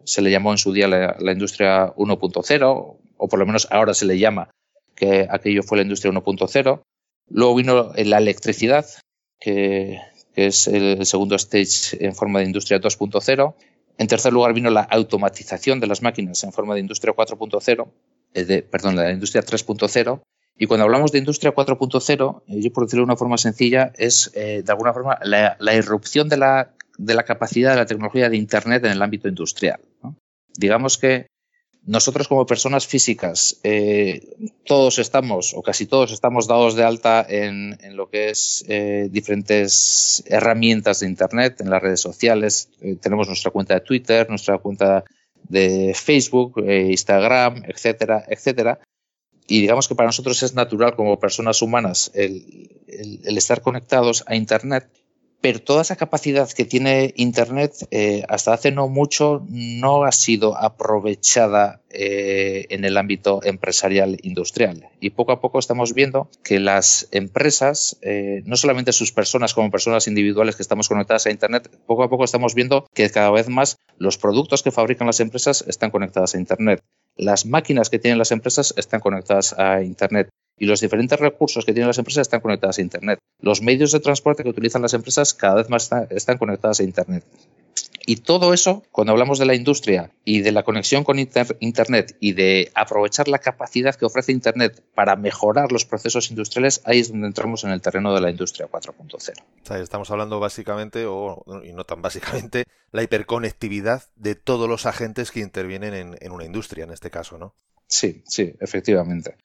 se 0.05 0.21
le 0.21 0.31
llamó 0.31 0.51
en 0.51 0.59
su 0.59 0.73
día 0.73 0.89
la, 0.89 1.17
la 1.19 1.33
industria 1.33 1.95
1.0, 1.95 2.97
o 3.17 3.29
por 3.29 3.39
lo 3.39 3.47
menos 3.47 3.67
ahora 3.71 3.95
se 3.95 4.05
le 4.05 4.19
llama 4.19 4.51
que 4.95 5.27
aquello 5.31 5.63
fue 5.63 5.79
la 5.79 5.85
industria 5.85 6.13
1.0. 6.13 6.83
Luego 7.33 7.55
vino 7.55 7.93
la 7.97 8.19
electricidad, 8.19 8.87
que, 9.41 9.99
es 10.35 10.67
el 10.67 11.05
segundo 11.05 11.37
stage 11.37 12.05
en 12.05 12.15
forma 12.15 12.39
de 12.39 12.47
industria 12.47 12.81
2.0. 12.81 13.55
En 13.99 14.07
tercer 14.07 14.33
lugar 14.33 14.55
vino 14.55 14.71
la 14.71 14.83
automatización 14.83 15.81
de 15.81 15.87
las 15.87 16.03
máquinas 16.03 16.43
en 16.45 16.53
forma 16.53 16.75
de 16.75 16.81
industria 16.81 17.15
4.0, 17.15 17.89
eh, 18.35 18.63
perdón, 18.63 18.97
la 18.97 19.13
industria 19.13 19.43
3.0. 19.43 20.23
Y 20.59 20.67
cuando 20.67 20.85
hablamos 20.85 21.13
de 21.13 21.19
industria 21.19 21.55
4.0, 21.55 22.43
eh, 22.49 22.61
yo 22.61 22.73
por 22.73 22.85
decirlo 22.85 23.03
de 23.03 23.11
una 23.11 23.17
forma 23.17 23.39
sencilla, 23.39 23.93
es 23.97 24.31
eh, 24.35 24.63
de 24.65 24.73
alguna 24.73 24.93
forma 24.93 25.19
la, 25.23 25.75
irrupción 25.75 26.29
de 26.29 26.37
la, 26.37 26.75
de 26.99 27.15
la, 27.15 27.25
capacidad 27.25 27.73
de 27.73 27.77
la 27.77 27.87
tecnología 27.87 28.29
de 28.29 28.37
Internet 28.37 28.85
en 28.85 28.93
el 28.93 29.03
ámbito 29.03 29.29
industrial. 29.29 29.81
Digamos 30.57 30.99
que 30.99 31.27
nosotros 31.85 32.29
como 32.29 32.47
personas 32.47 32.87
físicas, 32.87 33.59
eh, 33.65 34.37
todos 34.65 34.99
estamos, 34.99 35.53
o 35.55 35.63
casi 35.63 35.87
todos 35.87 36.13
estamos 36.13 36.47
dados 36.47 36.77
de 36.77 36.85
alta 36.85 37.27
en, 37.29 37.77
lo 37.97 38.09
que 38.09 38.31
es 38.31 38.65
eh, 38.69 39.09
diferentes 39.11 40.23
herramientas 40.27 41.01
de 41.01 41.09
Internet, 41.09 41.61
en 41.61 41.71
las 41.71 41.83
redes 41.83 42.01
sociales. 42.01 42.69
Eh, 42.81 42.97
tenemos 43.01 43.27
nuestra 43.27 43.51
cuenta 43.51 43.75
de 43.75 43.81
Twitter, 43.81 44.29
nuestra 44.29 44.59
cuenta 44.59 45.05
de 45.49 45.93
Facebook, 45.95 46.61
Instagram, 46.65 47.65
etcétera, 47.67 48.25
etcétera. 48.29 48.79
Y 49.49 49.61
digamos 49.61 49.89
que 49.89 49.97
para 49.97 50.07
nosotros 50.07 50.41
es 50.45 50.55
natural 50.55 50.95
como 50.95 51.19
personas 51.19 51.61
humanas 51.63 52.13
el 52.15 52.71
estar 53.37 53.61
conectados 53.61 54.23
a 54.27 54.37
Internet 54.37 54.89
pero 55.43 55.59
toda 55.59 55.83
esa 55.83 55.97
capacidad 55.97 56.49
que 56.51 56.65
tiene 56.65 57.13
Internet 57.17 57.73
eh, 57.91 58.23
hasta 58.29 58.55
hace 58.55 58.71
no 58.71 58.89
mucho 58.89 59.45
no 59.51 60.05
ha 60.05 60.13
sido 60.13 60.57
aprovechada 60.57 61.81
eh, 61.91 62.67
en 62.71 62.85
el 62.85 62.97
ámbito 62.97 63.41
empresarial 63.43 64.19
industrial. 64.23 64.89
Y 65.01 65.11
poco 65.11 65.33
a 65.33 65.41
poco 65.41 65.59
estamos 65.59 65.95
viendo 65.95 66.31
que 66.45 66.61
las 66.61 67.09
empresas, 67.11 67.99
eh, 68.03 68.43
no 68.47 68.57
solamente 68.57 68.93
sus 68.93 69.11
personas 69.11 69.53
como 69.53 69.73
personas 69.73 70.07
individuales 70.07 70.55
que 70.55 70.63
estamos 70.63 70.89
conectadas 70.89 71.27
a 71.27 71.33
Internet, 71.33 71.69
poco 71.87 72.05
a 72.05 72.09
poco 72.09 72.23
estamos 72.23 72.55
viendo 72.55 72.87
que 72.95 73.11
cada 73.11 73.33
vez 73.33 73.49
más 73.49 73.79
los 73.99 74.19
productos 74.19 74.63
que 74.63 74.71
fabrican 74.71 75.09
las 75.09 75.19
empresas 75.19 75.65
están 75.67 75.91
conectadas 75.91 76.37
a 76.37 76.39
Internet. 76.39 76.85
Las 77.17 77.47
máquinas 77.47 77.91
que 77.91 77.99
tienen 77.99 78.19
las 78.19 78.31
empresas 78.31 78.75
están 78.77 79.01
conectadas 79.01 79.59
a 79.59 79.83
Internet 79.83 80.29
y 80.59 80.67
los 80.67 80.81
diferentes 80.81 81.19
recursos 81.19 81.65
que 81.65 81.73
tienen 81.73 81.89
las 81.89 81.99
empresas 81.99 82.23
están 82.23 82.41
conectadas 82.41 82.79
a 82.79 82.83
Internet. 82.83 83.19
Los 83.41 83.63
medios 83.63 83.93
de 83.93 84.01
transporte 84.01 84.43
que 84.43 84.49
utilizan 84.49 84.83
las 84.83 84.95
empresas 84.95 85.35
cada 85.35 85.57
vez 85.57 85.69
más 85.69 85.91
están, 86.11 86.39
conectadas 86.39 86.81
a 86.81 86.85
Internet. 86.85 87.25
Y 88.05 88.17
todo 88.17 88.53
eso, 88.53 88.83
cuando 88.91 89.13
hablamos 89.13 89.39
de 89.39 89.47
la 89.47 89.55
industria 89.55 90.11
y 90.25 90.41
de 90.41 90.53
la 90.53 90.65
conexión 90.65 91.05
con 91.05 91.19
Internet 91.19 92.17
y 92.21 92.33
de 92.33 92.71
aprovechar 92.75 93.29
la 93.29 93.39
capacidad 93.39 93.95
que 93.95 94.05
ofrece 94.05 94.33
Internet 94.33 94.83
para 94.95 95.17
mejorar 95.17 95.73
los 95.73 95.85
procesos 95.85 96.31
industriales, 96.31 96.81
ahí 96.85 96.99
es 96.99 97.11
donde 97.11 97.29
entramos 97.29 97.65
en 97.65 97.71
el 97.71 97.81
terreno 97.81 98.13
de 98.13 98.21
la 98.21 98.31
industria 98.31 98.69
4.0. 98.69 99.81
Estamos 99.81 100.11
hablando 100.11 100.41
básicamente, 100.41 101.07
o, 101.07 101.45
y 101.65 101.73
no 101.73 101.85
tan 101.85 102.03
básicamente, 102.03 102.65
la 102.91 103.03
hiperconectividad 103.03 104.03
de 104.17 104.35
todos 104.35 104.69
los 104.69 104.85
agentes 104.85 105.31
que 105.31 105.41
intervienen 105.41 105.95
en, 105.95 106.17
en 106.21 106.33
una 106.33 106.45
industria, 106.45 106.85
en 106.85 106.91
este 106.91 107.11
caso, 107.11 107.39
¿no? 107.39 107.55
Sí, 107.87 108.23
sí, 108.27 108.55
efectivamente. 108.61 109.37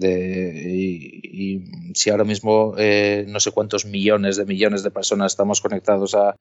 Y, 0.00 1.64
si 1.94 2.10
ahora 2.10 2.24
mismo 2.24 2.74
eh, 2.78 3.24
no 3.28 3.40
sé 3.40 3.52
cuántos 3.52 3.86
millones 3.86 4.36
de 4.36 4.44
millones 4.44 4.82
de 4.82 4.90
personas 4.90 5.32
estamos 5.32 5.60
conectados 5.60 6.14
a, 6.14 6.36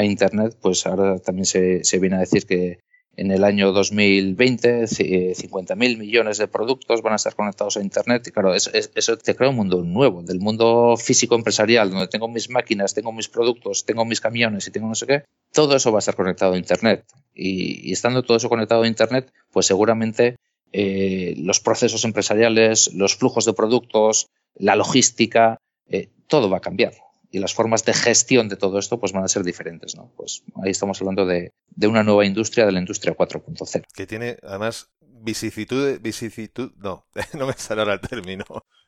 Internet, 0.00 0.56
pues 0.60 0.86
ahora 0.86 1.18
también 1.18 1.46
se, 1.46 1.98
viene 1.98 2.16
a 2.16 2.20
decir 2.20 2.44
que 2.46 2.78
en 3.16 3.32
el 3.32 3.42
año 3.42 3.72
2020 3.72 4.82
50.000 4.82 5.76
millones 5.98 6.38
de 6.38 6.46
productos 6.46 7.00
van 7.02 7.14
a 7.14 7.16
estar 7.16 7.34
conectados 7.34 7.78
a 7.78 7.80
Internet 7.80 8.26
y 8.28 8.30
claro, 8.30 8.54
eso, 8.54 8.70
eso, 8.72 9.16
te 9.16 9.34
crea 9.34 9.48
un 9.48 9.56
mundo 9.56 9.82
nuevo, 9.82 10.22
del 10.22 10.40
mundo 10.40 10.94
físico 10.98 11.34
empresarial, 11.34 11.90
donde 11.90 12.06
tengo 12.06 12.28
mis 12.28 12.50
máquinas, 12.50 12.94
tengo 12.94 13.10
mis 13.12 13.28
productos, 13.28 13.86
tengo 13.86 14.04
mis 14.04 14.20
camiones 14.20 14.68
y 14.68 14.70
tengo 14.70 14.86
no 14.86 14.94
sé 14.94 15.06
qué, 15.06 15.24
todo 15.52 15.74
eso 15.74 15.90
va 15.90 15.98
a 15.98 16.00
estar 16.00 16.14
conectado 16.14 16.52
a 16.52 16.58
Internet. 16.58 17.04
Y, 17.34 17.88
y 17.88 17.92
estando 17.92 18.22
todo 18.22 18.36
eso 18.36 18.50
conectado 18.50 18.82
a 18.82 18.86
Internet, 18.86 19.32
pues 19.50 19.66
seguramente 19.66 20.36
eh, 20.72 21.34
los 21.38 21.60
procesos 21.60 22.04
empresariales, 22.04 22.92
los 22.94 23.16
flujos 23.16 23.44
de 23.44 23.54
productos, 23.54 24.28
la 24.54 24.76
logística, 24.76 25.58
eh, 25.88 26.10
todo 26.26 26.50
va 26.50 26.58
a 26.58 26.60
cambiar. 26.60 26.94
Y 27.30 27.38
las 27.40 27.54
formas 27.54 27.84
de 27.84 27.92
gestión 27.92 28.48
de 28.48 28.56
todo 28.56 28.78
esto 28.78 28.98
pues 28.98 29.12
van 29.12 29.24
a 29.24 29.28
ser 29.28 29.44
diferentes. 29.44 29.94
¿no? 29.96 30.12
Pues 30.16 30.42
ahí 30.62 30.70
estamos 30.70 31.00
hablando 31.00 31.26
de, 31.26 31.52
una 31.86 32.02
nueva 32.02 32.24
industria, 32.24 32.66
de 32.66 32.72
la 32.72 32.80
industria 32.80 33.16
4.0. 33.16 33.84
Que 33.94 34.06
tiene 34.06 34.38
además 34.42 34.90
vicisitud, 35.00 36.00
vicisitud, 36.00 36.72
no, 36.76 37.06
no 37.38 37.46
me 37.46 37.52
sale 37.54 37.82
ahora 37.82 37.94
el 37.94 38.00
término. 38.00 38.44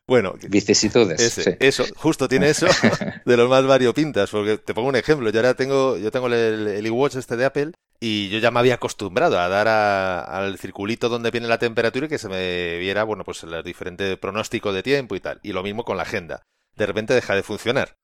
Bueno, 0.07 0.35
vicisitudes. 0.49 1.39
Eso, 1.61 1.85
justo 1.97 2.29
tiene 2.29 2.51
eso 2.51 2.67
de 3.25 3.37
los 3.37 3.49
más 3.49 3.65
variopintas, 3.65 4.31
porque 4.31 4.59
te 4.59 4.75
pongo 4.75 4.89
un 4.89 4.97
ejemplo, 4.97 5.31
yo 5.31 5.39
ahora 5.39 5.55
tengo, 5.55 5.97
yo 5.97 6.11
tengo 6.11 6.27
el, 6.27 6.67
el 6.67 6.87
iWatch 6.87 7.17
este 7.17 7.37
de 7.37 7.45
Apple 7.45 7.73
y 8.01 8.31
yo 8.31 8.39
ya 8.39 8.51
me 8.51 8.61
había 8.61 8.75
acostumbrado 8.75 9.39
a 9.39 9.49
dar 9.49 9.69
al 9.69 10.59
circulito 10.59 11.11
donde 11.11 11.31
viene 11.31 11.47
la 11.47 11.59
temperatura 11.59 12.07
y 12.07 12.09
que 12.09 12.19
se 12.19 12.31
me 12.31 12.79
viera, 12.79 13.05
bueno, 13.05 13.25
pues 13.25 13.43
el 13.43 13.63
diferente 13.63 14.17
pronóstico 14.17 14.73
de 14.73 14.83
tiempo 14.83 15.15
y 15.15 15.21
tal. 15.21 15.39
Y 15.43 15.53
lo 15.53 15.63
mismo 15.63 15.85
con 15.85 15.99
la 15.99 16.05
agenda. 16.05 16.43
De 16.77 16.87
repente 16.87 17.13
deja 17.13 17.35
de 17.35 17.43
funcionar. 17.43 17.97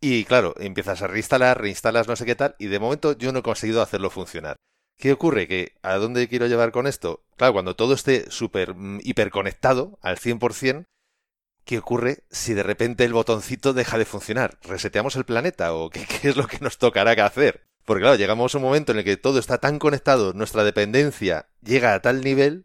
Y 0.00 0.24
claro, 0.24 0.54
empiezas 0.58 1.02
a 1.02 1.08
reinstalar, 1.08 1.60
reinstalas 1.60 2.06
no 2.06 2.14
sé 2.14 2.24
qué 2.24 2.36
tal, 2.36 2.54
y 2.58 2.66
de 2.66 2.78
momento 2.78 3.18
yo 3.18 3.32
no 3.32 3.40
he 3.40 3.42
conseguido 3.42 3.82
hacerlo 3.82 4.10
funcionar. 4.10 4.56
¿Qué 4.96 5.12
ocurre? 5.12 5.48
Que 5.48 5.72
¿a 5.82 5.96
dónde 5.96 6.28
quiero 6.28 6.46
llevar 6.46 6.70
con 6.70 6.86
esto? 6.86 7.24
Claro, 7.36 7.52
cuando 7.52 7.74
todo 7.74 7.94
esté 7.94 8.30
súper 8.30 8.74
mm, 8.74 9.00
hiperconectado 9.02 9.98
al 10.02 10.18
100%, 10.18 10.84
¿qué 11.66 11.78
ocurre 11.78 12.24
si 12.30 12.54
de 12.54 12.62
repente 12.62 13.04
el 13.04 13.12
botoncito 13.12 13.74
deja 13.74 13.98
de 13.98 14.06
funcionar? 14.06 14.58
¿Reseteamos 14.62 15.16
el 15.16 15.24
planeta 15.24 15.74
o 15.74 15.90
qué, 15.90 16.06
es 16.22 16.36
lo 16.36 16.46
que 16.46 16.60
nos 16.60 16.78
tocará 16.78 17.14
que 17.14 17.20
hacer? 17.20 17.66
Porque 17.84 18.02
claro, 18.02 18.16
llegamos 18.16 18.54
a 18.54 18.58
un 18.58 18.64
momento 18.64 18.92
en 18.92 18.98
el 18.98 19.04
que 19.04 19.16
todo 19.16 19.38
está 19.38 19.58
tan 19.58 19.78
conectado, 19.78 20.32
nuestra 20.32 20.64
dependencia 20.64 21.48
llega 21.62 21.94
a 21.94 22.00
tal 22.00 22.22
nivel, 22.22 22.64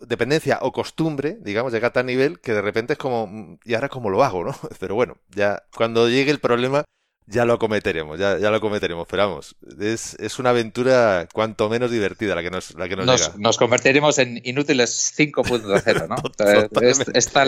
dependencia 0.00 0.58
o 0.60 0.72
costumbre, 0.72 1.38
digamos, 1.40 1.72
llega 1.72 1.88
a 1.88 1.92
tal 1.92 2.06
nivel 2.06 2.40
que 2.40 2.52
de 2.52 2.62
repente 2.62 2.94
es 2.94 2.98
como, 2.98 3.26
mm, 3.26 3.60
¿y 3.64 3.74
ahora 3.74 3.88
cómo 3.88 4.10
lo 4.10 4.22
hago, 4.22 4.44
no? 4.44 4.54
Pero 4.80 4.94
bueno, 4.94 5.16
ya 5.30 5.64
cuando 5.74 6.08
llegue 6.08 6.30
el 6.30 6.40
problema, 6.40 6.84
ya 7.26 7.44
lo 7.44 7.58
cometeremos, 7.58 8.18
ya, 8.18 8.38
ya 8.38 8.50
lo 8.50 8.60
cometeremos. 8.60 9.06
Pero 9.08 9.28
vamos, 9.28 9.56
es, 9.80 10.14
es, 10.18 10.38
una 10.38 10.50
aventura 10.50 11.28
cuanto 11.32 11.68
menos 11.68 11.90
divertida 11.90 12.34
la 12.34 12.42
que 12.42 12.50
nos, 12.50 12.74
la 12.74 12.88
que 12.88 12.96
nos, 12.96 13.06
llega. 13.06 13.34
Nos 13.38 13.56
convertiremos 13.58 14.18
en 14.18 14.40
inútiles 14.44 15.14
5.0 15.16 16.08
¿no? 16.08 16.16
está, 17.14 17.44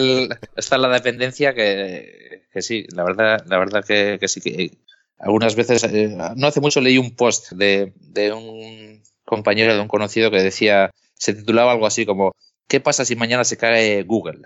está, 0.57 0.79
la 0.79 0.89
dependencia 0.89 1.55
que, 1.55 2.47
que, 2.53 2.63
sí, 2.63 2.87
la 2.91 3.05
verdad, 3.05 3.45
la 3.47 3.59
verdad 3.59 3.85
que, 3.85 4.19
que 4.21 4.29
sí 4.29 4.41
que 4.41 4.71
algunas 5.19 5.55
veces, 5.55 5.85
eh, 5.85 6.17
no 6.37 6.47
hace 6.47 6.61
mucho 6.61 6.81
leí 6.81 6.99
un 6.99 7.15
post 7.15 7.53
de, 7.53 7.93
un 8.33 9.03
compañero, 9.25 9.75
de 9.75 9.81
un 9.81 9.89
conocido 9.89 10.31
que 10.31 10.43
decía, 10.43 10.91
se 11.15 11.35
titulaba 11.35 11.73
algo 11.73 11.87
así 11.87 12.05
como, 12.05 12.33
¿qué 12.69 12.81
pasa 12.81 13.05
si 13.05 13.17
mañana 13.17 13.45
se 13.45 13.57
cae 13.57 14.03
Google? 14.03 14.43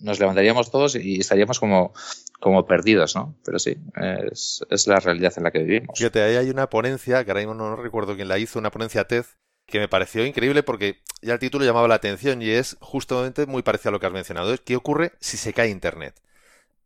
Nos 0.00 0.18
levantaríamos 0.18 0.70
todos 0.70 0.96
y 0.96 1.20
estaríamos 1.20 1.60
como, 1.60 1.92
como 2.40 2.66
perdidos, 2.66 3.16
¿no? 3.16 3.34
Pero 3.44 3.58
sí, 3.58 3.76
es, 4.30 4.64
es, 4.70 4.86
la 4.86 5.00
realidad 5.00 5.32
en 5.36 5.44
la 5.44 5.50
que 5.50 5.60
vivimos. 5.60 5.98
Fíjate, 5.98 6.22
ahí 6.22 6.36
hay 6.36 6.50
una 6.50 6.68
ponencia, 6.68 7.24
que 7.24 7.30
ahora 7.30 7.40
mismo 7.40 7.54
no 7.54 7.76
recuerdo 7.76 8.14
quién 8.16 8.28
la 8.28 8.38
hizo, 8.38 8.58
una 8.58 8.70
ponencia 8.70 9.06
TED, 9.06 9.24
que 9.66 9.78
me 9.80 9.88
pareció 9.88 10.24
increíble 10.24 10.62
porque 10.62 11.02
ya 11.22 11.34
el 11.34 11.38
título 11.38 11.64
llamaba 11.64 11.88
la 11.88 11.96
atención 11.96 12.40
y 12.40 12.50
es 12.50 12.76
justamente 12.80 13.46
muy 13.46 13.62
parecido 13.62 13.90
a 13.90 13.92
lo 13.92 14.00
que 14.00 14.06
has 14.06 14.12
mencionado. 14.12 14.54
¿Qué 14.64 14.76
ocurre 14.76 15.12
si 15.20 15.36
se 15.36 15.52
cae 15.52 15.70
Internet? 15.70 16.20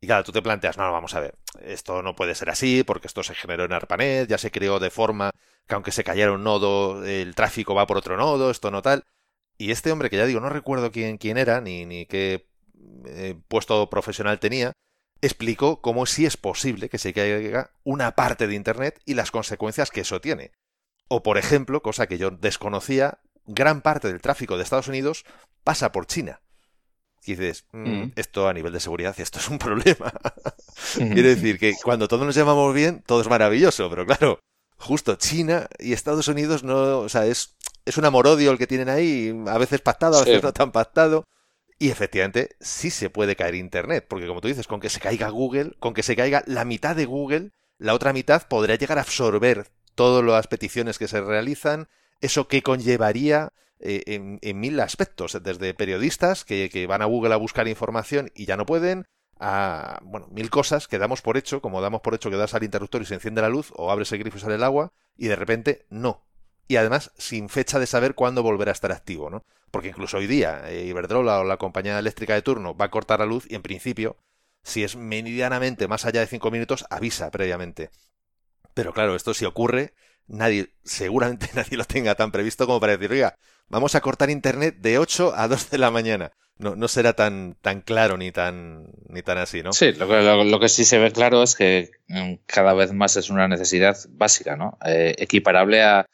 Y 0.00 0.06
claro, 0.06 0.24
tú 0.24 0.32
te 0.32 0.40
planteas, 0.40 0.78
no, 0.78 0.90
vamos 0.90 1.14
a 1.14 1.20
ver, 1.20 1.34
esto 1.62 2.02
no 2.02 2.16
puede 2.16 2.34
ser 2.34 2.48
así 2.48 2.82
porque 2.84 3.06
esto 3.06 3.22
se 3.22 3.34
generó 3.34 3.64
en 3.64 3.72
ARPANET, 3.74 4.28
ya 4.28 4.38
se 4.38 4.50
creó 4.50 4.78
de 4.78 4.90
forma 4.90 5.30
que 5.66 5.74
aunque 5.74 5.92
se 5.92 6.04
cayera 6.04 6.32
un 6.32 6.42
nodo, 6.42 7.04
el 7.04 7.34
tráfico 7.34 7.74
va 7.74 7.86
por 7.86 7.98
otro 7.98 8.16
nodo, 8.16 8.50
esto 8.50 8.70
no 8.70 8.80
tal. 8.80 9.04
Y 9.58 9.72
este 9.72 9.92
hombre, 9.92 10.08
que 10.08 10.16
ya 10.16 10.24
digo, 10.24 10.40
no 10.40 10.48
recuerdo 10.48 10.90
quién, 10.90 11.18
quién 11.18 11.36
era 11.36 11.60
ni, 11.60 11.84
ni 11.84 12.06
qué 12.06 12.46
eh, 13.04 13.36
puesto 13.48 13.90
profesional 13.90 14.40
tenía, 14.40 14.72
explicó 15.22 15.80
cómo 15.80 16.06
sí 16.06 16.26
es 16.26 16.36
posible 16.36 16.88
que 16.88 16.98
se 16.98 17.12
caiga 17.12 17.70
una 17.84 18.14
parte 18.14 18.46
de 18.46 18.54
Internet 18.54 19.00
y 19.04 19.14
las 19.14 19.30
consecuencias 19.30 19.90
que 19.90 20.00
eso 20.00 20.20
tiene. 20.20 20.52
O, 21.08 21.22
por 21.22 21.38
ejemplo, 21.38 21.82
cosa 21.82 22.06
que 22.06 22.18
yo 22.18 22.30
desconocía, 22.30 23.18
gran 23.46 23.82
parte 23.82 24.08
del 24.08 24.20
tráfico 24.20 24.56
de 24.56 24.62
Estados 24.62 24.88
Unidos 24.88 25.24
pasa 25.64 25.92
por 25.92 26.06
China. 26.06 26.40
Y 27.26 27.32
dices, 27.32 27.66
mm, 27.72 27.90
mm. 27.90 28.12
esto 28.16 28.48
a 28.48 28.54
nivel 28.54 28.72
de 28.72 28.80
seguridad, 28.80 29.18
esto 29.18 29.38
es 29.38 29.48
un 29.48 29.58
problema. 29.58 30.12
Quiere 30.96 31.34
decir 31.34 31.58
que 31.58 31.74
cuando 31.82 32.08
todos 32.08 32.24
nos 32.24 32.34
llamamos 32.34 32.74
bien, 32.74 33.02
todo 33.04 33.20
es 33.20 33.28
maravilloso, 33.28 33.90
pero 33.90 34.06
claro, 34.06 34.40
justo 34.76 35.16
China 35.16 35.68
y 35.78 35.92
Estados 35.92 36.28
Unidos 36.28 36.64
no, 36.64 37.00
o 37.00 37.08
sea, 37.08 37.26
es, 37.26 37.56
es 37.84 37.98
un 37.98 38.06
amor-odio 38.06 38.50
el 38.50 38.58
que 38.58 38.66
tienen 38.66 38.88
ahí, 38.88 39.34
a 39.46 39.58
veces 39.58 39.82
pactado, 39.82 40.16
a 40.16 40.24
veces 40.24 40.42
no 40.42 40.52
tan 40.52 40.72
pactado. 40.72 41.24
Y 41.82 41.88
efectivamente, 41.88 42.56
sí 42.60 42.90
se 42.90 43.08
puede 43.08 43.36
caer 43.36 43.54
Internet, 43.54 44.04
porque 44.06 44.26
como 44.26 44.42
tú 44.42 44.48
dices, 44.48 44.66
con 44.66 44.80
que 44.80 44.90
se 44.90 45.00
caiga 45.00 45.30
Google, 45.30 45.72
con 45.78 45.94
que 45.94 46.02
se 46.02 46.14
caiga 46.14 46.44
la 46.46 46.66
mitad 46.66 46.94
de 46.94 47.06
Google, 47.06 47.52
la 47.78 47.94
otra 47.94 48.12
mitad 48.12 48.46
podría 48.48 48.76
llegar 48.76 48.98
a 48.98 49.00
absorber 49.00 49.68
todas 49.94 50.22
las 50.22 50.46
peticiones 50.46 50.98
que 50.98 51.08
se 51.08 51.22
realizan, 51.22 51.88
eso 52.20 52.48
que 52.48 52.62
conllevaría 52.62 53.54
eh, 53.78 54.02
en, 54.42 54.60
mil 54.60 54.78
aspectos, 54.78 55.38
desde 55.42 55.72
periodistas 55.72 56.44
que, 56.44 56.86
van 56.86 57.00
a 57.00 57.06
Google 57.06 57.32
a 57.32 57.38
buscar 57.38 57.66
información 57.66 58.30
y 58.34 58.44
ya 58.44 58.58
no 58.58 58.66
pueden, 58.66 59.06
a 59.38 60.00
bueno, 60.02 60.28
mil 60.30 60.50
cosas 60.50 60.86
que 60.86 60.98
damos 60.98 61.22
por 61.22 61.38
hecho, 61.38 61.62
como 61.62 61.80
damos 61.80 62.02
por 62.02 62.14
hecho 62.14 62.28
que 62.28 62.36
das 62.36 62.52
al 62.52 62.62
interruptor 62.62 63.00
y 63.00 63.06
se 63.06 63.14
enciende 63.14 63.40
la 63.40 63.48
luz, 63.48 63.72
o 63.74 63.90
abres 63.90 64.12
el 64.12 64.18
grifo 64.18 64.36
y 64.36 64.40
sale 64.42 64.56
el 64.56 64.64
agua, 64.64 64.92
y 65.16 65.28
de 65.28 65.36
repente 65.36 65.86
no. 65.88 66.26
Y 66.68 66.76
además 66.76 67.10
sin 67.16 67.48
fecha 67.48 67.78
de 67.78 67.86
saber 67.86 68.14
cuándo 68.14 68.42
volverá 68.42 68.70
a 68.70 68.74
estar 68.74 68.92
activo, 68.92 69.30
¿no? 69.30 69.46
Porque 69.70 69.88
incluso 69.88 70.18
hoy 70.18 70.26
día 70.26 70.62
eh, 70.66 70.86
Iberdrola 70.86 71.40
o 71.40 71.44
la 71.44 71.56
compañía 71.56 71.98
eléctrica 71.98 72.34
de 72.34 72.42
turno 72.42 72.76
va 72.76 72.86
a 72.86 72.90
cortar 72.90 73.20
la 73.20 73.26
luz 73.26 73.46
y 73.48 73.54
en 73.54 73.62
principio, 73.62 74.16
si 74.62 74.82
es 74.82 74.96
medianamente 74.96 75.88
más 75.88 76.04
allá 76.04 76.20
de 76.20 76.26
cinco 76.26 76.50
minutos, 76.50 76.84
avisa 76.90 77.30
previamente. 77.30 77.90
Pero 78.74 78.92
claro, 78.92 79.14
esto 79.14 79.34
si 79.34 79.44
ocurre, 79.44 79.94
nadie, 80.26 80.70
seguramente 80.84 81.50
nadie 81.54 81.76
lo 81.76 81.84
tenga 81.84 82.14
tan 82.14 82.32
previsto 82.32 82.66
como 82.66 82.80
para 82.80 82.96
decir, 82.96 83.12
oiga, 83.12 83.36
vamos 83.68 83.94
a 83.94 84.00
cortar 84.00 84.30
internet 84.30 84.76
de 84.78 84.98
8 84.98 85.34
a 85.36 85.48
2 85.48 85.70
de 85.70 85.78
la 85.78 85.90
mañana. 85.90 86.32
No, 86.58 86.76
no 86.76 86.88
será 86.88 87.14
tan, 87.14 87.56
tan 87.62 87.80
claro 87.80 88.18
ni 88.18 88.32
tan, 88.32 88.88
ni 89.08 89.22
tan 89.22 89.38
así, 89.38 89.62
¿no? 89.62 89.72
Sí, 89.72 89.92
lo 89.92 90.06
que, 90.06 90.20
lo, 90.20 90.60
que 90.60 90.68
sí 90.68 90.84
se 90.84 90.98
ve 90.98 91.10
claro 91.10 91.42
es 91.42 91.54
que 91.54 91.90
mm, 92.08 92.34
cada 92.44 92.74
vez 92.74 92.92
más 92.92 93.16
es 93.16 93.30
una 93.30 93.48
necesidad 93.48 93.96
básica, 94.10 94.56
¿no? 94.56 94.76
Eh, 94.84 95.14
equiparable 95.16 95.82
a, 95.82 96.06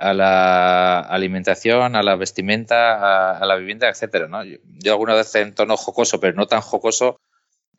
a, 0.00 0.14
la 0.14 1.00
alimentación, 1.00 1.96
a 1.96 2.02
la 2.02 2.16
vestimenta, 2.16 3.36
a, 3.36 3.46
la 3.46 3.56
vivienda, 3.56 3.88
etcétera, 3.88 4.28
¿no? 4.28 4.42
Yo, 4.44 4.92
alguna 4.92 5.14
vez 5.14 5.34
en 5.34 5.54
tono 5.54 5.76
jocoso, 5.76 6.20
pero 6.20 6.34
no 6.34 6.46
tan 6.46 6.60
jocoso, 6.60 7.20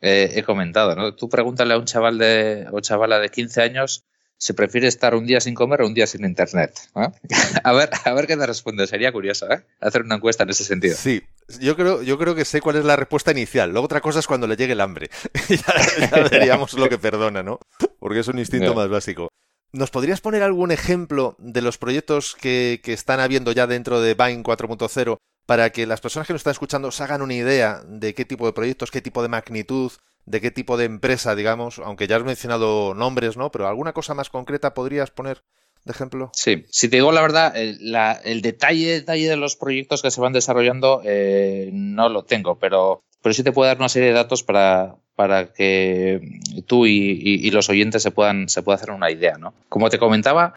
eh, 0.02 0.32
he 0.36 0.44
comentado, 0.44 0.96
¿no? 0.96 1.16
Tú 1.16 1.30
pregúntale 1.30 1.74
a 1.74 1.78
un 1.78 1.86
chaval 1.86 2.18
de, 2.18 2.68
o 2.72 2.80
chavala 2.80 3.20
de 3.20 3.30
15 3.30 3.62
años 3.62 4.06
se 4.42 4.56
prefiere 4.56 4.88
estar 4.88 5.14
un 5.14 5.28
día 5.28 5.40
sin 5.40 5.54
comer 5.54 5.84
o 5.84 5.88
un 5.88 5.94
día 5.94 6.08
sin 6.08 6.26
internet. 6.26 6.74
a, 7.64 7.74
ver, 7.74 7.92
a 8.04 8.14
ver 8.14 8.26
qué 8.26 8.36
te 8.36 8.48
responde. 8.48 8.88
Sería 8.88 9.12
curioso 9.12 9.48
¿eh? 9.52 9.64
hacer 9.80 10.02
una 10.02 10.16
encuesta 10.16 10.46
en 10.46 10.50
ese 10.50 10.64
sentido. 10.64 10.96
Sí, 10.98 11.22
yo 11.60 11.76
creo, 11.76 12.02
yo 12.02 12.18
creo 12.18 12.34
que 12.34 12.44
sé 12.44 12.60
cuál 12.60 12.78
es 12.78 12.84
la 12.84 12.96
respuesta 12.96 13.30
inicial. 13.30 13.70
Luego 13.70 13.86
otra 13.86 14.02
cosa 14.02 14.18
es 14.18 14.26
cuando 14.26 14.48
le 14.48 14.56
llegue 14.56 14.74
el 14.74 14.82
hambre. 14.82 15.12
ya, 15.50 16.24
veríamos 16.32 16.74
lo 16.74 16.90
que 16.90 16.98
perdona, 16.98 17.44
¿no? 17.44 17.60
Porque 18.00 18.22
es 18.22 18.28
un 18.30 18.40
instinto 18.40 18.74
más 18.74 18.90
básico. 18.90 19.30
¿Nos 19.74 19.90
podrías 19.90 20.20
poner 20.20 20.44
algún 20.44 20.72
ejemplo 20.72 21.36
de 21.40 21.62
los 21.62 21.78
proyectos 21.78 22.36
que, 22.36 22.82
están 22.86 23.22
habiendo 23.22 23.54
ya 23.54 23.68
dentro 23.68 24.02
de 24.02 24.16
Vine 24.16 24.44
4.0 24.44 25.18
para 25.46 25.70
que 25.70 25.88
las 25.88 26.02
personas 26.02 26.28
que 26.28 26.34
nos 26.34 26.42
están 26.42 26.52
escuchando 26.52 26.92
se 26.92 27.04
hagan 27.04 27.22
una 27.22 27.36
idea 27.36 27.82
de 27.88 28.14
qué 28.14 28.26
tipo 28.26 28.46
de 28.46 28.54
proyectos, 28.54 28.92
qué 28.92 29.02
tipo 29.02 29.22
de 29.22 29.30
magnitud, 29.30 29.92
de 30.26 30.42
qué 30.42 30.52
tipo 30.52 30.76
de 30.76 30.86
empresa, 30.86 31.36
digamos, 31.36 31.80
aunque 31.80 32.08
ya 32.08 32.18
has 32.18 32.24
mencionado 32.24 32.94
nombres, 32.94 33.38
¿no? 33.38 33.50
Pero 33.52 33.68
alguna 33.68 33.94
cosa 33.94 34.14
más 34.14 34.30
concreta 34.30 34.74
podrías 34.74 35.10
poner 35.10 35.44
de 35.86 35.94
ejemplo. 35.94 36.32
Sí, 36.34 36.66
si 36.70 36.90
te 36.90 36.98
digo 36.98 37.14
la 37.14 37.22
verdad, 37.22 37.56
el, 37.56 38.42
detalle, 38.42 38.92
detalle 38.92 39.30
de 39.30 39.38
los 39.38 39.56
proyectos 39.56 40.02
que 40.02 40.12
se 40.12 40.22
van 40.22 40.34
desarrollando 40.34 41.02
eh, 41.06 41.70
no 41.74 42.10
lo 42.10 42.24
tengo, 42.24 42.60
pero, 42.60 43.04
pero 43.22 43.34
sí 43.34 43.44
te 43.44 43.54
puedo 43.54 43.68
dar 43.68 43.78
una 43.78 43.90
serie 43.90 44.10
de 44.10 44.16
datos 44.16 44.44
para, 44.44 44.96
para 45.16 45.54
que 45.54 46.40
tú 46.66 46.86
y, 46.86 47.50
los 47.52 47.70
oyentes 47.70 48.04
se 48.04 48.12
puedan, 48.12 48.50
se 48.50 48.64
puedan 48.64 48.80
hacer 48.80 48.92
una 48.92 49.12
idea, 49.12 49.38
¿no? 49.38 49.54
Como 49.70 49.90
te 49.90 50.00
comentaba, 50.00 50.54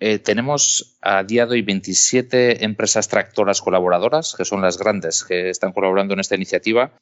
eh, 0.00 0.18
tenemos 0.18 0.96
a 1.00 1.22
día 1.24 1.46
de 1.46 1.52
hoy 1.52 1.62
27 1.62 2.64
empresas 2.64 3.08
tractoras 3.08 3.60
colaboradoras, 3.60 4.34
que 4.36 4.44
son 4.44 4.60
las 4.60 4.78
grandes 4.78 5.24
que 5.24 5.50
están 5.50 5.72
colaborando 5.72 6.14
en 6.14 6.20
esta 6.20 6.34
iniciativa. 6.34 6.92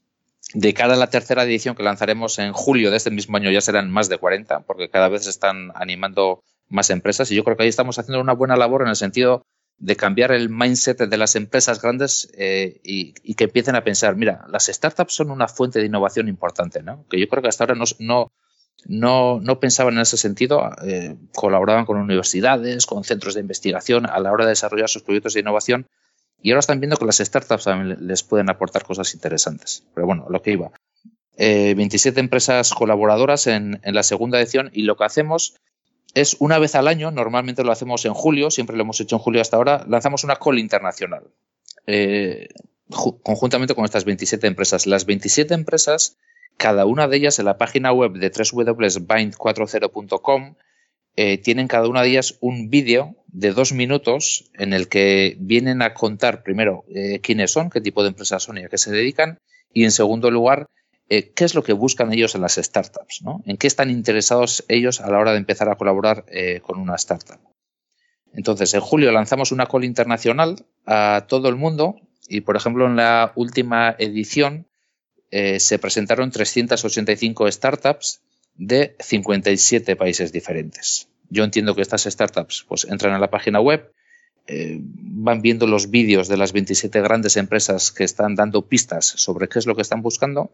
De 0.54 0.74
cara 0.74 0.94
a 0.94 0.96
la 0.96 1.08
tercera 1.08 1.44
edición 1.44 1.74
que 1.74 1.82
lanzaremos 1.82 2.38
en 2.38 2.52
julio 2.52 2.90
de 2.90 2.96
este 2.96 3.10
mismo 3.10 3.36
año 3.36 3.50
ya 3.50 3.60
serán 3.60 3.90
más 3.90 4.08
de 4.08 4.18
40, 4.18 4.60
porque 4.60 4.90
cada 4.90 5.08
vez 5.08 5.24
se 5.24 5.30
están 5.30 5.72
animando 5.74 6.42
más 6.68 6.90
empresas 6.90 7.30
y 7.30 7.34
yo 7.34 7.44
creo 7.44 7.56
que 7.56 7.64
ahí 7.64 7.68
estamos 7.68 7.98
haciendo 7.98 8.20
una 8.20 8.32
buena 8.32 8.56
labor 8.56 8.82
en 8.82 8.88
el 8.88 8.96
sentido 8.96 9.44
de 9.82 9.96
cambiar 9.96 10.30
el 10.30 10.48
mindset 10.48 10.96
de 10.96 11.16
las 11.16 11.34
empresas 11.34 11.82
grandes 11.82 12.30
eh, 12.38 12.80
y, 12.84 13.34
que 13.34 13.44
empiecen 13.44 13.74
a 13.74 13.82
pensar, 13.82 14.14
mira, 14.14 14.46
las 14.48 14.66
startups 14.66 15.12
son 15.12 15.32
una 15.32 15.48
fuente 15.48 15.80
de 15.80 15.86
innovación 15.86 16.28
importante, 16.28 16.84
¿no? 16.84 17.04
Que 17.10 17.18
yo 17.18 17.26
creo 17.26 17.42
que 17.42 17.48
hasta 17.48 17.64
ahora 17.64 17.74
no, 17.74 17.84
no, 18.86 19.40
no, 19.40 19.60
pensaban 19.60 19.94
en 19.94 20.02
ese 20.02 20.16
sentido, 20.16 20.70
eh, 20.84 21.16
colaboraban 21.34 21.84
con 21.84 21.98
universidades, 21.98 22.86
con 22.86 23.02
centros 23.02 23.34
de 23.34 23.40
investigación 23.40 24.06
a 24.06 24.20
la 24.20 24.30
hora 24.30 24.44
de 24.44 24.50
desarrollar 24.50 24.88
sus 24.88 25.02
proyectos 25.02 25.34
de 25.34 25.40
innovación 25.40 25.88
y 26.40 26.52
ahora 26.52 26.60
están 26.60 26.78
viendo 26.78 26.96
que 26.96 27.04
las 27.04 27.18
startups 27.18 27.64
también 27.64 28.06
les 28.06 28.22
pueden 28.22 28.50
aportar 28.50 28.84
cosas 28.84 29.12
interesantes. 29.14 29.82
Pero 29.94 30.06
bueno, 30.06 30.26
lo 30.30 30.42
que 30.42 30.52
iba. 30.52 30.70
27 31.36 32.20
eh, 32.20 32.22
empresas 32.22 32.72
colaboradoras 32.72 33.48
en, 33.48 33.80
en, 33.82 33.94
la 33.96 34.04
segunda 34.04 34.38
edición 34.38 34.70
y 34.72 34.82
lo 34.82 34.96
que 34.96 35.04
hacemos 35.04 35.56
es 36.14 36.36
una 36.38 36.58
vez 36.58 36.74
al 36.74 36.88
año, 36.88 37.10
normalmente 37.10 37.64
lo 37.64 37.72
hacemos 37.72 38.04
en 38.04 38.14
julio, 38.14 38.50
siempre 38.50 38.76
lo 38.76 38.82
hemos 38.82 39.00
hecho 39.00 39.16
en 39.16 39.20
julio 39.20 39.40
hasta 39.40 39.56
ahora, 39.56 39.84
lanzamos 39.88 40.24
una 40.24 40.36
call 40.36 40.58
internacional. 40.58 41.24
Eh, 41.86 42.48
conjuntamente 43.22 43.74
con 43.74 43.84
estas 43.84 44.04
27 44.04 44.46
empresas. 44.46 44.86
Las 44.86 45.06
27 45.06 45.54
empresas 45.54 46.18
cada 46.56 46.86
una 46.86 47.08
de 47.08 47.16
ellas 47.16 47.38
en 47.38 47.46
la 47.46 47.58
página 47.58 47.92
web 47.92 48.12
de 48.12 48.30
www.bind40.com 48.30 50.54
eh, 51.16 51.38
tienen 51.38 51.68
cada 51.68 51.88
una 51.88 52.02
de 52.02 52.10
ellas 52.10 52.36
un 52.40 52.70
vídeo 52.70 53.16
de 53.26 53.52
dos 53.52 53.72
minutos 53.72 54.50
en 54.54 54.72
el 54.72 54.88
que 54.88 55.36
vienen 55.38 55.82
a 55.82 55.92
contar 55.92 56.42
primero 56.42 56.84
eh, 56.94 57.20
quiénes 57.20 57.50
son, 57.50 57.68
qué 57.68 57.80
tipo 57.80 58.02
de 58.02 58.10
empresas 58.10 58.42
son 58.42 58.58
y 58.58 58.64
a 58.64 58.68
qué 58.68 58.78
se 58.78 58.92
dedican, 58.92 59.40
y 59.72 59.84
en 59.84 59.90
segundo 59.90 60.30
lugar, 60.30 60.68
eh, 61.16 61.32
qué 61.34 61.44
es 61.44 61.54
lo 61.54 61.62
que 61.62 61.72
buscan 61.72 62.12
ellos 62.12 62.34
en 62.34 62.40
las 62.40 62.54
startups, 62.54 63.22
¿no? 63.22 63.42
en 63.46 63.56
qué 63.56 63.66
están 63.66 63.90
interesados 63.90 64.64
ellos 64.68 65.00
a 65.00 65.10
la 65.10 65.18
hora 65.18 65.32
de 65.32 65.38
empezar 65.38 65.68
a 65.68 65.76
colaborar 65.76 66.24
con 66.62 66.78
una 66.78 66.96
startup. 66.96 67.38
Entonces, 68.34 68.72
en 68.74 68.80
julio 68.80 69.12
lanzamos 69.12 69.52
una 69.52 69.66
call 69.66 69.84
internacional 69.84 70.64
a 70.86 71.26
todo 71.28 71.48
el 71.48 71.56
mundo 71.56 71.96
y, 72.28 72.40
por 72.40 72.56
ejemplo, 72.56 72.86
en 72.86 72.96
la 72.96 73.32
última 73.34 73.94
edición 73.98 74.66
eh, 75.30 75.60
se 75.60 75.78
presentaron 75.78 76.30
385 76.30 77.50
startups 77.50 78.20
de 78.54 78.96
57 79.00 79.96
países 79.96 80.32
diferentes. 80.32 81.08
Yo 81.28 81.44
entiendo 81.44 81.74
que 81.74 81.82
estas 81.82 82.04
startups 82.04 82.64
pues, 82.68 82.84
entran 82.84 83.14
a 83.14 83.18
la 83.18 83.30
página 83.30 83.60
web, 83.60 83.92
eh, 84.46 84.78
van 84.80 85.40
viendo 85.40 85.66
los 85.66 85.90
vídeos 85.90 86.28
de 86.28 86.36
las 86.36 86.52
27 86.52 87.00
grandes 87.00 87.36
empresas 87.36 87.92
que 87.92 88.04
están 88.04 88.34
dando 88.34 88.66
pistas 88.66 89.06
sobre 89.06 89.48
qué 89.48 89.58
es 89.58 89.66
lo 89.66 89.76
que 89.76 89.82
están 89.82 90.02
buscando 90.02 90.52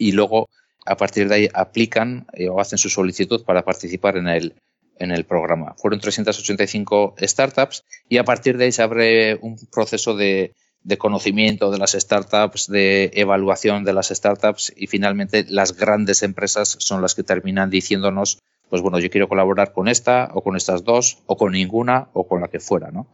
y 0.00 0.12
luego 0.12 0.48
a 0.86 0.96
partir 0.96 1.28
de 1.28 1.34
ahí 1.34 1.48
aplican 1.52 2.26
eh, 2.32 2.48
o 2.48 2.58
hacen 2.58 2.78
su 2.78 2.88
solicitud 2.88 3.44
para 3.44 3.62
participar 3.62 4.16
en 4.16 4.26
el, 4.28 4.54
en 4.98 5.12
el 5.12 5.24
programa. 5.24 5.74
Fueron 5.76 6.00
385 6.00 7.14
startups 7.20 7.84
y 8.08 8.16
a 8.16 8.24
partir 8.24 8.56
de 8.56 8.64
ahí 8.64 8.72
se 8.72 8.82
abre 8.82 9.36
un 9.36 9.56
proceso 9.70 10.16
de, 10.16 10.54
de 10.82 10.98
conocimiento 10.98 11.70
de 11.70 11.78
las 11.78 11.92
startups, 11.92 12.66
de 12.68 13.10
evaluación 13.14 13.84
de 13.84 13.92
las 13.92 14.08
startups 14.08 14.72
y 14.74 14.86
finalmente 14.86 15.44
las 15.48 15.76
grandes 15.76 16.22
empresas 16.22 16.76
son 16.80 17.02
las 17.02 17.14
que 17.14 17.22
terminan 17.22 17.68
diciéndonos, 17.68 18.38
pues 18.70 18.80
bueno, 18.80 18.98
yo 18.98 19.10
quiero 19.10 19.28
colaborar 19.28 19.72
con 19.72 19.86
esta 19.86 20.30
o 20.32 20.42
con 20.42 20.56
estas 20.56 20.82
dos 20.82 21.18
o 21.26 21.36
con 21.36 21.52
ninguna 21.52 22.08
o 22.14 22.26
con 22.26 22.40
la 22.40 22.48
que 22.48 22.58
fuera, 22.58 22.90
¿no? 22.90 23.06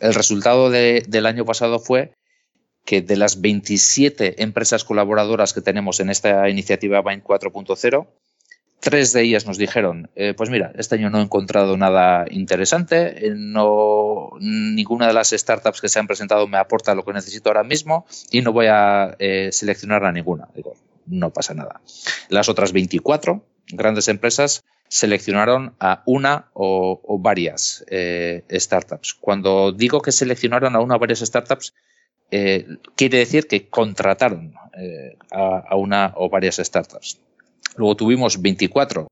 El 0.00 0.14
resultado 0.14 0.70
del 0.70 1.26
año 1.26 1.44
pasado 1.44 1.78
fue 1.78 2.12
que 2.84 3.02
de 3.02 3.16
las 3.16 3.40
27 3.40 4.42
empresas 4.42 4.84
colaboradoras 4.84 5.52
que 5.52 5.60
tenemos 5.60 6.00
en 6.00 6.10
esta 6.10 6.48
iniciativa 6.48 7.02
Bind 7.02 7.22
4.0, 7.22 8.06
Tres 8.84 9.14
de 9.14 9.22
ellas 9.22 9.46
nos 9.46 9.56
dijeron, 9.56 10.10
eh, 10.14 10.34
pues 10.36 10.50
mira, 10.50 10.70
este 10.76 10.96
año 10.96 11.08
no 11.08 11.18
he 11.18 11.22
encontrado 11.22 11.74
nada 11.78 12.26
interesante, 12.30 13.28
eh, 13.28 13.32
no, 13.34 14.32
ninguna 14.40 15.06
de 15.06 15.14
las 15.14 15.30
startups 15.30 15.80
que 15.80 15.88
se 15.88 15.98
han 15.98 16.06
presentado 16.06 16.46
me 16.46 16.58
aporta 16.58 16.94
lo 16.94 17.02
que 17.02 17.14
necesito 17.14 17.48
ahora 17.48 17.64
mismo 17.64 18.04
y 18.30 18.42
no 18.42 18.52
voy 18.52 18.66
a 18.66 19.16
eh, 19.18 19.48
seleccionar 19.52 20.04
a 20.04 20.12
ninguna. 20.12 20.48
Digo, 20.54 20.74
no 21.06 21.30
pasa 21.30 21.54
nada. 21.54 21.80
Las 22.28 22.50
otras 22.50 22.72
24 22.74 23.42
grandes 23.68 24.08
empresas 24.08 24.64
seleccionaron 24.88 25.74
a 25.80 26.02
una 26.04 26.50
o, 26.52 27.18
varias 27.18 27.86
startups. 28.50 29.14
Cuando 29.14 29.72
digo 29.72 30.02
que 30.02 30.12
seleccionaron 30.12 30.76
a 30.76 30.80
una 30.80 30.96
o 30.96 30.98
varias 30.98 31.20
startups, 31.20 31.72
quiere 32.30 33.18
decir 33.18 33.46
que 33.46 33.68
contrataron 33.68 34.54
a 35.30 35.76
una 35.76 36.12
o 36.16 36.28
varias 36.28 36.56
startups. 36.56 37.20
Luego 37.76 37.96
tuvimos 37.96 38.40
24 38.40 39.08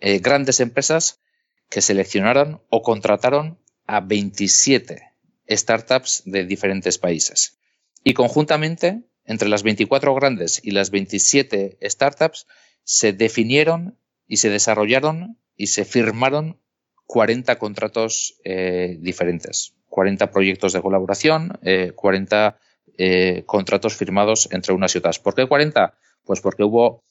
eh, 0.00 0.18
grandes 0.18 0.60
empresas 0.60 1.20
que 1.68 1.82
seleccionaron 1.82 2.62
o 2.68 2.82
contrataron 2.82 3.58
a 3.86 4.00
27 4.00 5.12
startups 5.48 6.22
de 6.24 6.44
diferentes 6.44 6.98
países. 6.98 7.58
Y 8.02 8.14
conjuntamente, 8.14 9.02
entre 9.24 9.48
las 9.48 9.62
24 9.62 10.14
grandes 10.14 10.60
y 10.64 10.72
las 10.72 10.90
27 10.90 11.78
startups, 11.82 12.46
se 12.82 13.12
definieron 13.12 13.98
y 14.26 14.38
se 14.38 14.50
desarrollaron 14.50 15.38
y 15.56 15.68
se 15.68 15.84
firmaron 15.84 16.60
40 17.06 17.58
contratos 17.58 18.40
eh, 18.44 18.96
diferentes, 19.00 19.74
40 19.90 20.30
proyectos 20.30 20.72
de 20.72 20.80
colaboración, 20.80 21.58
40 21.94 22.56
eh, 23.02 23.44
contratos 23.46 23.96
firmados 23.96 24.48
entre 24.52 24.74
unas 24.74 24.94
y 24.94 24.98
otras. 24.98 25.18
¿Por 25.18 25.34
qué 25.34 25.46
40? 25.46 25.94
Pues 26.24 26.40
porque 26.40 26.64
hubo 26.64 27.02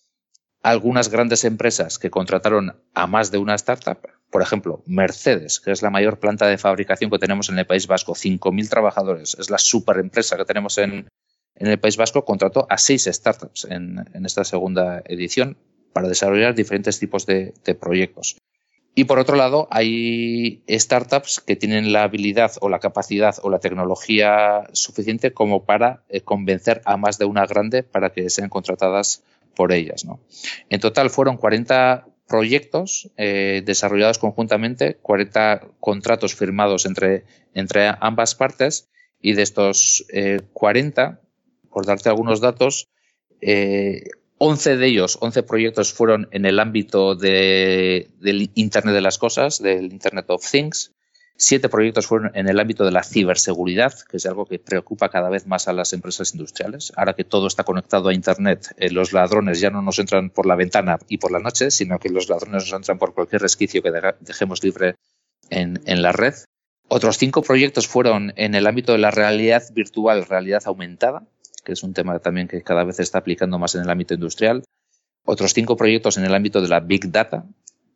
algunas 0.61 1.09
grandes 1.09 1.45
empresas 1.45 1.99
que 1.99 2.09
contrataron 2.09 2.75
a 2.93 3.07
más 3.07 3.31
de 3.31 3.37
una 3.37 3.55
startup, 3.55 3.97
por 4.29 4.41
ejemplo, 4.41 4.83
Mercedes, 4.85 5.59
que 5.59 5.71
es 5.71 5.81
la 5.81 5.89
mayor 5.89 6.19
planta 6.19 6.47
de 6.47 6.57
fabricación 6.57 7.09
que 7.09 7.17
tenemos 7.17 7.49
en 7.49 7.57
el 7.57 7.65
País 7.65 7.87
Vasco, 7.87 8.13
5.000 8.13 8.69
trabajadores, 8.69 9.35
es 9.39 9.49
la 9.49 9.57
superempresa 9.57 10.37
que 10.37 10.45
tenemos 10.45 10.77
en, 10.77 11.07
el 11.55 11.79
País 11.79 11.97
Vasco, 11.97 12.23
contrató 12.23 12.67
a 12.69 12.77
seis 12.77 13.05
startups 13.05 13.65
en, 13.65 14.05
esta 14.25 14.43
segunda 14.43 15.01
edición 15.05 15.57
para 15.91 16.07
desarrollar 16.07 16.53
diferentes 16.55 16.99
tipos 16.99 17.25
de, 17.25 17.53
proyectos. 17.79 18.37
Y 18.95 19.05
por 19.05 19.19
otro 19.19 19.35
lado, 19.35 19.67
hay 19.71 20.63
startups 20.67 21.39
que 21.39 21.55
tienen 21.55 21.93
la 21.93 22.03
habilidad 22.03 22.53
o 22.59 22.69
la 22.69 22.79
capacidad 22.79 23.35
o 23.43 23.49
la 23.49 23.59
tecnología 23.59 24.67
suficiente 24.73 25.31
como 25.31 25.63
para 25.63 26.03
eh, 26.09 26.21
convencer 26.21 26.81
a 26.85 26.97
más 26.97 27.17
de 27.17 27.25
una 27.25 27.45
grande 27.45 27.83
para 27.83 28.09
que 28.11 28.29
sean 28.29 28.49
contratadas 28.49 29.23
por 29.55 29.71
ellas. 29.71 30.05
¿no? 30.05 30.19
En 30.69 30.79
total 30.79 31.09
fueron 31.09 31.37
40 31.37 32.07
proyectos 32.27 33.09
eh, 33.17 33.61
desarrollados 33.65 34.19
conjuntamente, 34.19 34.95
40 34.95 35.67
contratos 35.79 36.35
firmados 36.35 36.85
entre, 36.85 37.23
entre 37.53 37.91
ambas 37.99 38.35
partes 38.35 38.89
y 39.21 39.33
de 39.33 39.43
estos 39.43 40.05
40, 40.53 41.19
eh, 41.21 41.27
por 41.69 41.85
darte 41.85 42.09
algunos 42.09 42.41
datos, 42.41 42.89
11 44.39 44.71
eh, 44.71 44.77
de 44.77 44.87
ellos, 44.87 45.17
11 45.21 45.43
proyectos 45.43 45.93
fueron 45.93 46.27
en 46.31 46.45
el 46.45 46.59
ámbito 46.59 47.15
de, 47.15 48.09
del 48.19 48.49
Internet 48.55 48.95
de 48.95 49.01
las 49.01 49.17
Cosas, 49.17 49.61
del 49.61 49.91
Internet 49.91 50.25
of 50.29 50.49
Things, 50.49 50.91
Siete 51.41 51.69
proyectos 51.69 52.05
fueron 52.05 52.31
en 52.35 52.49
el 52.49 52.59
ámbito 52.59 52.83
de 52.83 52.91
la 52.91 53.01
ciberseguridad, 53.01 53.93
que 54.09 54.17
es 54.17 54.25
algo 54.25 54.45
que 54.45 54.59
preocupa 54.59 55.07
cada 55.07 55.29
vez 55.29 55.47
más 55.47 55.69
a 55.69 55.73
las 55.73 55.93
empresas 55.93 56.33
industriales. 56.33 56.91
Ahora 56.97 57.13
que 57.13 57.23
todo 57.23 57.47
está 57.47 57.63
conectado 57.63 58.09
a 58.09 58.13
Internet, 58.13 58.75
eh, 58.75 58.91
los 58.91 59.13
ladrones 59.13 59.61
ya 59.61 59.69
no 59.69 59.81
nos 59.81 59.99
entran 59.99 60.31
por 60.31 60.45
la 60.45 60.57
ventana 60.57 60.99
y 61.07 61.17
por 61.17 61.31
la 61.31 61.39
noche, 61.39 61.71
sino 61.71 61.97
que 61.97 62.09
los 62.09 62.27
ladrones 62.27 62.65
nos 62.65 62.73
entran 62.73 62.97
por 62.97 63.13
cualquier 63.13 63.41
resquicio 63.41 63.81
que 63.81 63.93
dejemos 64.19 64.61
libre 64.65 64.95
en, 65.49 66.01
la 66.01 66.11
red. 66.11 66.33
Otros 66.89 67.17
cinco 67.17 67.41
proyectos 67.41 67.87
fueron 67.87 68.33
en 68.35 68.53
el 68.53 68.67
ámbito 68.67 68.91
de 68.91 68.97
la 68.97 69.09
realidad 69.09 69.63
virtual, 69.73 70.25
realidad 70.25 70.63
aumentada, 70.65 71.25
que 71.61 71.73
es 71.73 71.83
un 71.83 71.93
tema 71.93 72.19
también 72.19 72.47
que 72.47 72.61
cada 72.61 72.83
vez 72.83 72.97
se 72.97 73.03
está 73.03 73.19
aplicando 73.19 73.59
más 73.59 73.75
en 73.75 73.81
el 73.81 73.89
ámbito 73.89 74.13
industrial. 74.13 74.63
Otros 75.25 75.53
cinco 75.53 75.75
proyectos 75.75 76.17
en 76.17 76.25
el 76.25 76.33
ámbito 76.33 76.61
de 76.61 76.67
la 76.67 76.79
Big 76.79 77.11
Data, 77.11 77.45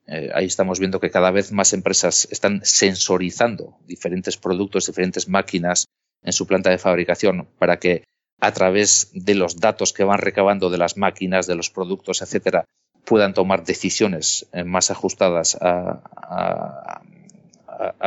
eh, 0.07 0.29
ahí 0.33 0.45
estamos 0.45 0.79
viendo 0.79 0.99
que 0.99 1.09
cada 1.09 1.31
vez 1.31 1.51
más 1.51 1.73
empresas 1.73 2.27
están 2.31 2.61
sensorizando 2.63 3.77
diferentes 3.87 4.37
productos, 4.37 4.87
diferentes 4.87 5.29
máquinas 5.29 5.85
en 6.21 6.33
su 6.33 6.45
planta 6.45 6.69
de 6.69 6.77
fabricación 6.77 7.47
para 7.57 7.77
que 7.77 8.03
a 8.39 8.51
través 8.51 9.09
de 9.13 9.35
los 9.35 9.59
datos 9.59 9.93
que 9.93 10.03
van 10.03 10.19
recabando 10.19 10.69
de 10.69 10.77
las 10.77 10.97
máquinas, 10.97 11.47
de 11.47 11.55
los 11.55 11.69
productos, 11.69 12.21
etcétera, 12.21 12.65
puedan 13.05 13.33
tomar 13.33 13.63
decisiones 13.63 14.47
eh, 14.51 14.63
más 14.63 14.91
ajustadas 14.91 15.57
a, 15.61 17.01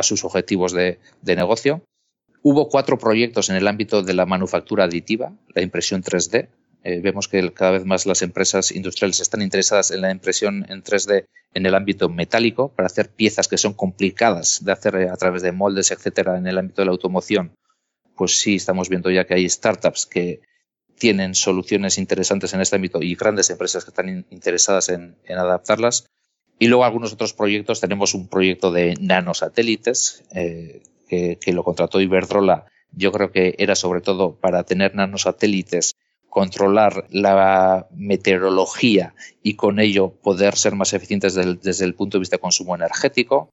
sus 0.03 0.25
objetivos 0.25 0.73
de, 0.73 0.99
negocio. 1.25 1.83
Hubo 2.49 2.69
cuatro 2.69 2.97
proyectos 2.97 3.51
en 3.51 3.57
el 3.57 3.67
ámbito 3.67 4.05
de 4.05 4.15
la 4.15 4.25
manufactura 4.25 4.85
aditiva, 4.85 5.33
la 5.53 5.63
impresión 5.63 6.05
3D, 6.05 6.49
Eh, 6.85 7.01
vemos 7.01 7.27
que 7.27 7.53
cada 7.53 7.73
vez 7.73 7.85
más 7.85 8.07
las 8.07 8.23
empresas 8.23 8.71
industriales 8.71 9.19
están 9.19 9.43
interesadas 9.43 9.91
en 9.91 10.03
la 10.03 10.13
impresión 10.13 10.65
en 10.69 10.85
3D 10.85 11.27
en 11.55 11.67
el 11.67 11.75
ámbito 11.75 12.09
metálico 12.09 12.69
para 12.69 12.87
hacer 12.87 13.09
piezas 13.09 13.49
que 13.49 13.59
son 13.59 13.75
complicadas 13.75 14.65
de 14.65 14.71
hacer 14.71 14.95
a 15.11 15.17
través 15.17 15.43
de 15.43 15.51
moldes, 15.51 15.91
etcétera, 15.91 16.39
en 16.39 16.47
el 16.47 16.57
ámbito 16.57 16.83
de 16.83 16.87
la 16.87 16.93
automoción. 16.93 17.51
Pues 18.15 18.39
sí, 18.39 18.55
estamos 18.55 18.89
viendo 18.89 19.11
ya 19.11 19.25
que 19.27 19.35
hay 19.35 19.49
startups 19.49 20.07
que 20.07 20.41
tienen 20.97 21.35
soluciones 21.35 21.99
interesantes 21.99 22.55
en 22.55 22.61
este 22.61 22.77
ámbito 22.77 23.03
y 23.03 23.17
grandes 23.17 23.51
empresas 23.51 23.85
que 23.85 23.91
están 23.91 24.25
interesadas 24.31 24.89
en, 24.89 25.17
adaptarlas. 25.29 26.07
Y 26.61 26.69
luego 26.69 26.85
algunos 26.85 27.13
otros 27.13 27.33
proyectos. 27.33 27.81
Tenemos 27.81 28.15
un 28.15 28.29
proyecto 28.29 28.71
de 28.71 28.95
nanosatélites 29.01 30.23
eh, 30.33 30.83
que, 31.07 31.39
lo 31.53 31.65
contrató 31.65 32.01
Iberdrola. 32.01 32.67
Yo 32.93 33.13
creo 33.13 33.31
que 33.31 33.55
era 33.59 33.75
sobre 33.75 34.01
todo 34.01 34.37
para 34.37 34.65
tener 34.65 34.95
nanosatélites, 34.95 35.97
controlar 36.29 37.07
la 37.11 37.89
meteorología 37.93 39.15
y 39.43 39.55
con 39.55 39.81
ello 39.81 40.11
poder 40.11 40.57
ser 40.57 40.75
más 40.75 40.93
eficientes 40.93 41.35
desde 41.35 41.85
el 41.85 41.95
punto 41.95 42.19
de 42.19 42.21
vista 42.21 42.37
de 42.37 42.41
consumo 42.41 42.75
energético 42.75 43.51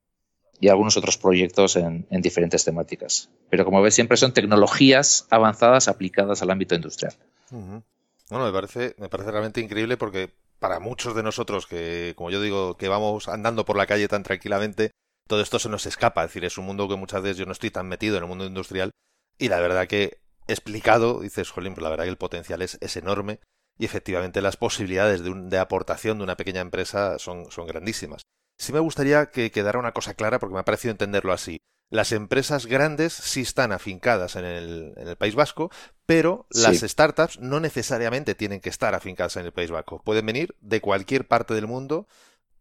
y 0.60 0.68
algunos 0.68 0.96
otros 0.96 1.18
proyectos 1.18 1.76
en, 1.76 2.06
diferentes 2.10 2.64
temáticas. 2.64 3.30
Pero 3.50 3.64
como 3.64 3.82
ves, 3.82 3.94
siempre 3.94 4.16
son 4.16 4.32
tecnologías 4.32 5.26
avanzadas 5.30 5.88
aplicadas 5.88 6.42
al 6.42 6.50
ámbito 6.50 6.74
industrial. 6.74 7.14
Bueno, 7.50 8.46
me 8.46 8.52
parece, 8.52 8.94
me 8.98 9.08
parece 9.08 9.30
realmente 9.30 9.60
increíble 9.60 9.96
porque 9.96 10.30
para 10.58 10.80
muchos 10.80 11.14
de 11.14 11.22
nosotros 11.22 11.66
que, 11.66 12.14
como 12.16 12.30
yo 12.30 12.40
digo, 12.40 12.76
que 12.76 12.88
vamos 12.88 13.28
andando 13.28 13.64
por 13.64 13.76
la 13.76 13.86
calle 13.86 14.08
tan 14.08 14.22
tranquilamente, 14.22 14.92
todo 15.28 15.40
esto 15.40 15.58
se 15.58 15.68
nos 15.68 15.86
escapa. 15.86 16.22
Es 16.22 16.30
decir, 16.30 16.44
es 16.44 16.58
un 16.58 16.66
mundo 16.66 16.88
que 16.88 16.96
muchas 16.96 17.22
veces 17.22 17.36
yo 17.38 17.46
no 17.46 17.52
estoy 17.52 17.70
tan 17.70 17.88
metido 17.88 18.16
en 18.16 18.24
el 18.24 18.28
mundo 18.28 18.44
industrial 18.44 18.90
y 19.38 19.48
la 19.48 19.60
verdad 19.60 19.86
que 19.86 20.18
explicado, 20.46 21.20
dices, 21.20 21.50
jolín, 21.50 21.74
pues 21.74 21.82
la 21.82 21.90
verdad 21.90 22.04
que 22.04 22.10
el 22.10 22.18
potencial 22.18 22.62
es, 22.62 22.78
es 22.80 22.96
enorme 22.96 23.40
y 23.78 23.84
efectivamente 23.84 24.42
las 24.42 24.56
posibilidades 24.56 25.24
de, 25.24 25.32
de, 25.34 25.58
aportación 25.58 26.18
de 26.18 26.24
una 26.24 26.36
pequeña 26.36 26.60
empresa 26.60 27.18
son, 27.18 27.50
son 27.50 27.66
grandísimas. 27.66 28.22
Sí 28.58 28.72
me 28.72 28.80
gustaría 28.80 29.26
que 29.26 29.50
quedara 29.50 29.78
una 29.78 29.92
cosa 29.92 30.14
clara 30.14 30.38
porque 30.38 30.54
me 30.54 30.60
ha 30.60 30.64
parecido 30.64 30.92
entenderlo 30.92 31.32
así. 31.32 31.58
Las 31.90 32.12
empresas 32.12 32.66
grandes 32.66 33.12
sí 33.12 33.42
están 33.42 33.72
afincadas 33.72 34.36
en 34.36 34.44
el, 34.44 34.94
en 34.96 35.08
el 35.08 35.16
País 35.16 35.34
Vasco, 35.34 35.70
pero 36.06 36.46
las 36.50 36.80
startups 36.80 37.40
no 37.40 37.60
necesariamente 37.60 38.34
tienen 38.34 38.60
que 38.60 38.70
estar 38.70 38.94
afincadas 38.94 39.36
en 39.36 39.46
el 39.46 39.52
País 39.52 39.70
Vasco. 39.70 40.02
Pueden 40.02 40.26
venir 40.26 40.56
de 40.60 40.80
cualquier 40.80 41.28
parte 41.28 41.54
del 41.54 41.66
mundo, 41.66 42.08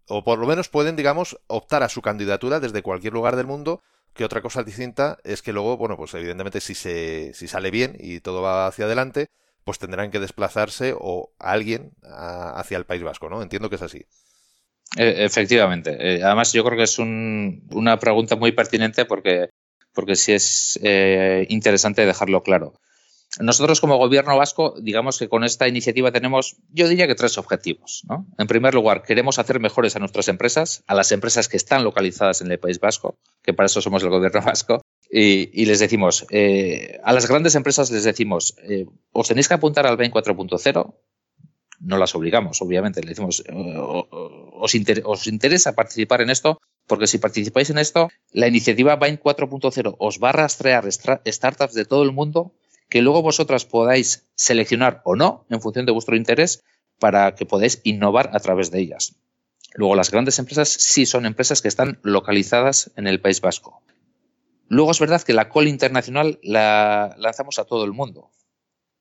o 0.07 0.23
por 0.23 0.39
lo 0.39 0.47
menos 0.47 0.69
pueden, 0.69 0.95
digamos, 0.95 1.39
optar 1.47 1.83
a 1.83 1.89
su 1.89 2.01
candidatura 2.01 2.59
desde 2.59 2.81
cualquier 2.81 3.13
lugar 3.13 3.35
del 3.35 3.47
mundo, 3.47 3.81
que 4.13 4.25
otra 4.25 4.41
cosa 4.41 4.63
distinta 4.63 5.17
es 5.23 5.41
que 5.41 5.53
luego, 5.53 5.77
bueno, 5.77 5.97
pues 5.97 6.13
evidentemente 6.13 6.61
si, 6.61 6.75
se, 6.75 7.33
si 7.33 7.47
sale 7.47 7.71
bien 7.71 7.97
y 7.99 8.19
todo 8.19 8.41
va 8.41 8.67
hacia 8.67 8.85
adelante, 8.85 9.27
pues 9.63 9.79
tendrán 9.79 10.11
que 10.11 10.19
desplazarse 10.19 10.93
o 10.97 11.31
alguien 11.39 11.91
hacia 12.03 12.77
el 12.77 12.85
País 12.85 13.03
Vasco, 13.03 13.29
¿no? 13.29 13.41
Entiendo 13.41 13.69
que 13.69 13.75
es 13.77 13.81
así. 13.81 14.05
E, 14.97 15.25
efectivamente. 15.25 15.95
Eh, 15.99 16.23
además, 16.23 16.53
yo 16.53 16.63
creo 16.63 16.77
que 16.77 16.83
es 16.83 16.99
una 16.99 17.97
pregunta 17.99 18.35
muy 18.35 18.51
pertinente 18.51 19.05
porque, 19.05 19.49
porque 19.93 20.15
sí 20.15 20.33
es 20.33 20.79
eh, 20.83 21.45
interesante 21.49 22.05
dejarlo 22.05 22.43
claro. 22.43 22.73
Nosotros 23.39 23.81
como 23.81 23.97
gobierno 23.97 24.37
vasco, 24.37 24.75
digamos 24.79 25.17
que 25.17 25.27
con 25.27 25.43
esta 25.43 25.67
iniciativa 25.67 26.11
tenemos, 26.11 26.57
yo 26.71 26.87
diría 26.87 27.07
que 27.07 27.15
tres 27.15 27.37
objetivos. 27.37 28.03
En 28.37 28.47
primer 28.47 28.73
lugar, 28.73 29.03
queremos 29.03 29.39
hacer 29.39 29.59
mejores 29.59 29.95
a 29.95 29.99
nuestras 29.99 30.27
empresas, 30.27 30.83
a 30.87 30.93
las 30.93 31.11
empresas 31.11 31.47
que 31.47 31.57
están 31.57 31.83
localizadas 31.83 32.41
en 32.41 32.51
el 32.51 32.59
País 32.59 32.79
Vasco, 32.79 33.17
que 33.41 33.53
para 33.53 33.65
eso 33.65 33.81
somos 33.81 34.03
el 34.03 34.09
gobierno 34.09 34.41
vasco, 34.45 34.81
y, 35.09 35.65
les 35.65 35.79
decimos, 35.79 36.25
eh, 36.31 36.99
a 37.03 37.13
las 37.13 37.27
grandes 37.27 37.55
empresas 37.55 37.91
les 37.91 38.03
decimos, 38.03 38.55
os 39.11 39.27
tenéis 39.27 39.47
que 39.47 39.53
apuntar 39.53 39.85
al 39.85 39.97
BAIN 39.97 40.11
4.0, 40.11 40.93
no 41.83 41.97
las 41.97 42.15
obligamos, 42.15 42.61
obviamente. 42.61 43.01
Le 43.01 43.09
decimos, 43.09 43.43
os, 43.51 44.73
os, 45.03 45.27
interesa 45.27 45.73
participar 45.73 46.21
en 46.21 46.29
esto, 46.29 46.59
porque 46.87 47.07
si 47.07 47.17
participáis 47.17 47.69
en 47.69 47.77
esto, 47.77 48.09
la 48.31 48.47
iniciativa 48.47 48.95
Bind 48.95 49.19
4.0 49.19 49.95
os 49.99 50.19
va 50.19 50.29
a 50.29 50.33
rastrear 50.33 50.89
startups 50.91 51.73
de 51.73 51.85
todo 51.85 52.03
el 52.03 52.11
mundo 52.11 52.53
que 52.93 53.01
luego 53.01 53.23
vosotras 53.23 53.65
podáis 53.65 54.27
seleccionar 54.35 55.01
o 55.03 55.15
no 55.15 55.47
en 55.49 55.59
función 55.61 55.87
de 55.87 55.91
vuestro 55.91 56.15
interés 56.15 56.63
para 56.99 57.33
que 57.33 57.47
podáis 57.47 57.81
innovar 57.83 58.29
a 58.33 58.39
través 58.39 58.69
de 58.69 58.81
ellas. 58.81 59.15
Luego, 59.73 59.95
las 59.95 60.11
grandes 60.11 60.37
empresas 60.37 60.69
sí 60.69 61.07
son 61.07 61.25
empresas 61.25 61.63
que 61.63 61.69
están 61.69 61.97
localizadas 62.03 62.91
en 62.95 63.07
el 63.07 63.19
País 63.19 63.41
Vasco. 63.41 63.81
Luego 64.67 64.91
es 64.91 64.99
verdad 64.99 65.23
que 65.23 65.33
la 65.33 65.49
call 65.49 65.69
internacional 65.69 66.37
la 66.43 67.15
lanzamos 67.17 67.57
a 67.57 67.65
todo 67.65 67.83
el 67.83 67.93
mundo, 67.93 68.29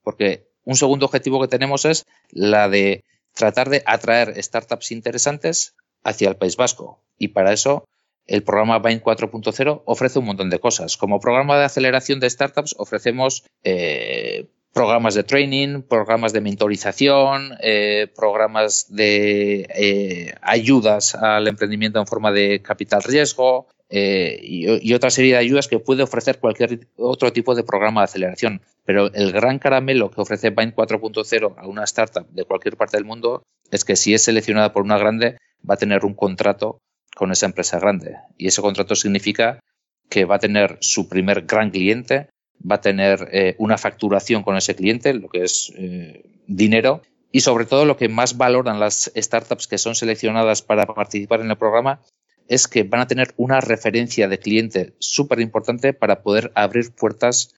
porque 0.03 0.49
un 0.65 0.77
segundo 0.77 1.05
objetivo 1.05 1.43
que 1.43 1.49
tenemos 1.49 1.85
es 1.85 2.07
la 2.31 2.71
de 2.71 3.05
tratar 3.35 3.69
de 3.69 3.83
atraer 3.85 4.43
startups 4.43 4.91
interesantes 4.91 5.75
hacia 6.03 6.31
el 6.31 6.37
País 6.37 6.57
Vasco. 6.57 7.03
Y 7.19 7.29
para 7.29 7.53
eso 7.53 7.85
el 8.27 8.43
programa 8.43 8.79
Bind 8.79 9.03
4.0 9.03 9.83
ofrece 9.85 10.19
un 10.19 10.27
montón 10.27 10.51
de 10.51 10.59
cosas. 10.59 10.97
Como 10.97 11.21
programa 11.21 11.59
de 11.59 11.65
aceleración 11.65 12.21
de 12.21 12.31
startups 12.31 12.75
ofrecemos 12.79 13.45
eh, 13.65 14.47
programas 14.73 15.15
de 15.15 15.25
training, 15.25 15.83
programas 15.83 16.33
de 16.33 16.41
mentorización, 16.41 17.53
eh, 17.61 18.09
programas 18.15 18.87
de 18.95 19.67
eh, 19.75 20.35
ayudas 20.41 21.15
al 21.15 21.49
emprendimiento 21.49 21.99
en 21.99 22.07
forma 22.07 22.33
de 22.33 22.63
capital 22.63 23.03
riesgo, 23.03 23.69
y, 23.95 24.95
otra 24.95 25.11
serie 25.11 25.33
de 25.33 25.39
ayudas 25.39 25.69
que 25.69 25.79
puede 25.79 26.03
ofrecer 26.03 26.39
cualquier 26.39 26.89
otro 26.97 27.31
tipo 27.31 27.55
de 27.55 27.63
programa 27.63 28.01
de 28.01 28.05
aceleración. 28.07 28.63
Pero 28.87 29.13
el 29.13 29.33
gran 29.33 29.59
caramelo 29.59 30.11
que 30.11 30.23
ofrece 30.23 30.49
Bind 30.49 30.75
4.0 30.75 31.55
a 31.59 31.67
una 31.67 31.85
startup 31.85 32.27
de 32.31 32.45
cualquier 32.45 32.79
parte 32.79 32.97
del 32.97 33.05
mundo 33.05 33.43
es 33.71 33.85
que 33.85 33.97
si 33.97 34.15
es 34.15 34.23
seleccionada 34.23 34.73
por 34.73 34.83
una 34.83 34.97
grande, 34.97 35.37
va 35.69 35.75
a 35.75 35.77
tener 35.77 36.07
un 36.07 36.15
contrato 36.15 36.81
con 37.15 37.33
esa 37.33 37.47
empresa 37.47 37.79
grande. 37.79 38.17
Y 38.39 38.49
ese 38.49 38.63
contrato 38.63 38.95
significa 38.95 39.61
que 40.09 40.25
va 40.25 40.37
a 40.37 40.41
tener 40.41 40.79
su 40.81 41.09
primer 41.09 41.43
gran 41.43 41.71
cliente, 41.71 42.29
va 42.69 42.77
a 42.77 42.81
tener 42.81 43.29
eh, 43.33 43.55
una 43.59 43.79
facturación 43.79 44.43
con 44.43 44.57
ese 44.57 44.75
cliente, 44.75 45.15
lo 45.15 45.29
que 45.29 45.45
es 45.45 45.73
eh, 45.77 46.25
dinero, 46.47 47.03
y 47.31 47.41
sobre 47.41 47.65
todo 47.65 47.87
lo 47.87 47.97
que 47.97 48.09
más 48.09 48.37
valoran 48.37 48.79
las 48.79 49.11
startups 49.17 49.67
que 49.67 49.79
son 49.79 49.95
seleccionadas 49.95 50.63
para 50.63 50.87
participar 50.87 51.41
en 51.41 51.51
el 51.51 51.57
programa 51.57 52.01
es 52.49 52.69
que 52.69 52.83
van 52.83 53.01
a 53.01 53.07
tener 53.07 53.33
una 53.37 53.61
referencia 53.61 54.29
de 54.29 54.39
cliente 54.39 54.95
súper 54.99 55.41
importante 55.41 55.95
para 55.95 56.23
poder 56.23 56.53
abrir 56.55 56.93
puertas 56.93 57.55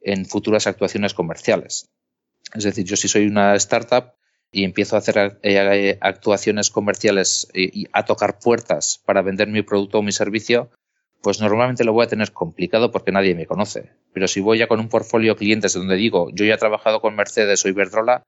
en 0.00 0.24
futuras 0.24 0.66
actuaciones 0.66 1.12
comerciales. 1.12 1.90
Es 2.54 2.64
decir, 2.64 2.84
yo 2.86 2.96
si 2.96 3.08
soy 3.08 3.26
una 3.26 3.54
startup 3.56 4.14
y 4.50 4.64
empiezo 4.64 4.96
a 4.96 5.00
hacer 5.00 5.38
eh, 5.42 5.98
actuaciones 6.00 6.70
comerciales 6.70 7.48
y 7.54 7.86
a 7.92 8.04
tocar 8.04 8.38
puertas 8.38 9.02
para 9.04 9.22
vender 9.22 9.48
mi 9.48 9.62
producto 9.62 9.98
o 9.98 10.02
mi 10.02 10.12
servicio, 10.12 10.70
pues 11.22 11.40
normalmente 11.40 11.84
lo 11.84 11.92
voy 11.92 12.04
a 12.04 12.08
tener 12.08 12.32
complicado 12.32 12.90
porque 12.90 13.12
nadie 13.12 13.34
me 13.34 13.46
conoce. 13.46 13.90
Pero 14.12 14.28
si 14.28 14.40
voy 14.40 14.58
ya 14.58 14.68
con 14.68 14.80
un 14.80 14.88
portfolio 14.88 15.34
de 15.34 15.38
clientes 15.38 15.74
donde 15.74 15.96
digo, 15.96 16.30
yo 16.32 16.44
ya 16.44 16.54
he 16.54 16.58
trabajado 16.58 17.00
con 17.00 17.16
Mercedes 17.16 17.64
o 17.64 17.68
Iberdrola, 17.68 18.22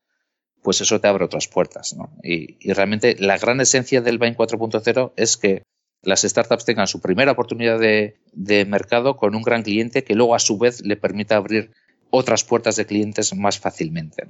pues 0.63 0.81
eso 0.81 1.01
te 1.01 1.09
abre 1.09 1.25
otras 1.25 1.49
puertas. 1.49 1.97
Y, 2.23 2.73
realmente 2.73 3.17
la 3.19 3.39
gran 3.39 3.61
esencia 3.61 4.01
del 4.01 4.19
Bain 4.19 4.35
4.0 4.35 5.13
es 5.17 5.37
que 5.37 5.63
las 6.03 6.23
startups 6.23 6.65
tengan 6.65 6.87
su 6.87 7.01
primera 7.01 7.33
oportunidad 7.33 7.79
de, 7.79 8.17
mercado 8.67 9.17
con 9.17 9.35
un 9.35 9.43
gran 9.43 9.63
cliente 9.63 10.05
que 10.05 10.15
luego 10.15 10.35
a 10.35 10.39
su 10.39 10.59
vez 10.59 10.85
le 10.85 10.97
permita 10.97 11.37
abrir 11.37 11.73
otras 12.11 12.45
puertas 12.45 12.77
de 12.77 12.87
clientes 12.87 13.35
más 13.35 13.59
fácilmente. 13.59 14.27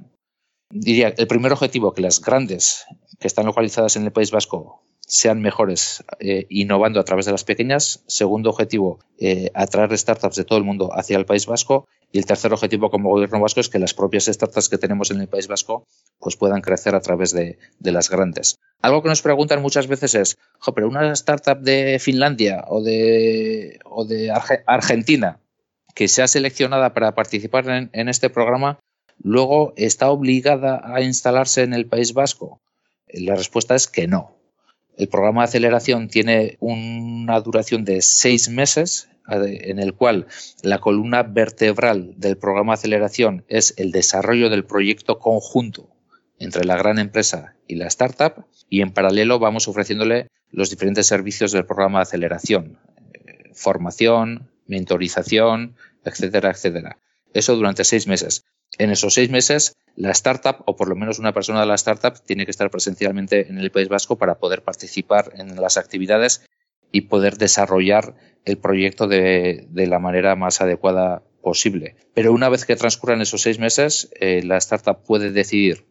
Diría, 0.71 1.13
el 1.17 1.27
primer 1.27 1.51
objetivo, 1.51 1.93
que 1.93 2.01
las 2.01 2.21
grandes 2.21 2.85
que 3.19 3.27
están 3.27 3.45
localizadas 3.45 3.95
en 3.95 4.03
el 4.03 4.11
País 4.11 4.31
Vasco 4.31 4.81
sean 5.11 5.41
mejores 5.41 6.03
eh, 6.19 6.45
innovando 6.49 6.99
a 6.99 7.03
través 7.03 7.25
de 7.25 7.33
las 7.33 7.43
pequeñas. 7.43 8.03
Segundo 8.07 8.49
objetivo, 8.49 8.99
eh, 9.19 9.51
atraer 9.53 9.97
startups 9.97 10.37
de 10.37 10.45
todo 10.45 10.57
el 10.57 10.63
mundo 10.63 10.89
hacia 10.93 11.17
el 11.17 11.25
País 11.25 11.45
Vasco. 11.45 11.87
Y 12.13 12.17
el 12.17 12.25
tercer 12.25 12.53
objetivo 12.53 12.89
como 12.89 13.09
gobierno 13.09 13.39
vasco 13.39 13.59
es 13.61 13.69
que 13.69 13.79
las 13.79 13.93
propias 13.93 14.25
startups 14.25 14.69
que 14.69 14.77
tenemos 14.77 15.11
en 15.11 15.21
el 15.21 15.27
País 15.27 15.47
Vasco 15.47 15.85
pues 16.19 16.35
puedan 16.35 16.61
crecer 16.61 16.93
a 16.93 16.99
través 16.99 17.31
de, 17.31 17.57
las 17.79 18.09
grandes. 18.09 18.57
Algo 18.81 19.01
que 19.01 19.09
nos 19.09 19.21
preguntan 19.21 19.61
muchas 19.61 19.87
veces 19.87 20.15
es, 20.15 20.37
pero 20.75 20.89
una 20.89 21.11
startup 21.13 21.59
de 21.59 21.99
Finlandia 21.99 22.65
o 22.67 22.83
de, 22.83 23.79
o 23.85 24.03
de 24.03 24.29
Argentina 24.67 25.39
que 25.95 26.09
sea 26.09 26.27
seleccionada 26.27 26.93
para 26.93 27.15
participar 27.15 27.89
en 27.91 28.09
este 28.09 28.29
programa, 28.29 28.79
luego 29.23 29.73
está 29.75 30.09
obligada 30.09 30.81
a 30.83 31.01
instalarse 31.01 31.63
en 31.63 31.73
el 31.73 31.85
País 31.85 32.13
Vasco. 32.13 32.61
La 33.07 33.35
respuesta 33.35 33.75
es 33.75 33.87
que 33.87 34.07
no. 34.07 34.37
El 34.97 35.07
programa 35.07 35.41
de 35.41 35.45
aceleración 35.45 36.07
tiene 36.07 36.57
una 36.59 37.39
duración 37.39 37.85
de 37.85 38.01
seis 38.01 38.49
meses, 38.49 39.09
en 39.27 39.79
el 39.79 39.93
cual 39.93 40.27
la 40.61 40.79
columna 40.79 41.23
vertebral 41.23 42.13
del 42.17 42.37
programa 42.37 42.73
de 42.73 42.79
aceleración 42.79 43.45
es 43.47 43.73
el 43.77 43.91
desarrollo 43.91 44.49
del 44.49 44.65
proyecto 44.65 45.19
conjunto 45.19 45.89
entre 46.39 46.65
la 46.65 46.75
gran 46.75 46.99
empresa 46.99 47.55
y 47.67 47.75
la 47.75 47.87
startup 47.87 48.45
y 48.69 48.81
en 48.81 48.91
paralelo 48.91 49.37
vamos 49.37 49.67
ofreciéndole 49.67 50.27
los 50.49 50.69
diferentes 50.69 51.07
servicios 51.07 51.51
del 51.51 51.65
programa 51.65 51.99
de 51.99 52.03
aceleración, 52.03 52.79
eh, 53.13 53.51
formación, 53.53 54.49
mentorización, 54.65 55.75
etcétera, 56.03 56.51
etcétera. 56.51 56.97
Eso 57.33 57.55
durante 57.55 57.83
seis 57.83 58.07
meses. 58.07 58.43
En 58.77 58.91
esos 58.91 59.13
seis 59.13 59.29
meses 59.29 59.75
la 59.95 60.11
startup, 60.11 60.63
o 60.65 60.75
por 60.75 60.87
lo 60.87 60.95
menos 60.95 61.19
una 61.19 61.33
persona 61.33 61.61
de 61.61 61.65
la 61.65 61.75
startup, 61.75 62.13
tiene 62.25 62.45
que 62.45 62.51
estar 62.51 62.69
presencialmente 62.69 63.49
en 63.49 63.57
el 63.57 63.71
País 63.71 63.89
Vasco 63.89 64.17
para 64.17 64.39
poder 64.39 64.63
participar 64.63 65.33
en 65.35 65.55
las 65.59 65.77
actividades 65.77 66.45
y 66.91 67.01
poder 67.01 67.37
desarrollar 67.37 68.15
el 68.45 68.57
proyecto 68.57 69.07
de, 69.07 69.67
la 69.73 69.99
manera 69.99 70.35
más 70.35 70.61
adecuada 70.61 71.23
posible. 71.41 71.95
Pero 72.13 72.33
una 72.33 72.49
vez 72.49 72.65
que 72.65 72.75
transcurran 72.75 73.21
esos 73.21 73.41
seis 73.41 73.59
meses, 73.59 74.09
eh, 74.19 74.41
la 74.43 74.57
startup 74.57 75.03
puede 75.03 75.31
decidir 75.31 75.85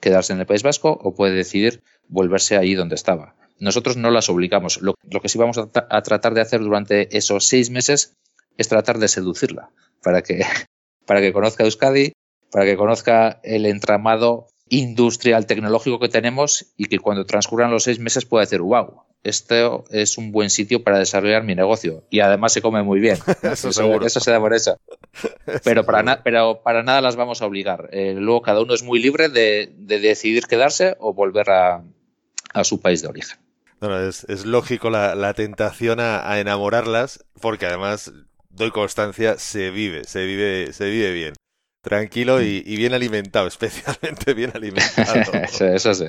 quedarse 0.00 0.32
en 0.32 0.40
el 0.40 0.46
País 0.46 0.62
Vasco 0.62 0.98
o 1.02 1.14
puede 1.14 1.34
decidir 1.34 1.82
volverse 2.08 2.56
ahí 2.56 2.74
donde 2.74 2.94
estaba. 2.94 3.36
Nosotros 3.58 3.96
no 3.96 4.10
las 4.10 4.28
obligamos. 4.28 4.80
Lo, 4.82 4.94
que 4.94 5.28
sí 5.28 5.38
vamos 5.38 5.58
a, 5.58 5.70
a, 5.72 6.02
tratar 6.02 6.34
de 6.34 6.40
hacer 6.40 6.60
durante 6.60 7.16
esos 7.16 7.46
seis 7.46 7.70
meses 7.70 8.16
es 8.58 8.68
tratar 8.68 8.98
de 8.98 9.08
seducirla 9.08 9.70
para 10.02 10.22
que, 10.22 10.44
para 11.06 11.20
que 11.20 11.32
conozca 11.32 11.64
Euskadi, 11.64 12.12
para 12.54 12.66
que 12.66 12.76
conozca 12.76 13.40
el 13.42 13.66
entramado 13.66 14.46
industrial 14.68 15.44
tecnológico 15.44 15.98
que 15.98 16.08
tenemos 16.08 16.66
y 16.76 16.84
que 16.84 17.00
cuando 17.00 17.26
transcurran 17.26 17.72
los 17.72 17.82
seis 17.82 17.98
meses 17.98 18.26
pueda 18.26 18.44
decir, 18.44 18.60
wow, 18.60 19.02
esto 19.24 19.82
es 19.90 20.18
un 20.18 20.30
buen 20.30 20.50
sitio 20.50 20.84
para 20.84 21.00
desarrollar 21.00 21.42
mi 21.42 21.56
negocio 21.56 22.04
y 22.10 22.20
además 22.20 22.52
se 22.52 22.62
come 22.62 22.84
muy 22.84 23.00
bien. 23.00 23.18
eso, 23.42 23.72
seguro. 23.72 24.06
eso 24.06 24.20
se 24.20 24.30
da 24.30 24.38
por 24.38 24.54
eso. 24.54 24.78
Pero 25.64 25.84
para, 25.84 26.22
pero 26.22 26.62
para 26.62 26.84
nada 26.84 27.00
las 27.00 27.16
vamos 27.16 27.42
a 27.42 27.46
obligar. 27.46 27.88
Eh, 27.90 28.14
luego 28.16 28.42
cada 28.42 28.60
uno 28.60 28.72
es 28.72 28.84
muy 28.84 29.00
libre 29.00 29.28
de, 29.28 29.72
decidir 29.76 30.46
quedarse 30.46 30.94
o 31.00 31.12
volver 31.12 31.50
a, 31.50 31.82
su 32.62 32.80
país 32.80 33.02
de 33.02 33.08
origen. 33.08 33.36
es, 33.80 34.46
lógico 34.46 34.90
la, 34.90 35.34
tentación 35.34 35.98
a, 35.98 36.38
enamorarlas 36.38 37.24
porque 37.40 37.66
además 37.66 38.12
doy 38.50 38.70
constancia, 38.70 39.38
se 39.38 39.70
vive, 39.70 40.04
se 40.04 40.24
vive, 40.24 40.72
se 40.72 40.88
vive 40.88 41.12
bien. 41.12 41.34
Tranquilo 41.84 42.40
y, 42.40 42.62
bien 42.62 42.94
alimentado, 42.94 43.46
especialmente 43.48 44.32
bien 44.32 44.50
alimentado. 44.54 45.32
eso 45.60 45.94
sí. 45.94 46.06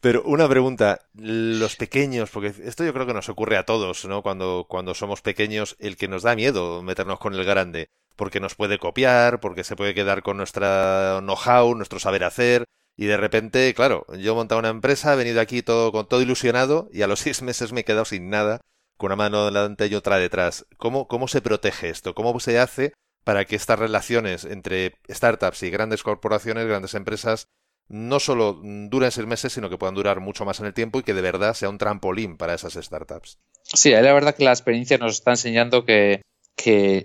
Pero 0.00 0.24
una 0.24 0.48
pregunta, 0.48 0.98
los 1.14 1.76
pequeños, 1.76 2.28
porque 2.30 2.52
esto 2.64 2.84
yo 2.84 2.92
creo 2.92 3.06
que 3.06 3.14
nos 3.14 3.28
ocurre 3.28 3.56
a 3.56 3.64
todos, 3.64 4.04
¿no? 4.04 4.20
Cuando, 4.22 4.66
cuando 4.68 4.94
somos 4.94 5.22
pequeños, 5.22 5.76
el 5.78 5.96
que 5.96 6.08
nos 6.08 6.24
da 6.24 6.34
miedo 6.34 6.82
meternos 6.82 7.20
con 7.20 7.34
el 7.34 7.44
grande, 7.44 7.88
porque 8.16 8.40
nos 8.40 8.56
puede 8.56 8.80
copiar, 8.80 9.38
porque 9.38 9.62
se 9.62 9.76
puede 9.76 9.94
quedar 9.94 10.24
con 10.24 10.38
nuestra 10.38 11.20
know-how, 11.20 11.76
nuestro 11.76 12.00
saber 12.00 12.24
hacer, 12.24 12.64
y 12.96 13.06
de 13.06 13.16
repente, 13.16 13.72
claro, 13.74 14.04
yo 14.18 14.32
he 14.32 14.34
montado 14.34 14.58
una 14.58 14.70
empresa, 14.70 15.12
he 15.12 15.16
venido 15.16 15.40
aquí 15.40 15.62
todo, 15.62 15.92
con 15.92 16.08
todo 16.08 16.20
ilusionado, 16.20 16.88
y 16.92 17.02
a 17.02 17.06
los 17.06 17.20
seis 17.20 17.40
meses 17.42 17.72
me 17.72 17.82
he 17.82 17.84
quedado 17.84 18.04
sin 18.04 18.28
nada, 18.28 18.60
con 18.96 19.06
una 19.06 19.16
mano 19.16 19.44
delante 19.44 19.86
y 19.86 19.94
otra 19.94 20.18
detrás. 20.18 20.66
¿Cómo, 20.78 21.06
cómo 21.06 21.28
se 21.28 21.42
protege 21.42 21.90
esto? 21.90 22.12
¿Cómo 22.12 22.40
se 22.40 22.58
hace 22.58 22.92
para 23.24 23.44
que 23.44 23.56
estas 23.56 23.78
relaciones 23.78 24.44
entre 24.44 24.94
startups 25.08 25.62
y 25.62 25.70
grandes 25.70 26.02
corporaciones, 26.02 26.66
grandes 26.66 26.94
empresas, 26.94 27.48
no 27.88 28.20
solo 28.20 28.54
duren 28.62 29.10
seis 29.10 29.26
meses, 29.26 29.52
sino 29.52 29.68
que 29.68 29.78
puedan 29.78 29.94
durar 29.94 30.20
mucho 30.20 30.44
más 30.44 30.60
en 30.60 30.66
el 30.66 30.74
tiempo 30.74 30.98
y 30.98 31.02
que 31.02 31.14
de 31.14 31.20
verdad 31.20 31.54
sea 31.54 31.68
un 31.68 31.78
trampolín 31.78 32.36
para 32.36 32.54
esas 32.54 32.74
startups. 32.74 33.38
Sí, 33.64 33.90
la 33.90 34.12
verdad 34.12 34.34
que 34.34 34.44
la 34.44 34.50
experiencia 34.52 34.98
nos 34.98 35.14
está 35.14 35.32
enseñando 35.32 35.84
que, 35.84 36.22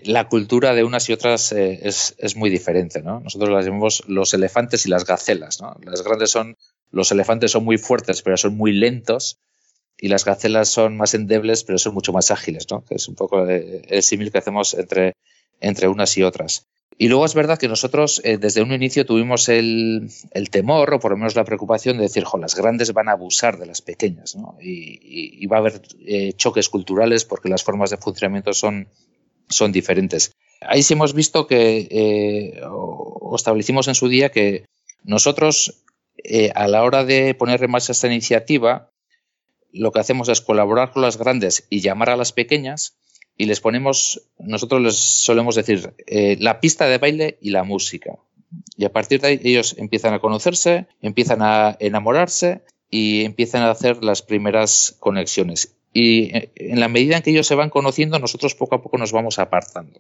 la 0.04 0.28
cultura 0.30 0.76
de 0.76 0.84
unas 0.84 1.10
y 1.10 1.14
otras 1.14 1.52
eh, 1.52 1.80
es, 1.84 2.36
muy 2.36 2.50
diferente. 2.50 3.02
¿no? 3.02 3.20
Nosotros 3.22 3.50
las 3.50 3.66
llamamos 3.66 4.04
los 4.08 4.34
elefantes 4.34 4.86
y 4.86 4.90
las 4.90 5.04
gacelas. 5.06 5.62
¿no? 5.62 5.76
Las 5.84 6.04
grandes 6.04 6.30
son, 6.30 6.56
los 6.92 7.12
elefantes 7.12 7.52
son 7.52 7.66
muy 7.66 7.78
fuertes, 7.78 8.22
pero 8.22 8.38
son 8.38 8.56
muy 8.56 8.72
lentos. 8.72 9.40
Y 10.00 10.10
las 10.10 10.26
gacelas 10.26 10.70
son 10.70 10.96
más 10.96 11.16
endebles, 11.16 11.64
pero 11.64 11.80
son 11.80 11.96
mucho 11.96 12.14
más 12.14 12.30
ágiles, 12.30 12.68
¿no? 12.70 12.84
Es 12.92 13.08
un 13.08 13.16
poco 13.16 13.48
el 13.48 14.04
símil 14.04 14.32
que 14.32 14.38
hacemos 14.38 14.76
entre, 14.76 15.16
entre 15.60 15.88
unas 15.88 16.18
y 16.18 16.24
otras. 16.24 16.68
Y 17.00 17.10
luego 17.10 17.26
es 17.26 17.36
verdad 17.36 17.60
que 17.60 17.68
nosotros 17.68 18.22
eh, 18.24 18.38
desde 18.38 18.64
un 18.64 18.74
inicio 18.74 19.06
tuvimos 19.06 19.50
el, 19.50 20.10
temor 20.50 20.96
o 20.96 21.00
por 21.00 21.12
lo 21.12 21.18
menos 21.18 21.36
la 21.36 21.46
preocupación 21.46 21.98
de 21.98 22.04
decir, 22.04 22.24
las 22.40 22.56
grandes 22.56 22.92
van 22.92 23.08
a 23.08 23.12
abusar 23.12 23.60
de 23.60 23.68
las 23.68 23.82
pequeñas 23.82 24.36
¿no? 24.36 24.58
y, 24.60 25.46
va 25.46 25.58
a 25.58 25.60
haber 25.60 25.82
eh, 26.00 26.34
choques 26.34 26.70
culturales 26.70 27.24
porque 27.24 27.50
las 27.50 27.64
formas 27.64 27.92
de 27.92 27.98
funcionamiento 27.98 28.52
son, 28.54 28.88
son 29.48 29.72
diferentes. 29.72 30.32
Ahí 30.62 30.82
sí 30.82 30.94
hemos 30.94 31.14
visto 31.14 31.46
que, 31.46 31.88
eh, 31.92 32.62
o 32.68 33.34
establecimos 33.36 33.88
en 33.88 33.96
su 33.96 34.08
día 34.08 34.30
que 34.30 34.66
nosotros 35.04 35.84
a 36.56 36.68
la 36.68 36.84
hora 36.84 37.06
de 37.06 37.36
poner 37.36 37.64
en 37.64 37.72
marcha 37.72 37.92
esta 37.92 38.08
iniciativa, 38.08 38.90
lo 39.72 39.92
que 39.92 40.00
hacemos 40.00 40.30
es 40.30 40.42
colaborar 40.42 40.92
con 40.92 41.04
las 41.04 41.18
grandes 41.18 41.68
y 41.70 41.80
llamar 41.82 42.10
a 42.10 42.18
las 42.18 42.34
pequeñas 42.34 42.98
y 43.38 43.46
les 43.46 43.62
ponemos, 43.62 44.22
nosotros 44.40 44.82
les 44.82 44.96
solemos 44.96 45.56
decir, 45.56 45.94
eh, 46.08 46.38
la 46.40 46.60
pista 46.60 46.88
de 46.88 46.98
baile 46.98 47.38
y 47.42 47.52
la 47.52 47.64
música. 47.64 48.18
Y 48.76 48.86
a 48.86 48.92
partir 48.92 49.22
de 49.22 49.28
ahí 49.28 49.42
ellos 49.44 49.76
empiezan 49.78 50.14
a 50.14 50.20
conocerse, 50.20 50.88
empiezan 51.02 51.42
a 51.42 51.78
enamorarse 51.80 52.62
y 52.90 53.26
empiezan 53.26 53.64
a 53.64 53.72
hacer 53.72 54.04
las 54.04 54.22
primeras 54.22 54.96
conexiones. 55.00 55.76
Y 55.94 56.36
eh, 56.36 56.52
en 56.56 56.80
la 56.80 56.88
medida 56.88 57.18
en 57.18 57.24
que 57.24 57.32
ellos 57.32 57.48
se 57.48 57.56
van 57.56 57.70
conociendo, 57.70 58.18
nosotros 58.20 58.56
poco 58.56 58.76
a 58.76 58.82
poco 58.82 58.98
nos 58.98 59.12
vamos 59.12 59.40
apartando. 59.40 60.00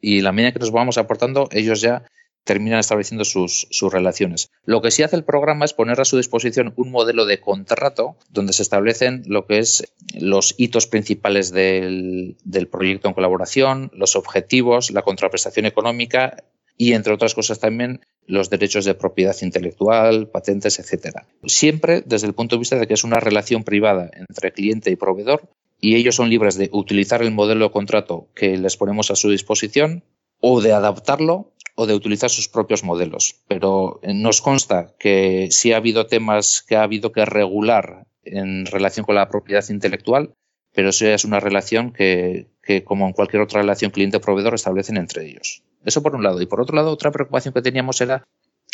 Y 0.00 0.18
en 0.18 0.24
la 0.24 0.32
medida 0.32 0.48
en 0.48 0.54
que 0.54 0.60
nos 0.60 0.70
vamos 0.70 0.98
apartando, 0.98 1.48
ellos 1.50 1.80
ya 1.80 2.04
terminan 2.46 2.78
estableciendo 2.78 3.24
sus, 3.24 3.66
relaciones. 3.90 4.50
Lo 4.64 4.80
que 4.80 4.92
sí 4.92 5.02
hace 5.02 5.16
el 5.16 5.24
programa 5.24 5.64
es 5.64 5.74
poner 5.74 6.00
a 6.00 6.04
su 6.04 6.16
disposición 6.16 6.72
un 6.76 6.92
modelo 6.92 7.26
de 7.26 7.40
contrato 7.40 8.16
donde 8.30 8.52
se 8.52 8.62
establecen 8.62 9.24
lo 9.26 9.46
que 9.46 9.58
es 9.58 9.92
los 10.14 10.54
hitos 10.56 10.86
principales 10.86 11.50
del, 11.50 12.36
proyecto 12.70 13.08
en 13.08 13.14
colaboración, 13.14 13.90
los 13.92 14.14
objetivos, 14.14 14.92
la 14.92 15.02
contraprestación 15.02 15.66
económica 15.66 16.44
y, 16.78 16.92
entre 16.92 17.12
otras 17.12 17.34
cosas, 17.34 17.58
también 17.58 18.00
los 18.26 18.48
derechos 18.48 18.84
de 18.84 18.94
propiedad 18.94 19.36
intelectual, 19.42 20.28
patentes, 20.28 20.78
etcétera. 20.78 21.26
Siempre 21.46 22.02
desde 22.06 22.28
el 22.28 22.34
punto 22.34 22.54
de 22.54 22.60
vista 22.60 22.78
de 22.78 22.86
que 22.86 22.94
es 22.94 23.02
una 23.02 23.18
relación 23.18 23.64
privada 23.64 24.08
entre 24.14 24.52
cliente 24.52 24.90
y 24.92 24.96
proveedor 24.96 25.48
y 25.80 25.96
ellos 25.96 26.14
son 26.14 26.30
libres 26.30 26.56
de 26.56 26.70
utilizar 26.72 27.22
el 27.22 27.32
modelo 27.32 27.66
de 27.66 27.72
contrato 27.72 28.28
que 28.34 28.56
les 28.56 28.76
ponemos 28.76 29.10
a 29.10 29.16
su 29.16 29.30
disposición 29.30 30.04
o 30.40 30.60
de 30.60 30.72
adaptarlo 30.72 31.52
o 31.74 31.86
de 31.86 31.94
utilizar 31.94 32.30
sus 32.30 32.48
propios 32.48 32.84
modelos. 32.84 33.42
Pero 33.48 34.00
eh, 34.02 34.14
nos 34.14 34.40
consta 34.40 34.94
que 34.98 35.48
sí 35.50 35.72
ha 35.72 35.76
habido 35.76 36.06
temas 36.06 36.64
que 36.66 36.76
ha 36.76 36.82
habido 36.82 37.12
que 37.12 37.24
regular 37.24 38.06
en 38.24 38.66
relación 38.66 39.06
con 39.06 39.14
la 39.14 39.28
propiedad 39.28 39.64
intelectual, 39.68 40.34
pero 40.74 40.90
eso 40.90 41.06
es 41.06 41.24
una 41.24 41.40
relación 41.40 41.92
que, 41.92 42.48
como 42.84 43.06
en 43.06 43.12
cualquier 43.12 43.42
otra 43.42 43.60
relación 43.62 43.90
cliente-proveedor, 43.90 44.54
establecen 44.54 44.96
entre 44.96 45.26
ellos. 45.26 45.62
Eso 45.84 46.02
por 46.02 46.14
un 46.14 46.22
lado. 46.22 46.42
Y 46.42 46.46
por 46.46 46.60
otro 46.60 46.76
lado, 46.76 46.90
otra 46.90 47.12
preocupación 47.12 47.54
que 47.54 47.62
teníamos 47.62 48.00
era 48.00 48.24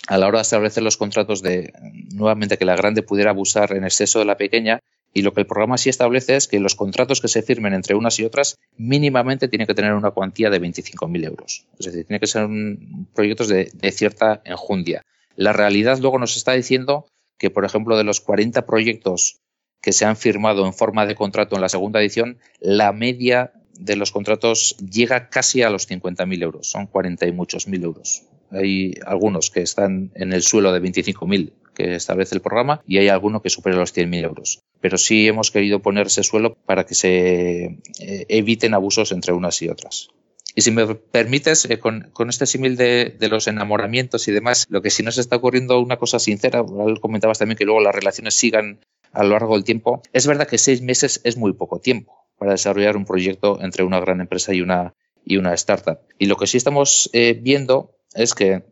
a 0.08 0.18
la 0.18 0.26
hora 0.26 0.38
de 0.38 0.42
establecer 0.42 0.82
los 0.82 0.96
contratos 0.96 1.42
de 1.42 1.72
nuevamente 2.12 2.58
que 2.58 2.64
la 2.64 2.74
grande 2.74 3.02
pudiera 3.02 3.30
abusar 3.30 3.76
en 3.76 3.84
exceso 3.84 4.18
de 4.18 4.24
la 4.24 4.36
pequeña, 4.36 4.80
y 5.14 5.22
lo 5.22 5.32
que 5.34 5.40
el 5.42 5.46
programa 5.46 5.76
sí 5.78 5.90
establece 5.90 6.36
es 6.36 6.48
que 6.48 6.58
los 6.58 6.74
contratos 6.74 7.20
que 7.20 7.28
se 7.28 7.42
firmen 7.42 7.74
entre 7.74 7.94
unas 7.94 8.18
y 8.18 8.24
otras 8.24 8.58
mínimamente 8.76 9.48
tienen 9.48 9.66
que 9.66 9.74
tener 9.74 9.92
una 9.92 10.10
cuantía 10.10 10.50
de 10.50 10.60
25.000 10.60 11.26
euros. 11.26 11.66
Es 11.78 11.86
decir, 11.86 12.06
tiene 12.06 12.20
que 12.20 12.26
ser 12.26 12.44
un, 12.44 13.08
proyectos 13.14 13.48
de, 13.48 13.70
cierta 13.92 14.40
enjundia. 14.44 15.02
La 15.36 15.52
realidad 15.52 15.98
luego 15.98 16.18
nos 16.18 16.36
está 16.36 16.52
diciendo 16.52 17.06
que, 17.38 17.50
por 17.50 17.64
ejemplo, 17.64 17.96
de 17.96 18.04
los 18.04 18.20
40 18.20 18.64
proyectos 18.64 19.40
que 19.82 19.92
se 19.92 20.04
han 20.04 20.16
firmado 20.16 20.64
en 20.64 20.72
forma 20.72 21.06
de 21.06 21.14
contrato 21.14 21.56
en 21.56 21.60
la 21.60 21.68
segunda 21.68 22.00
edición, 22.00 22.38
la 22.60 22.92
media 22.92 23.52
de 23.78 23.96
los 23.96 24.12
contratos 24.12 24.76
llega 24.78 25.28
casi 25.28 25.62
a 25.62 25.70
los 25.70 25.90
50.000 25.90 26.42
euros. 26.42 26.70
Son 26.70 26.86
40 26.86 27.26
y 27.26 27.32
muchos 27.32 27.66
mil 27.66 27.82
euros. 27.82 28.22
Hay 28.50 28.94
algunos 29.06 29.50
que 29.50 29.62
están 29.62 30.12
en 30.14 30.32
el 30.32 30.42
suelo 30.42 30.72
de 30.72 30.80
25.000 30.80 31.52
que 31.74 31.94
establece 31.94 32.34
el 32.34 32.40
programa 32.40 32.82
y 32.86 32.98
hay 32.98 33.08
alguno 33.08 33.42
que 33.42 33.50
supera 33.50 33.76
los 33.76 33.94
100.000 33.94 34.24
euros. 34.24 34.62
Pero 34.80 34.98
sí 34.98 35.28
hemos 35.28 35.50
querido 35.50 35.80
poner 35.80 36.06
ese 36.06 36.22
suelo 36.22 36.54
para 36.66 36.84
que 36.84 36.94
se 36.94 37.64
eh, 38.00 38.26
eviten 38.28 38.74
abusos 38.74 39.12
entre 39.12 39.32
unas 39.32 39.60
y 39.62 39.68
otras. 39.68 40.08
Y 40.54 40.62
si 40.62 40.70
me 40.70 40.94
permites, 40.94 41.64
eh, 41.70 41.78
con, 41.78 42.12
este 42.28 42.46
símil 42.46 42.76
de, 42.76 43.16
los 43.30 43.48
enamoramientos 43.48 44.28
y 44.28 44.32
demás, 44.32 44.66
lo 44.68 44.82
que 44.82 44.90
sí 44.90 45.02
nos 45.02 45.18
está 45.18 45.36
ocurriendo 45.36 45.80
una 45.80 45.96
cosa 45.96 46.18
sincera, 46.18 46.62
comentabas 47.00 47.38
también 47.38 47.56
que 47.56 47.64
luego 47.64 47.80
las 47.80 47.94
relaciones 47.94 48.34
sigan 48.34 48.80
a 49.12 49.22
lo 49.24 49.30
largo 49.30 49.54
del 49.54 49.64
tiempo, 49.64 50.02
es 50.12 50.26
verdad 50.26 50.46
que 50.46 50.58
seis 50.58 50.82
meses 50.82 51.20
es 51.24 51.36
muy 51.36 51.52
poco 51.52 51.80
tiempo 51.80 52.26
para 52.38 52.52
desarrollar 52.52 52.96
un 52.96 53.04
proyecto 53.04 53.62
entre 53.62 53.84
una 53.84 54.00
gran 54.00 54.20
empresa 54.20 54.52
y 54.52 54.60
una, 54.60 54.94
y 55.24 55.36
una 55.36 55.54
startup. 55.54 55.98
Y 56.18 56.26
lo 56.26 56.36
que 56.36 56.46
sí 56.46 56.56
estamos 56.56 57.08
eh, 57.12 57.38
viendo 57.40 57.94
es 58.14 58.34
que 58.34 58.62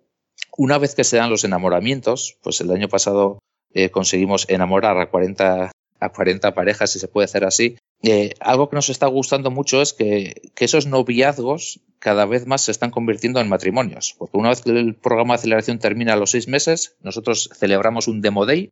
una 0.61 0.77
vez 0.77 0.95
que 0.95 1.05
se 1.05 1.17
dan 1.17 1.31
los 1.31 1.45
enamoramientos, 1.45 2.37
pues 2.43 2.61
el 2.61 2.71
año 2.71 2.87
pasado 2.87 3.39
eh, 3.73 3.89
conseguimos 3.89 4.45
enamorar 4.51 4.99
a 4.99 5.09
40, 5.09 5.73
a 6.01 6.09
40 6.11 6.53
parejas, 6.53 6.91
si 6.91 6.99
se 6.99 7.09
puede 7.09 7.25
hacer 7.25 7.45
así. 7.45 7.79
Eh, 8.03 8.35
algo 8.41 8.69
que 8.69 8.77
nos 8.77 8.91
está 8.91 9.07
gustando 9.07 9.51
mucho 9.51 9.81
es 9.81 9.95
que, 9.95 10.51
esos 10.59 10.85
noviazgos 10.85 11.81
cada 11.99 12.27
vez 12.27 12.47
más 12.47 12.61
se 12.61 12.73
están 12.73 12.91
convirtiendo 12.91 13.41
en 13.41 13.49
matrimonios. 13.49 14.15
Porque 14.19 14.37
una 14.37 14.51
vez 14.51 14.61
que 14.61 14.73
el 14.73 14.97
programa 14.97 15.33
de 15.33 15.39
aceleración 15.39 15.79
termina 15.79 16.13
a 16.13 16.17
los 16.17 16.33
seis 16.33 16.47
meses, 16.47 16.95
nosotros 17.01 17.49
celebramos 17.55 18.07
un 18.07 18.21
Demo 18.21 18.45
Day 18.45 18.71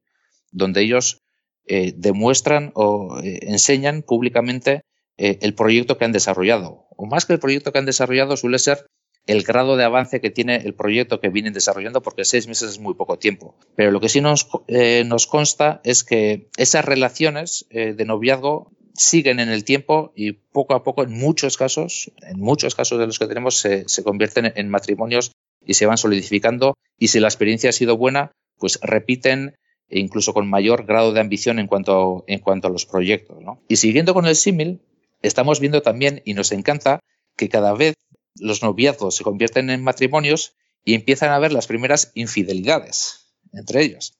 donde 0.52 0.82
ellos 0.82 1.22
eh, 1.64 1.94
demuestran 1.96 2.70
o 2.74 3.18
enseñan 3.22 4.02
públicamente 4.02 4.82
el 5.16 5.54
proyecto 5.54 5.96
que 5.96 6.04
han 6.04 6.12
desarrollado. 6.12 6.86
O 6.96 7.06
más 7.06 7.24
que 7.24 7.32
el 7.32 7.40
proyecto 7.40 7.72
que 7.72 7.78
han 7.78 7.86
desarrollado 7.86 8.36
suele 8.36 8.58
ser 8.58 8.84
el 9.28 9.42
grado 9.42 9.76
de 9.76 9.84
avance 9.84 10.22
que 10.22 10.30
tiene 10.30 10.56
el 10.56 10.74
proyecto 10.74 11.20
que 11.20 11.28
vienen 11.28 11.52
desarrollando, 11.52 12.02
porque 12.02 12.24
seis 12.24 12.48
meses 12.48 12.70
es 12.70 12.78
muy 12.78 12.94
poco 12.94 13.18
tiempo. 13.18 13.54
Pero 13.76 13.90
lo 13.90 14.00
que 14.00 14.08
sí 14.08 14.22
nos, 14.22 14.48
eh, 14.68 15.06
consta 15.28 15.82
es 15.84 16.02
que 16.02 16.48
esas 16.56 16.84
relaciones 16.86 17.66
eh, 17.68 17.92
de 17.92 18.04
noviazgo 18.06 18.72
siguen 18.94 19.38
en 19.38 19.50
el 19.50 19.64
tiempo 19.64 20.12
y 20.16 20.32
poco 20.32 20.74
a 20.74 20.82
poco, 20.82 21.02
en 21.02 21.12
muchos 21.12 21.58
casos, 21.58 22.10
en 22.22 22.40
muchos 22.40 22.74
casos 22.74 22.98
de 22.98 23.06
los 23.06 23.18
que 23.18 23.26
tenemos, 23.26 23.58
se, 23.58 24.02
convierten 24.02 24.50
en 24.56 24.70
matrimonios 24.70 25.32
y 25.64 25.74
se 25.74 25.84
van 25.84 25.98
solidificando. 25.98 26.74
Y 26.98 27.08
si 27.08 27.20
la 27.20 27.28
experiencia 27.28 27.68
ha 27.68 27.74
sido 27.74 27.98
buena, 27.98 28.32
pues 28.56 28.80
repiten 28.82 29.56
e 29.90 29.98
incluso 29.98 30.32
con 30.32 30.48
mayor 30.48 30.86
grado 30.86 31.12
de 31.12 31.20
ambición 31.20 31.58
en 31.58 31.66
cuanto, 31.66 32.24
a 32.26 32.68
los 32.70 32.86
proyectos. 32.86 33.36
Y 33.68 33.76
siguiendo 33.76 34.14
con 34.14 34.24
el 34.24 34.36
símil, 34.36 34.80
estamos 35.20 35.60
viendo 35.60 35.82
también, 35.82 36.22
y 36.24 36.32
nos 36.32 36.50
encanta, 36.50 37.00
que 37.36 37.48
cada 37.48 37.74
vez 37.74 37.94
los 38.36 38.62
noviazgos 38.62 39.16
se 39.16 39.24
convierten 39.24 39.70
en 39.70 39.82
matrimonios 39.82 40.54
y 40.84 40.94
empiezan 40.94 41.30
a 41.30 41.36
haber 41.36 41.52
las 41.52 41.66
primeras 41.66 42.12
infidelidades 42.14 43.28
entre 43.52 43.82
ellos. 43.82 44.14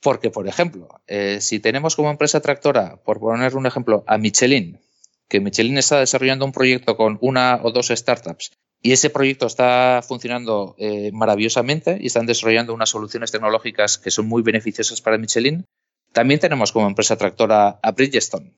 Porque, 0.00 0.30
por 0.30 0.46
ejemplo, 0.46 0.88
eh, 1.06 1.38
si 1.40 1.58
tenemos 1.58 1.96
como 1.96 2.10
empresa 2.10 2.40
tractora, 2.40 3.02
por 3.02 3.18
poner 3.18 3.56
un 3.56 3.66
ejemplo, 3.66 4.04
a 4.06 4.16
Michelin, 4.16 4.80
que 5.28 5.40
Michelin 5.40 5.78
está 5.78 5.98
desarrollando 5.98 6.44
un 6.44 6.52
proyecto 6.52 6.96
con 6.96 7.18
una 7.20 7.60
o 7.62 7.72
dos 7.72 7.88
startups 7.88 8.52
y 8.80 8.92
ese 8.92 9.10
proyecto 9.10 9.46
está 9.46 10.00
funcionando 10.06 10.76
eh, 10.78 11.10
maravillosamente 11.12 11.98
y 12.00 12.06
están 12.06 12.26
desarrollando 12.26 12.74
unas 12.74 12.90
soluciones 12.90 13.32
tecnológicas 13.32 13.98
que 13.98 14.12
son 14.12 14.28
muy 14.28 14.42
beneficiosas 14.42 15.00
para 15.00 15.18
Michelin, 15.18 15.64
también 16.12 16.40
tenemos 16.40 16.72
como 16.72 16.86
empresa 16.86 17.16
tractora 17.16 17.80
a 17.82 17.92
Bridgestone, 17.92 18.54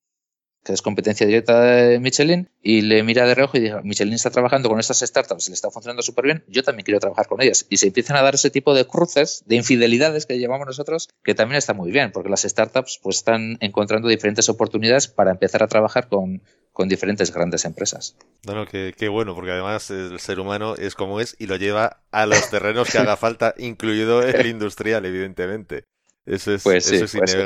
que 0.62 0.72
es 0.72 0.82
competencia 0.82 1.26
directa 1.26 1.60
de 1.60 2.00
Michelin, 2.00 2.48
y 2.62 2.82
le 2.82 3.02
mira 3.02 3.26
de 3.26 3.34
reojo 3.34 3.56
y 3.56 3.60
dice, 3.60 3.76
Michelin 3.82 4.14
está 4.14 4.30
trabajando 4.30 4.68
con 4.68 4.78
estas 4.78 5.00
startups 5.00 5.48
y 5.48 5.50
le 5.50 5.54
está 5.54 5.70
funcionando 5.70 6.02
súper 6.02 6.26
bien, 6.26 6.44
yo 6.48 6.62
también 6.62 6.84
quiero 6.84 7.00
trabajar 7.00 7.26
con 7.26 7.40
ellas. 7.40 7.66
Y 7.70 7.78
se 7.78 7.86
empiezan 7.86 8.16
a 8.16 8.22
dar 8.22 8.34
ese 8.34 8.50
tipo 8.50 8.74
de 8.74 8.86
cruces, 8.86 9.42
de 9.46 9.56
infidelidades 9.56 10.26
que 10.26 10.38
llamamos 10.38 10.66
nosotros, 10.66 11.08
que 11.24 11.34
también 11.34 11.56
está 11.56 11.72
muy 11.72 11.90
bien, 11.90 12.12
porque 12.12 12.28
las 12.28 12.42
startups 12.42 13.00
pues 13.02 13.16
están 13.16 13.56
encontrando 13.60 14.08
diferentes 14.08 14.48
oportunidades 14.48 15.08
para 15.08 15.30
empezar 15.30 15.62
a 15.62 15.68
trabajar 15.68 16.08
con, 16.08 16.42
con 16.72 16.88
diferentes 16.88 17.32
grandes 17.32 17.64
empresas. 17.64 18.16
Bueno, 18.44 18.66
qué, 18.66 18.94
qué 18.96 19.08
bueno, 19.08 19.34
porque 19.34 19.52
además 19.52 19.90
el 19.90 20.20
ser 20.20 20.40
humano 20.40 20.74
es 20.76 20.94
como 20.94 21.20
es 21.20 21.36
y 21.38 21.46
lo 21.46 21.56
lleva 21.56 22.02
a 22.10 22.26
los 22.26 22.50
terrenos 22.50 22.90
que 22.90 22.98
haga 22.98 23.16
falta, 23.18 23.54
incluido 23.56 24.22
el 24.22 24.46
industrial, 24.46 25.06
evidentemente. 25.06 25.84
Eso 26.26 26.52
es, 26.52 26.62
Pues 26.62 26.84
sí, 26.84 26.96
eso 26.96 27.06
es 27.06 27.12
pues 27.16 27.30
sí. 27.30 27.38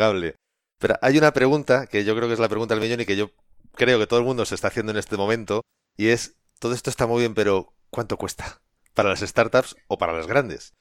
Pero 0.84 0.98
hay 1.00 1.16
una 1.16 1.32
pregunta 1.32 1.86
que 1.86 2.04
yo 2.04 2.14
creo 2.14 2.28
que 2.28 2.34
es 2.34 2.40
la 2.40 2.50
pregunta 2.50 2.74
del 2.74 2.84
millón 2.84 3.00
y 3.00 3.06
que 3.06 3.16
yo 3.16 3.30
creo 3.72 3.98
que 3.98 4.06
todo 4.06 4.18
el 4.18 4.26
mundo 4.26 4.44
se 4.44 4.54
está 4.54 4.68
haciendo 4.68 4.92
en 4.92 4.98
este 4.98 5.16
momento 5.16 5.62
y 5.96 6.08
es, 6.08 6.36
todo 6.58 6.74
esto 6.74 6.90
está 6.90 7.06
muy 7.06 7.20
bien, 7.20 7.32
pero 7.32 7.72
¿cuánto 7.88 8.18
cuesta? 8.18 8.60
¿Para 8.92 9.08
las 9.08 9.20
startups 9.20 9.76
o 9.88 9.96
para 9.96 10.12
las 10.12 10.26
grandes? 10.26 10.74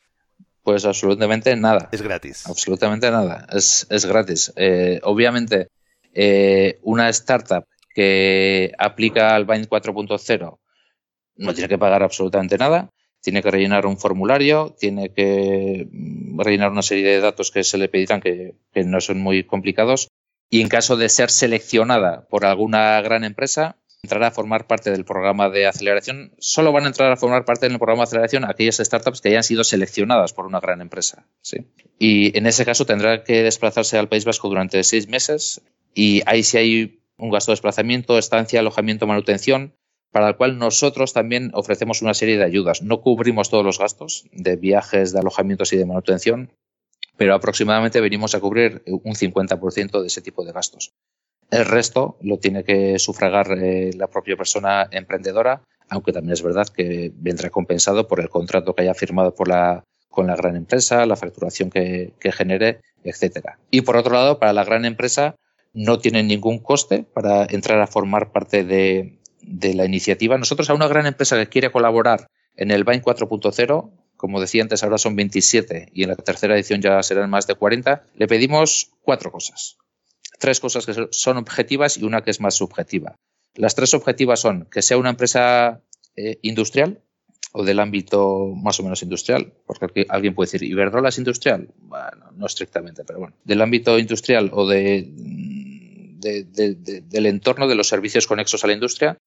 Pues 0.61 0.83
absolutamente 0.83 1.55
nada. 1.55 1.87
Es 1.93 2.01
gratis. 2.01 2.45
Absolutamente 2.47 3.09
nada. 3.11 3.47
Es, 3.53 3.87
es 3.89 4.05
gratis. 4.05 4.51
Eh, 4.57 4.99
obviamente, 5.03 5.69
eh, 6.13 6.79
una 6.81 7.07
startup 7.07 7.65
que 7.95 8.73
aplica 8.77 9.33
al 9.33 9.45
Bind 9.45 9.69
4.0 9.69 10.59
no 11.37 11.53
tiene 11.53 11.69
que 11.69 11.77
pagar 11.77 12.03
absolutamente 12.03 12.57
nada. 12.57 12.89
Tiene 13.24 13.41
que 13.41 13.51
rellenar 13.51 13.86
un 13.86 13.97
formulario, 13.97 14.76
tiene 14.78 15.09
que 15.09 15.88
mm, 15.89 16.39
rellenar 16.41 16.71
una 16.71 16.82
serie 16.82 17.07
de 17.07 17.21
datos 17.21 17.51
que 17.51 17.63
se 17.63 17.78
le 17.78 17.88
pedirán 17.88 18.19
que, 18.19 18.55
no 18.84 18.99
son 18.99 19.21
muy 19.21 19.45
complicados. 19.45 20.09
Y 20.49 20.61
en 20.61 20.67
caso 20.67 20.97
de 20.97 21.07
ser 21.07 21.32
seleccionada 21.32 22.28
por 22.28 22.45
alguna 22.45 23.01
gran 23.01 23.24
empresa, 23.24 23.78
entrará 24.03 24.28
a 24.28 24.32
formar 24.32 24.67
parte 24.67 24.91
del 24.91 25.05
programa 25.05 25.49
de 25.49 25.65
aceleración. 25.65 26.34
Solo 26.38 26.74
van 26.74 26.84
a 26.84 26.88
entrar 26.88 27.11
a 27.13 27.15
formar 27.15 27.45
parte 27.45 27.69
del 27.69 27.78
programa 27.78 28.01
de 28.01 28.09
aceleración 28.09 28.43
aquellas 28.43 28.78
startups 28.78 29.21
que 29.21 29.30
hayan 29.30 29.43
sido 29.43 29.63
seleccionadas 29.63 30.34
por 30.34 30.45
una 30.45 30.59
gran 30.59 30.82
empresa. 30.82 31.26
¿sí? 31.41 31.65
Y 31.97 32.38
en 32.38 32.45
ese 32.45 32.65
caso 32.65 32.86
tendrá 32.86 33.24
que 33.24 33.41
desplazarse 33.41 33.97
al 33.97 34.09
País 34.09 34.26
Vasco 34.26 34.49
durante 34.49 34.84
seis 34.84 35.07
meses 35.07 35.61
y 35.95 36.21
ahí 36.26 36.43
sí 36.43 36.57
hay 36.57 36.99
un 37.17 37.30
gasto 37.30 37.51
de 37.51 37.53
desplazamiento, 37.53 38.17
estancia, 38.17 38.59
alojamiento, 38.59 39.07
manutención, 39.07 39.74
para 40.14 40.30
el 40.30 40.36
cual 40.36 40.59
nosotros 40.59 41.11
también 41.11 41.49
ofrecemos 41.55 42.03
una 42.03 42.14
serie 42.14 42.38
de 42.38 42.43
ayudas. 42.43 42.84
No 42.84 43.01
cubrimos 43.01 43.49
todos 43.49 43.66
los 43.66 43.80
gastos 43.80 44.26
de 44.32 44.55
viajes, 44.55 45.11
de 45.11 45.20
alojamientos 45.20 45.74
y 45.74 45.78
de 45.78 45.88
manutención, 45.88 46.51
pero 47.18 47.34
aproximadamente 47.34 47.99
venimos 47.99 48.36
a 48.36 48.39
cubrir 48.39 48.84
un 48.86 49.16
50% 49.16 50.01
de 50.01 50.07
ese 50.07 50.22
tipo 50.22 50.45
de 50.45 50.51
gastos. 50.51 50.93
El 51.49 51.66
resto 51.66 52.18
lo 52.22 52.38
tiene 52.38 52.64
que 52.64 52.99
sufragar 52.99 53.57
eh, 53.57 53.89
la 53.97 54.05
propia 54.05 54.38
persona 54.38 54.88
emprendedora, 54.91 55.64
aunque 55.89 56.14
también 56.14 56.34
es 56.34 56.43
verdad 56.43 56.68
que 56.68 57.11
vendrá 57.16 57.49
compensado 57.49 58.07
por 58.07 58.20
el 58.20 58.30
contrato 58.30 58.76
que 58.76 58.84
haya 58.84 58.93
firmado 58.93 59.34
con 59.34 59.47
la 59.47 60.36
gran 60.36 60.55
empresa, 60.55 61.07
la 61.07 61.16
facturación 61.16 61.72
que, 61.72 62.14
que 62.20 62.32
genere, 62.32 62.82
etcétera. 63.03 63.57
Y 63.72 63.82
por 63.82 63.97
otro 63.97 64.14
lado, 64.14 64.38
para 64.38 64.53
la 64.53 64.64
gran 64.64 64.86
empresa 64.86 65.38
no 65.74 65.97
tiene 65.97 66.22
ningún 66.22 66.59
coste 66.59 67.03
para 67.03 67.47
entrar 67.49 67.82
a 67.82 67.88
formar 67.88 68.32
parte 68.32 68.64
de, 68.64 69.18
de 69.45 69.73
la 69.73 69.85
iniciativa. 69.85 70.37
Nosotros 70.37 70.69
a 70.69 70.73
una 70.73 70.87
gran 70.87 71.05
empresa 71.05 71.37
que 71.37 71.49
quiere 71.49 71.71
colaborar 71.71 72.27
en 72.55 72.71
el 72.71 72.83
Bind 72.83 73.03
4.0, 73.03 73.91
como 74.15 74.39
decía 74.39 74.61
antes, 74.61 74.83
ahora 74.83 74.97
son 74.97 75.15
27 75.15 75.89
y 75.93 76.03
en 76.03 76.09
la 76.09 76.15
tercera 76.15 76.55
edición 76.55 76.81
ya 76.81 77.01
serán 77.03 77.29
más 77.29 77.47
de 77.47 77.55
40, 77.55 78.05
le 78.15 78.27
pedimos 78.27 78.91
cuatro 79.01 79.31
cosas. 79.31 79.77
Tres 80.39 80.59
cosas 80.59 80.85
que 80.85 81.07
son 81.11 81.37
objetivas 81.37 81.97
y 81.97 82.03
una 82.03 82.21
que 82.21 82.31
es 82.31 82.39
más 82.39 82.55
subjetiva. 82.55 83.15
Las 83.55 83.75
tres 83.75 83.93
objetivas 83.93 84.39
son 84.39 84.67
que 84.71 84.81
sea 84.81 84.97
una 84.97 85.11
empresa 85.11 85.81
eh, 86.15 86.39
industrial 86.41 87.01
o 87.53 87.63
del 87.63 87.79
ámbito 87.79 88.51
más 88.55 88.79
o 88.79 88.83
menos 88.83 89.03
industrial, 89.03 89.53
porque 89.67 90.05
alguien 90.09 90.33
puede 90.33 90.47
decir, 90.47 90.63
¿Iberdrola 90.63 91.09
es 91.09 91.19
industrial? 91.19 91.69
Bueno, 91.77 92.31
no 92.35 92.45
estrictamente, 92.47 93.03
pero 93.05 93.19
bueno, 93.19 93.35
del 93.43 93.61
ámbito 93.61 93.99
industrial 93.99 94.49
o 94.53 94.67
de, 94.67 95.07
del 96.23 97.25
entorno 97.27 97.67
de 97.67 97.75
los 97.75 97.87
servicios 97.87 98.25
conexos 98.25 98.63
a 98.63 98.67
la 98.67 98.73
industria, 98.73 99.17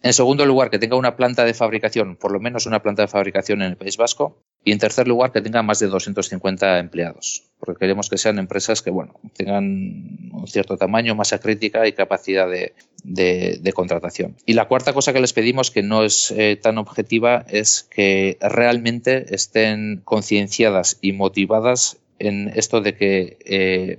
en 0.00 0.12
segundo 0.12 0.46
lugar, 0.46 0.70
que 0.70 0.78
tenga 0.78 0.96
una 0.96 1.16
planta 1.16 1.44
de 1.44 1.54
fabricación, 1.54 2.16
por 2.16 2.30
lo 2.30 2.38
menos 2.38 2.66
una 2.66 2.82
planta 2.82 3.02
de 3.02 3.08
fabricación 3.08 3.62
en 3.62 3.72
el 3.72 3.76
País 3.76 3.96
Vasco. 3.96 4.38
Y 4.64 4.72
en 4.72 4.78
tercer 4.78 5.08
lugar, 5.08 5.32
que 5.32 5.40
tenga 5.40 5.62
más 5.62 5.78
de 5.78 5.86
250 5.86 6.78
empleados. 6.78 7.44
Porque 7.58 7.80
queremos 7.80 8.08
que 8.08 8.18
sean 8.18 8.38
empresas 8.38 8.82
que, 8.82 8.90
bueno, 8.90 9.14
tengan 9.36 9.64
un 10.32 10.46
cierto 10.46 10.76
tamaño, 10.76 11.14
masa 11.14 11.40
crítica 11.40 11.86
y 11.88 11.92
capacidad 11.92 12.48
de, 12.48 12.74
de, 13.02 13.58
de 13.60 13.72
contratación. 13.72 14.36
Y 14.46 14.52
la 14.52 14.68
cuarta 14.68 14.92
cosa 14.92 15.12
que 15.12 15.20
les 15.20 15.32
pedimos, 15.32 15.70
que 15.70 15.82
no 15.82 16.04
es 16.04 16.32
eh, 16.32 16.56
tan 16.60 16.78
objetiva, 16.78 17.44
es 17.48 17.88
que 17.90 18.36
realmente 18.40 19.34
estén 19.34 20.02
concienciadas 20.04 20.98
y 21.00 21.12
motivadas 21.12 21.98
en 22.18 22.52
esto 22.54 22.80
de 22.80 22.94
que 22.94 23.38
eh, 23.44 23.98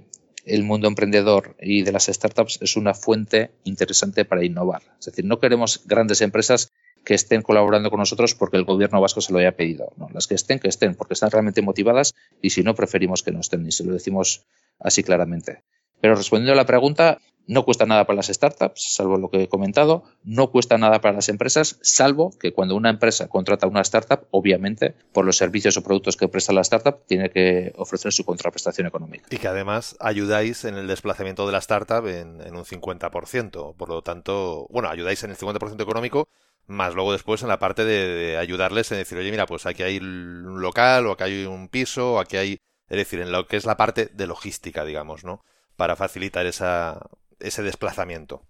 el 0.50 0.64
mundo 0.64 0.88
emprendedor 0.88 1.56
y 1.60 1.84
de 1.84 1.92
las 1.92 2.08
startups 2.08 2.60
es 2.62 2.76
una 2.76 2.94
fuente 2.94 3.52
interesante 3.64 4.26
para 4.26 4.44
innovar. 4.44 4.82
Es 5.00 5.06
decir, 5.06 5.26
no 5.26 5.40
queremos 5.40 5.82
grandes 5.86 6.22
empresas 6.22 6.72
que 7.04 7.14
estén 7.14 7.42
colaborando 7.42 7.90
con 7.90 8.00
nosotros 8.00 8.36
porque 8.36 8.58
el 8.58 8.66
gobierno 8.66 9.02
vasco 9.02 9.22
se 9.22 9.32
lo 9.32 9.40
haya 9.40 9.56
pedido. 9.56 9.94
No, 9.98 10.10
las 10.14 10.28
que 10.28 10.36
estén, 10.36 10.60
que 10.60 10.68
estén, 10.68 10.96
porque 10.96 11.14
están 11.14 11.32
realmente 11.32 11.62
motivadas 11.62 12.16
y 12.42 12.50
si 12.50 12.64
no, 12.64 12.76
preferimos 12.76 13.24
que 13.24 13.32
no 13.32 13.40
estén 13.40 13.66
y 13.66 13.72
se 13.72 13.84
lo 13.84 13.94
decimos 13.94 14.46
así 14.80 15.04
claramente. 15.04 15.64
Pero 16.02 16.16
respondiendo 16.16 16.54
a 16.54 16.56
la 16.56 16.66
pregunta, 16.66 17.20
no 17.50 17.66
cuesta 17.66 17.88
nada 17.88 18.06
para 18.06 18.18
las 18.18 18.28
startups, 18.28 18.94
salvo 18.94 19.18
lo 19.18 19.32
que 19.32 19.42
he 19.42 19.48
comentado, 19.50 20.04
no 20.24 20.52
cuesta 20.52 20.78
nada 20.78 21.02
para 21.02 21.16
las 21.16 21.30
empresas, 21.30 21.80
salvo 21.82 22.32
que 22.40 22.54
cuando 22.54 22.76
una 22.76 22.92
empresa 22.92 23.28
contrata 23.28 23.66
una 23.66 23.82
startup, 23.82 24.28
obviamente, 24.30 24.94
por 25.12 25.26
los 25.26 25.38
servicios 25.38 25.76
o 25.76 25.82
productos 25.82 26.16
que 26.16 26.28
presta 26.28 26.54
la 26.54 26.62
startup, 26.62 27.08
tiene 27.08 27.32
que 27.32 27.74
ofrecer 27.76 28.14
su 28.14 28.24
contraprestación 28.24 28.86
económica. 28.86 29.26
Y 29.32 29.38
que 29.38 29.48
además 29.48 29.98
ayudáis 30.00 30.64
en 30.64 30.76
el 30.76 30.86
desplazamiento 30.86 31.48
de 31.48 31.52
la 31.52 31.58
startup 31.58 32.06
en, 32.06 32.56
un 32.56 32.66
50%. 32.66 33.76
Por 33.76 33.90
lo 33.90 34.04
tanto, 34.04 34.68
bueno, 34.70 34.88
ayudáis 34.88 35.24
en 35.24 35.32
el 35.32 35.38
50% 35.38 35.82
económico, 35.82 36.30
más 36.68 36.94
luego 36.94 37.14
después 37.14 37.42
en 37.42 37.48
la 37.48 37.58
parte 37.58 37.84
de, 37.84 38.14
de, 38.14 38.38
ayudarles 38.38 38.92
en 38.92 39.00
decir, 39.00 39.18
oye, 39.18 39.32
mira, 39.32 39.48
pues 39.48 39.66
aquí 39.66 39.82
hay 39.82 39.98
un 39.98 40.62
local, 40.62 41.08
o 41.08 41.14
aquí 41.14 41.24
hay 41.24 41.46
un 41.46 41.68
piso, 41.68 42.14
o 42.14 42.20
aquí 42.20 42.38
hay, 42.38 42.60
es 42.90 42.98
decir, 42.98 43.22
en 43.22 43.32
lo 43.32 43.48
que 43.48 43.58
es 43.58 43.66
la 43.66 43.76
parte 43.76 44.06
de 44.06 44.28
logística, 44.28 44.86
digamos, 44.86 45.24
¿no? 45.24 45.44
Para 45.76 45.96
facilitar 45.96 46.46
esa, 46.46 47.10
ese 47.40 47.64
desplazamiento. 47.64 48.42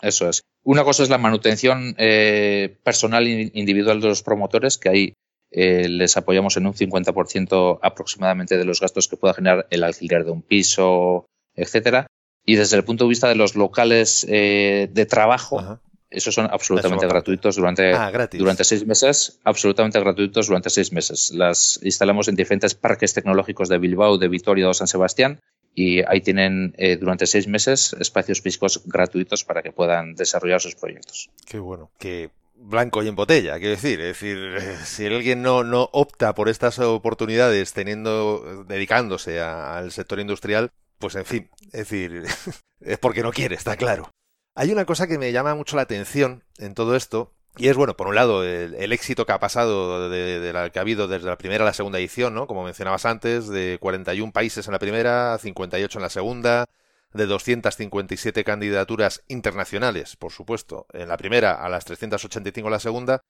Eso 0.00 0.28
es. 0.28 0.42
Una 0.64 0.84
cosa 0.84 1.02
es 1.02 1.10
la 1.10 1.18
manutención 1.18 1.94
eh, 1.98 2.76
personal 2.82 3.26
e 3.26 3.50
individual 3.54 4.00
de 4.00 4.08
los 4.08 4.22
promotores, 4.22 4.78
que 4.78 4.88
ahí 4.88 5.14
eh, 5.50 5.88
les 5.88 6.16
apoyamos 6.16 6.56
en 6.56 6.66
un 6.66 6.74
50% 6.74 7.78
aproximadamente 7.82 8.58
de 8.58 8.64
los 8.64 8.80
gastos 8.80 9.08
que 9.08 9.16
pueda 9.16 9.34
generar 9.34 9.66
el 9.70 9.82
alquiler 9.82 10.24
de 10.24 10.30
un 10.30 10.42
piso, 10.42 11.26
etcétera. 11.54 12.06
Y 12.44 12.56
desde 12.56 12.76
el 12.76 12.84
punto 12.84 13.04
de 13.04 13.08
vista 13.08 13.28
de 13.28 13.34
los 13.34 13.56
locales 13.56 14.26
eh, 14.28 14.88
de 14.92 15.06
trabajo, 15.06 15.60
Ajá. 15.60 15.80
esos 16.10 16.34
son 16.34 16.48
absolutamente 16.50 17.06
gratuitos 17.06 17.56
durante, 17.56 17.92
ah, 17.92 18.28
durante 18.32 18.64
seis 18.64 18.86
meses, 18.86 19.38
absolutamente 19.44 20.00
gratuitos 20.00 20.46
durante 20.46 20.70
seis 20.70 20.92
meses. 20.92 21.32
Las 21.32 21.80
instalamos 21.82 22.28
en 22.28 22.36
diferentes 22.36 22.74
parques 22.74 23.14
tecnológicos 23.14 23.68
de 23.68 23.78
Bilbao, 23.78 24.18
de 24.18 24.28
Vitoria 24.28 24.68
o 24.68 24.74
San 24.74 24.86
Sebastián 24.86 25.40
y 25.78 26.02
ahí 26.08 26.20
tienen 26.20 26.74
eh, 26.76 26.96
durante 26.96 27.24
seis 27.28 27.46
meses 27.46 27.94
espacios 28.00 28.40
físicos 28.40 28.82
gratuitos 28.84 29.44
para 29.44 29.62
que 29.62 29.70
puedan 29.70 30.16
desarrollar 30.16 30.60
sus 30.60 30.74
proyectos. 30.74 31.30
Qué 31.46 31.60
bueno. 31.60 31.92
Que 32.00 32.30
blanco 32.56 33.00
y 33.04 33.06
en 33.06 33.14
botella, 33.14 33.56
quiero 33.60 33.76
decir. 33.76 34.00
Es 34.00 34.20
decir, 34.20 34.60
si 34.84 35.06
alguien 35.06 35.40
no, 35.40 35.62
no 35.62 35.88
opta 35.92 36.34
por 36.34 36.48
estas 36.48 36.80
oportunidades 36.80 37.74
teniendo, 37.74 38.64
dedicándose 38.66 39.40
al 39.40 39.92
sector 39.92 40.18
industrial, 40.18 40.72
pues 40.98 41.14
en 41.14 41.24
fin, 41.24 41.48
es 41.66 41.88
decir, 41.88 42.24
es 42.80 42.98
porque 42.98 43.22
no 43.22 43.30
quiere, 43.30 43.54
está 43.54 43.76
claro. 43.76 44.10
Hay 44.56 44.72
una 44.72 44.84
cosa 44.84 45.06
que 45.06 45.16
me 45.16 45.30
llama 45.30 45.54
mucho 45.54 45.76
la 45.76 45.82
atención 45.82 46.42
en 46.58 46.74
todo 46.74 46.96
esto, 46.96 47.32
y 47.58 47.68
es, 47.68 47.76
bueno, 47.76 47.96
por 47.96 48.06
un 48.06 48.14
lado, 48.14 48.44
el, 48.44 48.92
éxito 48.92 49.26
que 49.26 49.32
ha 49.32 49.40
pasado 49.40 50.08
de, 50.08 50.52
la 50.52 50.70
que 50.70 50.78
ha 50.78 50.82
habido 50.82 51.08
desde 51.08 51.26
la 51.26 51.36
primera 51.36 51.64
a 51.64 51.66
la 51.66 51.72
segunda 51.72 51.98
edición, 51.98 52.34
¿no? 52.34 52.46
Como 52.46 52.64
mencionabas 52.64 53.04
antes, 53.04 53.48
de 53.48 53.78
41 53.80 54.32
países 54.32 54.66
en 54.66 54.72
la 54.72 54.78
primera, 54.78 55.36
58 55.38 55.98
en 55.98 56.02
la 56.02 56.08
segunda, 56.08 56.66
de 57.12 57.26
257 57.26 58.44
candidaturas 58.44 59.24
internacionales, 59.28 60.16
por 60.16 60.32
supuesto, 60.32 60.86
en 60.92 61.08
la 61.08 61.16
primera 61.16 61.54
a 61.54 61.68
las 61.68 61.84
385 61.84 62.68
en 62.68 62.72
la 62.72 62.80
segunda. 62.80 63.20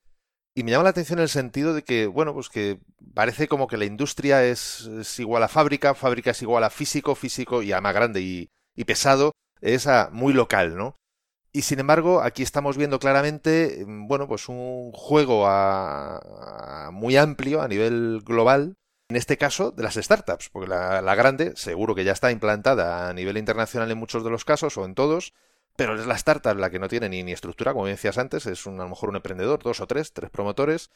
Y 0.54 0.64
me 0.64 0.72
llama 0.72 0.84
la 0.84 0.90
atención 0.90 1.20
el 1.20 1.28
sentido 1.28 1.72
de 1.72 1.82
que, 1.82 2.06
bueno, 2.06 2.34
pues 2.34 2.48
que 2.48 2.80
parece 3.14 3.48
como 3.48 3.66
que 3.66 3.76
la 3.76 3.84
industria 3.84 4.44
es, 4.44 4.90
igual 5.18 5.42
a 5.42 5.48
fábrica, 5.48 5.94
fábrica 5.94 6.32
es 6.32 6.42
igual 6.42 6.64
a 6.64 6.70
físico, 6.70 7.14
físico 7.14 7.62
y 7.62 7.72
a 7.72 7.80
más 7.80 7.94
grande 7.94 8.20
y, 8.20 8.50
y 8.74 8.84
pesado 8.84 9.32
es 9.60 9.86
a 9.86 10.10
muy 10.12 10.32
local, 10.32 10.76
¿no? 10.76 10.96
Y 11.52 11.62
sin 11.62 11.80
embargo, 11.80 12.20
aquí 12.20 12.42
estamos 12.42 12.76
viendo 12.76 12.98
claramente, 12.98 13.84
bueno, 13.86 14.28
pues 14.28 14.48
un 14.48 14.92
juego 14.92 15.46
a 15.46 16.90
muy 16.92 17.16
amplio 17.16 17.62
a 17.62 17.68
nivel 17.68 18.20
global 18.24 18.76
en 19.08 19.16
este 19.16 19.38
caso 19.38 19.70
de 19.70 19.82
las 19.82 19.94
startups, 19.94 20.50
porque 20.50 20.68
la, 20.68 21.14
grande 21.14 21.54
seguro 21.56 21.94
que 21.94 22.04
ya 22.04 22.12
está 22.12 22.30
implantada 22.30 23.08
a 23.08 23.14
nivel 23.14 23.38
internacional 23.38 23.90
en 23.90 23.96
muchos 23.96 24.22
de 24.22 24.30
los 24.30 24.44
casos 24.44 24.76
o 24.76 24.84
en 24.84 24.94
todos, 24.94 25.32
pero 25.76 25.98
es 25.98 26.06
la 26.06 26.14
startup 26.14 26.56
la 26.58 26.68
que 26.70 26.78
no 26.78 26.88
tiene 26.88 27.08
ni, 27.08 27.22
ni 27.22 27.32
estructura, 27.32 27.72
como 27.72 27.86
decías 27.86 28.18
antes, 28.18 28.44
es 28.46 28.66
un, 28.66 28.78
a 28.80 28.84
lo 28.84 28.90
mejor 28.90 29.08
un 29.08 29.16
emprendedor, 29.16 29.62
dos 29.62 29.80
o 29.80 29.86
tres, 29.86 30.12
tres 30.12 30.30
promotores, 30.30 30.90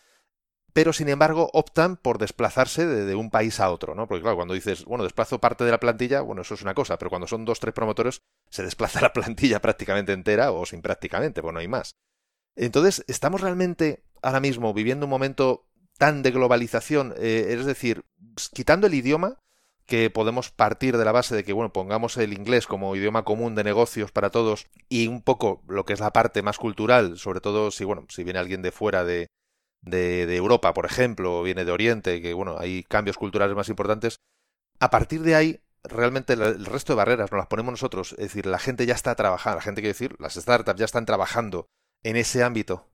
pero 0.74 0.92
sin 0.92 1.09
embargo 1.09 1.48
optan 1.55 1.96
por 1.96 2.18
desplazarse 2.18 2.86
de, 2.86 3.14
un 3.14 3.30
país 3.30 3.61
a 3.61 3.70
otro, 3.70 3.94
¿no? 3.94 4.07
Porque 4.07 4.22
claro, 4.22 4.36
cuando 4.36 4.55
dices, 4.55 4.84
bueno, 4.84 5.05
desplazo 5.05 5.38
parte 5.38 5.64
de 5.64 5.70
la 5.70 5.80
plantilla, 5.80 6.20
bueno, 6.20 6.42
eso 6.42 6.53
es 6.55 6.62
una 6.62 6.74
cosa, 6.74 6.98
pero 6.98 7.09
cuando 7.09 7.26
son 7.26 7.46
dos, 7.46 7.61
tres 7.61 7.74
promotores, 7.74 8.22
se 8.53 8.62
desplaza 8.62 9.00
la 9.00 9.12
plantilla 9.12 9.61
prácticamente 9.61 10.12
entera 10.12 10.53
o 10.53 10.66
sin 10.66 10.82
prácticamente, 10.82 11.42
pues 11.42 11.55
no 11.55 11.61
hay 11.61 11.68
más. 11.68 11.96
Entonces, 12.55 13.03
estamos 13.09 13.40
realmente 13.40 14.05
ahora 14.20 14.40
mismo 14.40 14.74
viviendo 14.74 15.07
un 15.07 15.11
momento 15.11 15.66
tan 15.98 16.22
de 16.22 16.30
globalización, 16.30 17.14
eh, 17.16 17.46
es 17.59 17.64
decir, 17.64 18.05
quitando 18.53 18.86
el 18.86 18.94
idioma, 18.94 19.38
que 19.86 20.11
podemos 20.11 20.50
partir 20.50 20.96
de 20.96 21.05
la 21.05 21.12
base 21.12 21.34
de 21.34 21.44
que, 21.44 21.53
bueno, 21.53 21.72
pongamos 21.72 22.16
el 22.18 22.32
inglés 22.32 22.66
como 22.66 22.94
idioma 22.94 23.24
común 23.24 23.55
de 23.55 23.64
negocios 23.64 24.12
para 24.12 24.30
todos 24.30 24.66
y 24.88 25.09
un 25.09 25.22
poco 25.22 25.62
lo 25.66 25.84
que 25.84 25.94
es 25.94 26.00
la 26.00 26.12
parte 26.12 26.42
más 26.42 26.59
cultural, 26.59 27.18
sobre 27.18 27.40
todo 27.40 27.70
si, 27.70 27.84
bueno, 27.84 28.07
si 28.09 28.22
viene 28.22 28.38
alguien 28.38 28.62
de 28.62 28.70
fuera 28.70 29.05
de, 29.05 29.28
de, 29.80 30.26
de 30.26 30.36
Europa, 30.36 30.74
por 30.74 30.86
ejemplo, 30.86 31.40
o 31.40 31.42
viene 31.42 31.64
de 31.64 31.72
Oriente, 31.72 32.20
que, 32.20 32.34
bueno, 32.34 32.57
hay 32.59 32.84
cambios 32.84 33.16
culturales 33.16 33.57
más 33.57 33.68
importantes, 33.70 34.16
a 34.78 34.90
partir 34.90 35.22
de 35.22 35.34
ahí 35.34 35.61
realmente 35.85 36.35
el 36.35 36.64
resto 36.64 36.93
de 36.93 36.97
barreras 36.97 37.30
nos 37.30 37.39
las 37.39 37.49
ponemos 37.49 37.72
nosotros. 37.72 38.12
Es 38.12 38.18
decir, 38.18 38.47
la 38.47 38.59
gente 38.59 38.87
ya 38.87 38.95
está 38.95 39.14
trabajando, 39.14 39.57
la 39.57 39.62
gente 39.62 39.80
quiere 39.80 39.95
decir, 39.95 40.16
las 40.18 40.35
startups 40.35 40.78
ya 40.78 40.85
están 40.85 41.07
trabajando 41.07 41.68
en 42.03 42.16
ese 42.16 42.43
ámbito. 42.43 42.87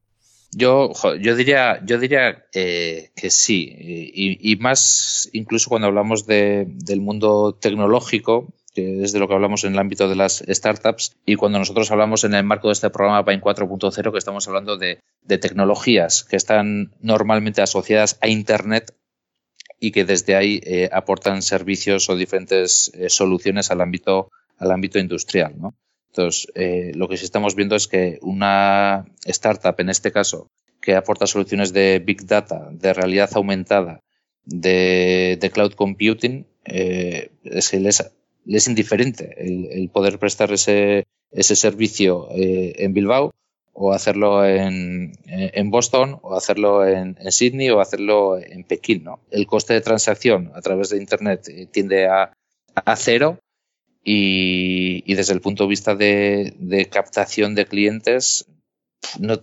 Yo, 0.51 0.93
yo 1.20 1.36
diría, 1.36 1.84
yo 1.84 1.99
diría 1.99 2.47
eh, 2.55 3.11
que 3.14 3.28
sí, 3.28 3.70
y, 3.76 4.57
más 4.57 5.28
incluso 5.34 5.68
cuando 5.68 5.89
hablamos 5.89 6.26
de, 6.26 6.64
del 6.68 7.03
mundo 7.03 7.55
tecnológico, 7.61 8.55
que 8.74 9.03
es 9.03 9.12
de 9.12 9.18
lo 9.18 9.28
que 9.28 9.34
hablamos 9.34 9.64
en 9.64 9.74
el 9.74 9.78
ámbito 9.78 10.09
de 10.09 10.16
las 10.16 10.43
startups, 10.49 11.16
y 11.26 11.36
cuando 11.36 11.59
nosotros 11.59 11.91
hablamos 11.91 12.24
en 12.24 12.32
el 12.32 12.45
marco 12.45 12.68
de 12.68 12.72
este 12.72 12.89
programa 12.89 13.26
Pain 13.26 13.43
4.0, 13.43 14.11
que 14.11 14.18
estamos 14.18 14.49
hablando 14.49 14.78
de, 14.78 15.01
de, 15.22 15.39
tecnologías 15.39 16.24
que 16.24 16.36
están 16.36 16.95
normalmente 17.03 17.61
asociadas 17.61 18.18
a 18.22 18.28
Internet 18.28 18.95
y 19.81 19.91
que 19.93 20.05
desde 20.05 20.35
ahí 20.37 20.61
eh, 20.64 20.89
aportan 20.93 21.43
servicios 21.43 22.09
o 22.11 22.16
diferentes 22.16 22.91
eh, 22.95 23.09
soluciones 23.09 23.70
al 23.70 23.81
ámbito, 23.81 24.31
al 24.59 24.70
ámbito 24.72 24.99
industrial, 24.99 25.55
¿no? 25.59 25.74
Entonces, 26.09 26.51
eh, 26.55 26.93
lo 26.95 27.09
que 27.09 27.16
sí 27.16 27.24
estamos 27.24 27.55
viendo 27.55 27.76
es 27.76 27.87
que 27.87 28.18
una 28.22 29.07
startup, 29.24 29.74
en 29.79 29.91
este 29.91 30.11
caso, 30.11 30.51
que 30.81 30.97
aporta 30.97 31.26
soluciones 31.26 31.72
de 31.72 32.03
Big 32.05 32.26
Data, 32.26 32.68
de 32.72 32.93
realidad 32.93 33.31
aumentada, 33.35 34.01
de, 34.45 35.51
cloud 35.53 35.72
computing, 35.74 36.47
eh, 36.64 37.31
es, 37.45 37.72
es 37.72 38.68
indiferente 38.68 39.35
el, 39.39 39.91
poder 39.91 40.18
prestar 40.18 40.53
ese, 40.53 41.07
ese 41.31 41.57
servicio 41.57 42.29
eh, 42.33 42.74
en 42.79 42.95
Bilbao 42.95 43.33
o 43.81 43.93
hacerlo 43.93 44.45
en, 44.45 45.12
en 45.26 45.70
Boston 45.70 46.18
o 46.22 46.35
hacerlo 46.35 46.85
en, 46.85 47.16
en, 47.20 47.31
Sydney 47.31 47.70
o 47.70 47.81
hacerlo 47.81 48.37
en 48.37 48.64
Pekín. 48.64 49.05
¿no? 49.05 49.20
El 49.31 49.47
coste 49.47 49.72
de 49.72 49.81
transacción 49.81 50.51
a 50.57 50.61
través 50.61 50.91
de 50.91 50.99
Internet 50.99 51.49
tiende 51.70 52.09
a, 52.09 52.33
a 52.74 52.97
cero 52.97 53.39
y, 54.03 55.14
desde 55.14 55.33
el 55.33 55.41
punto 55.41 55.64
de 55.64 55.68
vista 55.68 55.95
de, 55.95 56.89
captación 56.91 57.55
de 57.55 57.66
clientes, 57.66 58.47
no, 59.20 59.39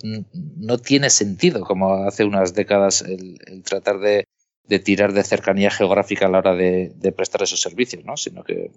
no, 0.57 0.77
tiene 0.79 1.09
sentido, 1.09 1.61
como 1.61 1.93
hace 2.05 2.25
unas 2.25 2.53
décadas, 2.53 3.03
el, 3.03 3.63
tratar 3.63 3.99
de, 3.99 4.27
tirar 4.79 5.13
de 5.13 5.23
cercanía 5.23 5.71
geográfica 5.71 6.25
a 6.25 6.29
la 6.29 6.39
hora 6.39 6.55
de, 6.55 7.13
prestar 7.15 7.43
esos 7.43 7.61
servicios, 7.61 8.03
¿no? 8.03 8.17
sino 8.17 8.43
que 8.43 8.71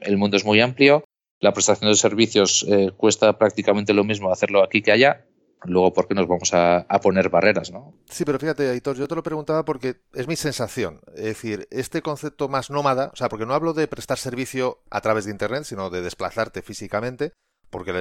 el 0.00 0.16
mundo 0.16 0.36
es 0.36 0.44
muy 0.44 0.60
amplio, 0.60 1.04
la 1.40 1.52
prestación 1.52 1.90
de 1.90 1.96
servicios 1.96 2.64
eh, 2.68 2.90
cuesta 2.96 3.38
prácticamente 3.38 3.92
lo 3.92 4.04
mismo 4.04 4.32
hacerlo 4.32 4.62
aquí 4.62 4.82
que 4.82 4.92
allá 4.92 5.26
luego 5.64 5.92
por 5.92 6.06
qué 6.06 6.14
nos 6.14 6.28
vamos 6.28 6.50
a, 6.52 6.86
poner 7.02 7.28
barreras, 7.28 7.70
¿no? 7.70 7.94
Sí, 8.06 8.24
pero 8.24 8.38
fíjate, 8.38 8.68
Aitor, 8.70 8.96
yo 8.96 9.08
te 9.08 9.14
lo 9.14 9.22
preguntaba 9.22 9.64
porque 9.64 9.96
es 10.12 10.28
mi 10.28 10.36
sensación. 10.36 11.00
Es 11.14 11.24
decir, 11.24 11.66
este 11.70 12.02
concepto 12.02 12.48
más 12.48 12.70
nómada, 12.70 13.10
o 13.12 13.16
sea, 13.16 13.28
porque 13.28 13.46
no 13.46 13.54
hablo 13.54 13.72
de 13.72 13.88
prestar 13.88 14.18
servicio 14.18 14.82
a 14.90 15.00
través 15.00 15.24
de 15.24 15.30
Internet, 15.30 15.64
sino 15.64 15.90
de 15.90 16.02
desplazarte 16.02 16.62
físicamente, 16.62 17.32
porque 17.70 17.92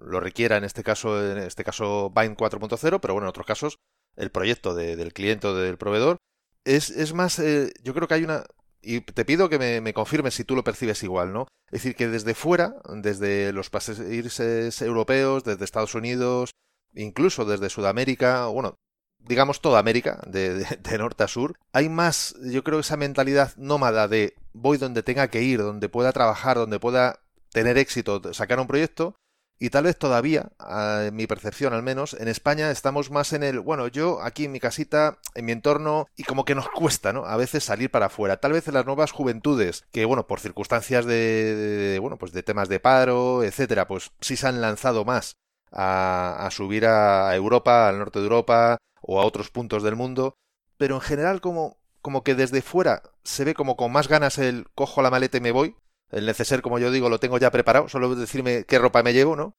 lo 0.00 0.20
requiera 0.20 0.56
en 0.56 0.64
este 0.64 0.82
caso, 0.82 1.32
en 1.32 1.38
este 1.38 1.64
caso 1.64 2.10
Bind 2.10 2.36
4.0, 2.36 3.00
pero 3.00 3.14
bueno, 3.14 3.26
en 3.26 3.30
otros 3.30 3.46
casos, 3.46 3.78
el 4.16 4.30
proyecto 4.30 4.74
del 4.74 5.12
cliente 5.12 5.46
o 5.48 5.54
del 5.54 5.78
proveedor, 5.78 6.16
es, 6.64 6.90
es 6.90 7.14
más, 7.14 7.38
eh, 7.38 7.72
yo 7.82 7.94
creo 7.94 8.08
que 8.08 8.14
hay 8.14 8.24
una, 8.24 8.44
y 8.82 9.00
te 9.00 9.24
pido 9.24 9.48
que 9.48 9.58
me, 9.58 9.80
me, 9.80 9.92
confirmes 9.92 10.34
si 10.34 10.44
tú 10.44 10.54
lo 10.54 10.64
percibes 10.64 11.02
igual, 11.02 11.32
¿no? 11.32 11.46
Es 11.66 11.82
decir, 11.82 11.96
que 11.96 12.08
desde 12.08 12.34
fuera, 12.34 12.76
desde 12.94 13.52
los 13.52 13.70
países 13.70 14.80
europeos, 14.80 15.44
desde 15.44 15.64
Estados 15.64 15.94
Unidos, 15.94 16.52
incluso 16.94 17.44
desde 17.44 17.68
Sudamérica, 17.68 18.46
bueno, 18.46 18.76
digamos 19.18 19.60
toda 19.60 19.78
América, 19.78 20.22
de, 20.26 20.64
norte 20.98 21.24
a 21.24 21.28
sur, 21.28 21.58
hay 21.72 21.88
más, 21.88 22.34
yo 22.42 22.64
creo, 22.64 22.80
esa 22.80 22.96
mentalidad 22.96 23.54
nómada 23.56 24.08
de 24.08 24.34
voy 24.52 24.78
donde 24.78 25.02
tenga 25.02 25.28
que 25.28 25.42
ir, 25.42 25.60
donde 25.60 25.88
pueda 25.88 26.12
trabajar, 26.12 26.56
donde 26.56 26.80
pueda 26.80 27.20
tener 27.52 27.78
éxito, 27.78 28.32
sacar 28.32 28.60
un 28.60 28.66
proyecto, 28.66 29.14
y 29.58 29.70
tal 29.70 29.84
vez 29.84 29.98
todavía, 29.98 30.50
en 30.68 31.14
mi 31.16 31.26
percepción 31.26 31.72
al 31.72 31.82
menos, 31.82 32.14
en 32.14 32.28
España 32.28 32.70
estamos 32.70 33.10
más 33.10 33.32
en 33.32 33.42
el, 33.42 33.60
bueno, 33.60 33.88
yo 33.88 34.20
aquí 34.22 34.44
en 34.44 34.52
mi 34.52 34.60
casita, 34.60 35.18
en 35.34 35.44
mi 35.44 35.52
entorno, 35.52 36.06
y 36.16 36.22
como 36.22 36.44
que 36.44 36.54
nos 36.54 36.68
cuesta, 36.68 37.12
¿no? 37.12 37.24
A 37.24 37.36
veces 37.36 37.64
salir 37.64 37.90
para 37.90 38.06
afuera. 38.06 38.38
Tal 38.38 38.52
vez 38.52 38.68
en 38.68 38.74
las 38.74 38.86
nuevas 38.86 39.12
juventudes, 39.12 39.84
que 39.90 40.04
bueno, 40.04 40.26
por 40.26 40.40
circunstancias 40.40 41.06
de 41.06 41.98
bueno, 42.00 42.18
pues 42.18 42.32
de 42.32 42.42
temas 42.42 42.68
de 42.68 42.80
paro, 42.80 43.42
etcétera, 43.42 43.88
pues 43.88 44.12
sí 44.20 44.36
se 44.36 44.46
han 44.46 44.60
lanzado 44.60 45.04
más 45.04 45.36
a, 45.72 46.48
subir 46.50 46.86
a 46.86 47.34
Europa, 47.34 47.88
al 47.88 47.98
norte 47.98 48.18
de 48.18 48.24
Europa 48.24 48.78
o 49.00 49.20
a 49.20 49.24
otros 49.24 49.50
puntos 49.50 49.82
del 49.82 49.96
mundo, 49.96 50.34
pero 50.76 50.96
en 50.96 51.00
general 51.00 51.40
como, 51.40 51.78
como 52.02 52.22
que 52.22 52.34
desde 52.34 52.62
fuera 52.62 53.02
se 53.24 53.44
ve 53.44 53.54
como 53.54 53.76
con 53.76 53.92
más 53.92 54.08
ganas 54.08 54.38
el 54.38 54.66
cojo 54.74 55.02
la 55.02 55.10
maleta 55.10 55.38
y 55.38 55.40
me 55.40 55.52
voy, 55.52 55.76
el 56.10 56.26
neceser 56.26 56.62
como 56.62 56.78
yo 56.78 56.90
digo 56.90 57.08
lo 57.08 57.20
tengo 57.20 57.38
ya 57.38 57.50
preparado, 57.50 57.88
solo 57.88 58.14
decirme 58.14 58.64
qué 58.64 58.78
ropa 58.78 59.02
me 59.02 59.12
llevo, 59.12 59.36
¿no? 59.36 59.54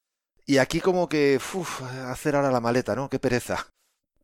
Y 0.45 0.57
aquí 0.57 0.79
como 0.79 1.07
que, 1.09 1.39
uff, 1.53 1.81
hacer 2.07 2.35
ahora 2.35 2.51
la 2.51 2.59
maleta, 2.59 2.95
¿no? 2.95 3.09
Qué 3.09 3.19
pereza. 3.19 3.67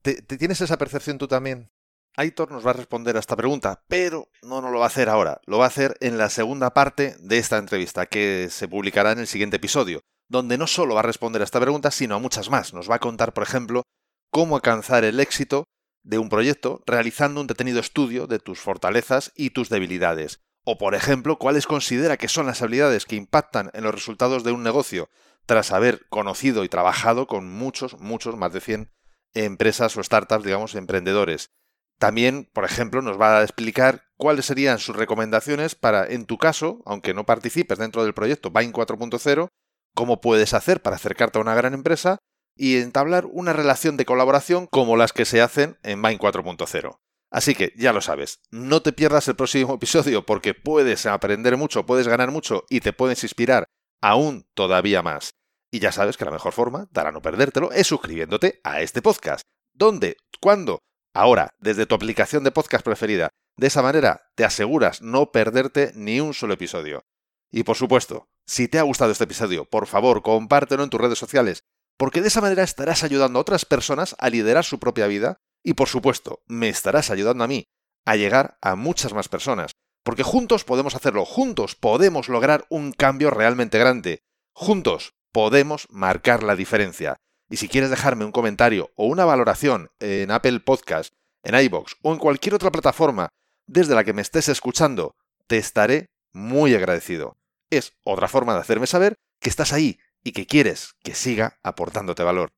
¿Te, 0.02 0.22
tienes 0.22 0.62
esa 0.62 0.78
percepción 0.78 1.18
tú 1.18 1.28
también? 1.28 1.70
Aitor 2.18 2.52
nos 2.52 2.66
va 2.66 2.72
a 2.72 2.74
responder 2.74 3.18
a 3.18 3.20
esta 3.20 3.36
pregunta, 3.36 3.84
pero 3.88 4.30
no 4.42 4.62
nos 4.62 4.72
lo 4.72 4.80
va 4.80 4.86
a 4.86 4.88
hacer 4.88 5.10
ahora, 5.10 5.42
lo 5.46 5.58
va 5.58 5.66
a 5.66 5.68
hacer 5.68 5.98
en 6.00 6.18
la 6.18 6.30
segunda 6.30 6.74
parte 6.74 7.16
de 7.20 7.38
esta 7.38 7.58
entrevista, 7.58 8.06
que 8.06 8.48
se 8.50 8.68
publicará 8.68 9.12
en 9.12 9.20
el 9.20 9.28
siguiente 9.28 9.58
episodio 9.58 10.02
donde 10.28 10.58
no 10.58 10.68
solo 10.68 10.96
va 10.96 11.02
a 11.02 11.04
responder 11.04 11.42
a 11.42 11.46
esta 11.46 11.60
pregunta, 11.60 11.92
sino 11.92 12.16
a 12.16 12.20
muchas 12.20 12.50
más. 12.50 12.74
Nos 12.74 12.90
va 12.90 12.96
a 12.96 13.00
contar, 13.00 13.34
por 13.34 13.44
ejemplo, 13.44 13.84
cómo 14.32 14.56
alcanzar 14.56 15.04
el 15.04 15.20
éxito 15.20 15.66
de 16.04 16.18
un 16.18 16.30
proyecto 16.30 16.84
realizando 16.86 17.42
un 17.42 17.48
detenido 17.48 17.80
estudio 17.80 18.28
de 18.28 18.40
tus 18.40 18.60
fortalezas 18.60 19.32
y 19.36 19.52
tus 19.52 19.70
debilidades. 19.70 20.40
O, 20.66 20.78
por 20.78 20.96
ejemplo, 20.96 21.38
cuáles 21.38 21.68
considera 21.68 22.18
que 22.18 22.28
son 22.28 22.48
las 22.48 22.62
habilidades 22.62 23.06
que 23.06 23.16
impactan 23.16 23.70
en 23.74 23.84
los 23.84 23.94
resultados 23.94 24.44
de 24.44 24.52
un 24.52 24.64
negocio, 24.64 25.10
tras 25.46 25.72
haber 25.72 26.08
conocido 26.10 26.64
y 26.64 26.70
trabajado 26.70 27.28
con 27.28 27.50
muchos, 27.52 28.00
muchos, 28.00 28.36
más 28.36 28.52
de 28.52 28.62
100 28.62 28.92
empresas 29.36 29.96
o 29.96 30.04
startups, 30.04 30.44
digamos, 30.44 30.74
emprendedores. 30.74 31.52
También, 32.00 32.50
por 32.52 32.66
ejemplo, 32.66 33.02
nos 33.02 33.20
va 33.20 33.40
a 33.40 33.44
explicar 33.44 34.06
cuáles 34.18 34.48
serían 34.48 34.80
sus 34.80 34.96
recomendaciones 34.96 35.76
para, 35.76 36.06
en 36.08 36.26
tu 36.26 36.38
caso, 36.38 36.82
aunque 36.86 37.14
no 37.14 37.26
participes 37.26 37.78
dentro 37.78 38.04
del 38.04 38.14
proyecto 38.14 38.50
Vine 38.50 38.74
4.0, 38.74 39.50
cómo 39.94 40.20
puedes 40.20 40.54
hacer 40.54 40.82
para 40.82 40.96
acercarte 40.96 41.38
a 41.38 41.42
una 41.42 41.56
gran 41.56 41.74
empresa 41.74 42.18
y 42.58 42.78
entablar 42.78 43.28
una 43.28 43.54
relación 43.54 43.98
de 43.98 44.06
colaboración 44.06 44.68
como 44.68 44.98
las 44.98 45.14
que 45.14 45.26
se 45.26 45.42
hacen 45.42 45.78
en 45.84 46.02
Vine 46.02 46.20
4.0. 46.20 46.98
Así 47.36 47.54
que 47.54 47.74
ya 47.76 47.92
lo 47.92 48.00
sabes, 48.00 48.40
no 48.50 48.82
te 48.82 48.94
pierdas 48.94 49.28
el 49.28 49.36
próximo 49.36 49.74
episodio 49.74 50.26
porque 50.26 50.54
puedes 50.54 51.06
aprender 51.06 51.58
mucho, 51.58 51.86
puedes 51.86 52.08
ganar 52.08 52.32
mucho 52.32 52.64
y 52.70 52.80
te 52.80 52.94
puedes 52.94 53.24
inspirar 53.24 53.66
aún 54.02 54.48
todavía 54.54 55.02
más. 55.02 55.32
Y 55.70 55.80
ya 55.80 55.92
sabes 55.92 56.16
que 56.16 56.24
la 56.24 56.32
mejor 56.32 56.54
forma 56.54 56.86
para 56.94 57.12
no 57.12 57.22
perdértelo 57.22 57.74
es 57.74 57.88
suscribiéndote 57.88 58.62
a 58.64 58.80
este 58.80 59.02
podcast. 59.02 59.42
¿Dónde? 59.74 60.16
¿Cuándo? 60.40 60.80
Ahora, 61.14 61.54
desde 61.60 61.86
tu 61.86 61.94
aplicación 61.94 62.46
de 62.46 62.52
podcast 62.52 62.86
preferida. 62.86 63.32
De 63.58 63.68
esa 63.68 63.82
manera 63.82 64.30
te 64.36 64.46
aseguras 64.46 65.02
no 65.02 65.34
perderte 65.34 65.92
ni 65.94 66.22
un 66.22 66.34
solo 66.34 66.54
episodio. 66.54 67.04
Y 67.52 67.64
por 67.64 67.76
supuesto, 67.76 68.30
si 68.48 68.70
te 68.70 68.80
ha 68.80 68.84
gustado 68.84 69.12
este 69.12 69.26
episodio, 69.26 69.66
por 69.66 69.88
favor, 69.88 70.22
compártelo 70.22 70.86
en 70.86 70.90
tus 70.90 71.02
redes 71.02 71.20
sociales, 71.20 71.66
porque 71.98 72.22
de 72.22 72.30
esa 72.30 72.40
manera 72.40 72.64
estarás 72.64 73.04
ayudando 73.04 73.40
a 73.40 73.42
otras 73.42 73.66
personas 73.66 74.16
a 74.20 74.30
liderar 74.30 74.64
su 74.64 74.80
propia 74.80 75.08
vida 75.08 75.42
y 75.66 75.74
por 75.74 75.90
supuesto, 75.90 76.44
me 76.46 76.70
estarás 76.70 77.10
ayudando 77.10 77.44
a 77.44 77.48
mí 77.48 77.66
a 78.06 78.16
llegar 78.16 78.58
a 78.62 78.76
muchas 78.76 79.14
más 79.14 79.28
personas, 79.28 79.72
porque 80.04 80.22
juntos 80.22 80.64
podemos 80.64 80.94
hacerlo, 80.94 81.26
juntos 81.26 81.76
podemos 81.76 82.30
lograr 82.30 82.68
un 82.70 82.92
cambio 82.92 83.32
realmente 83.32 83.80
grande, 83.80 84.22
juntos 84.54 85.16
podemos 85.32 85.88
marcar 85.90 86.44
la 86.44 86.56
diferencia. 86.56 87.18
Y 87.50 87.58
si 87.58 87.68
quieres 87.68 87.90
dejarme 87.90 88.26
un 88.26 88.32
comentario 88.32 88.92
o 88.96 89.08
una 89.08 89.26
valoración 89.26 89.90
en 90.00 90.30
Apple 90.30 90.60
Podcast, 90.60 91.14
en 91.44 91.60
iBox 91.60 91.96
o 92.04 92.14
en 92.14 92.20
cualquier 92.20 92.54
otra 92.54 92.72
plataforma 92.72 93.30
desde 93.66 93.96
la 93.96 94.04
que 94.04 94.14
me 94.14 94.22
estés 94.22 94.48
escuchando, 94.50 95.16
te 95.48 95.58
estaré 95.58 96.06
muy 96.32 96.76
agradecido. 96.76 97.38
Es 97.72 97.94
otra 98.04 98.28
forma 98.28 98.54
de 98.54 98.60
hacerme 98.60 98.86
saber 98.86 99.16
que 99.40 99.50
estás 99.50 99.74
ahí 99.74 100.00
y 100.24 100.32
que 100.32 100.46
quieres 100.46 100.94
que 101.04 101.16
siga 101.16 101.58
aportándote 101.64 102.22
valor. 102.22 102.54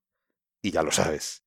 Y 0.61 0.71
ya 0.71 0.83
lo 0.83 0.91
sabes. 0.91 1.46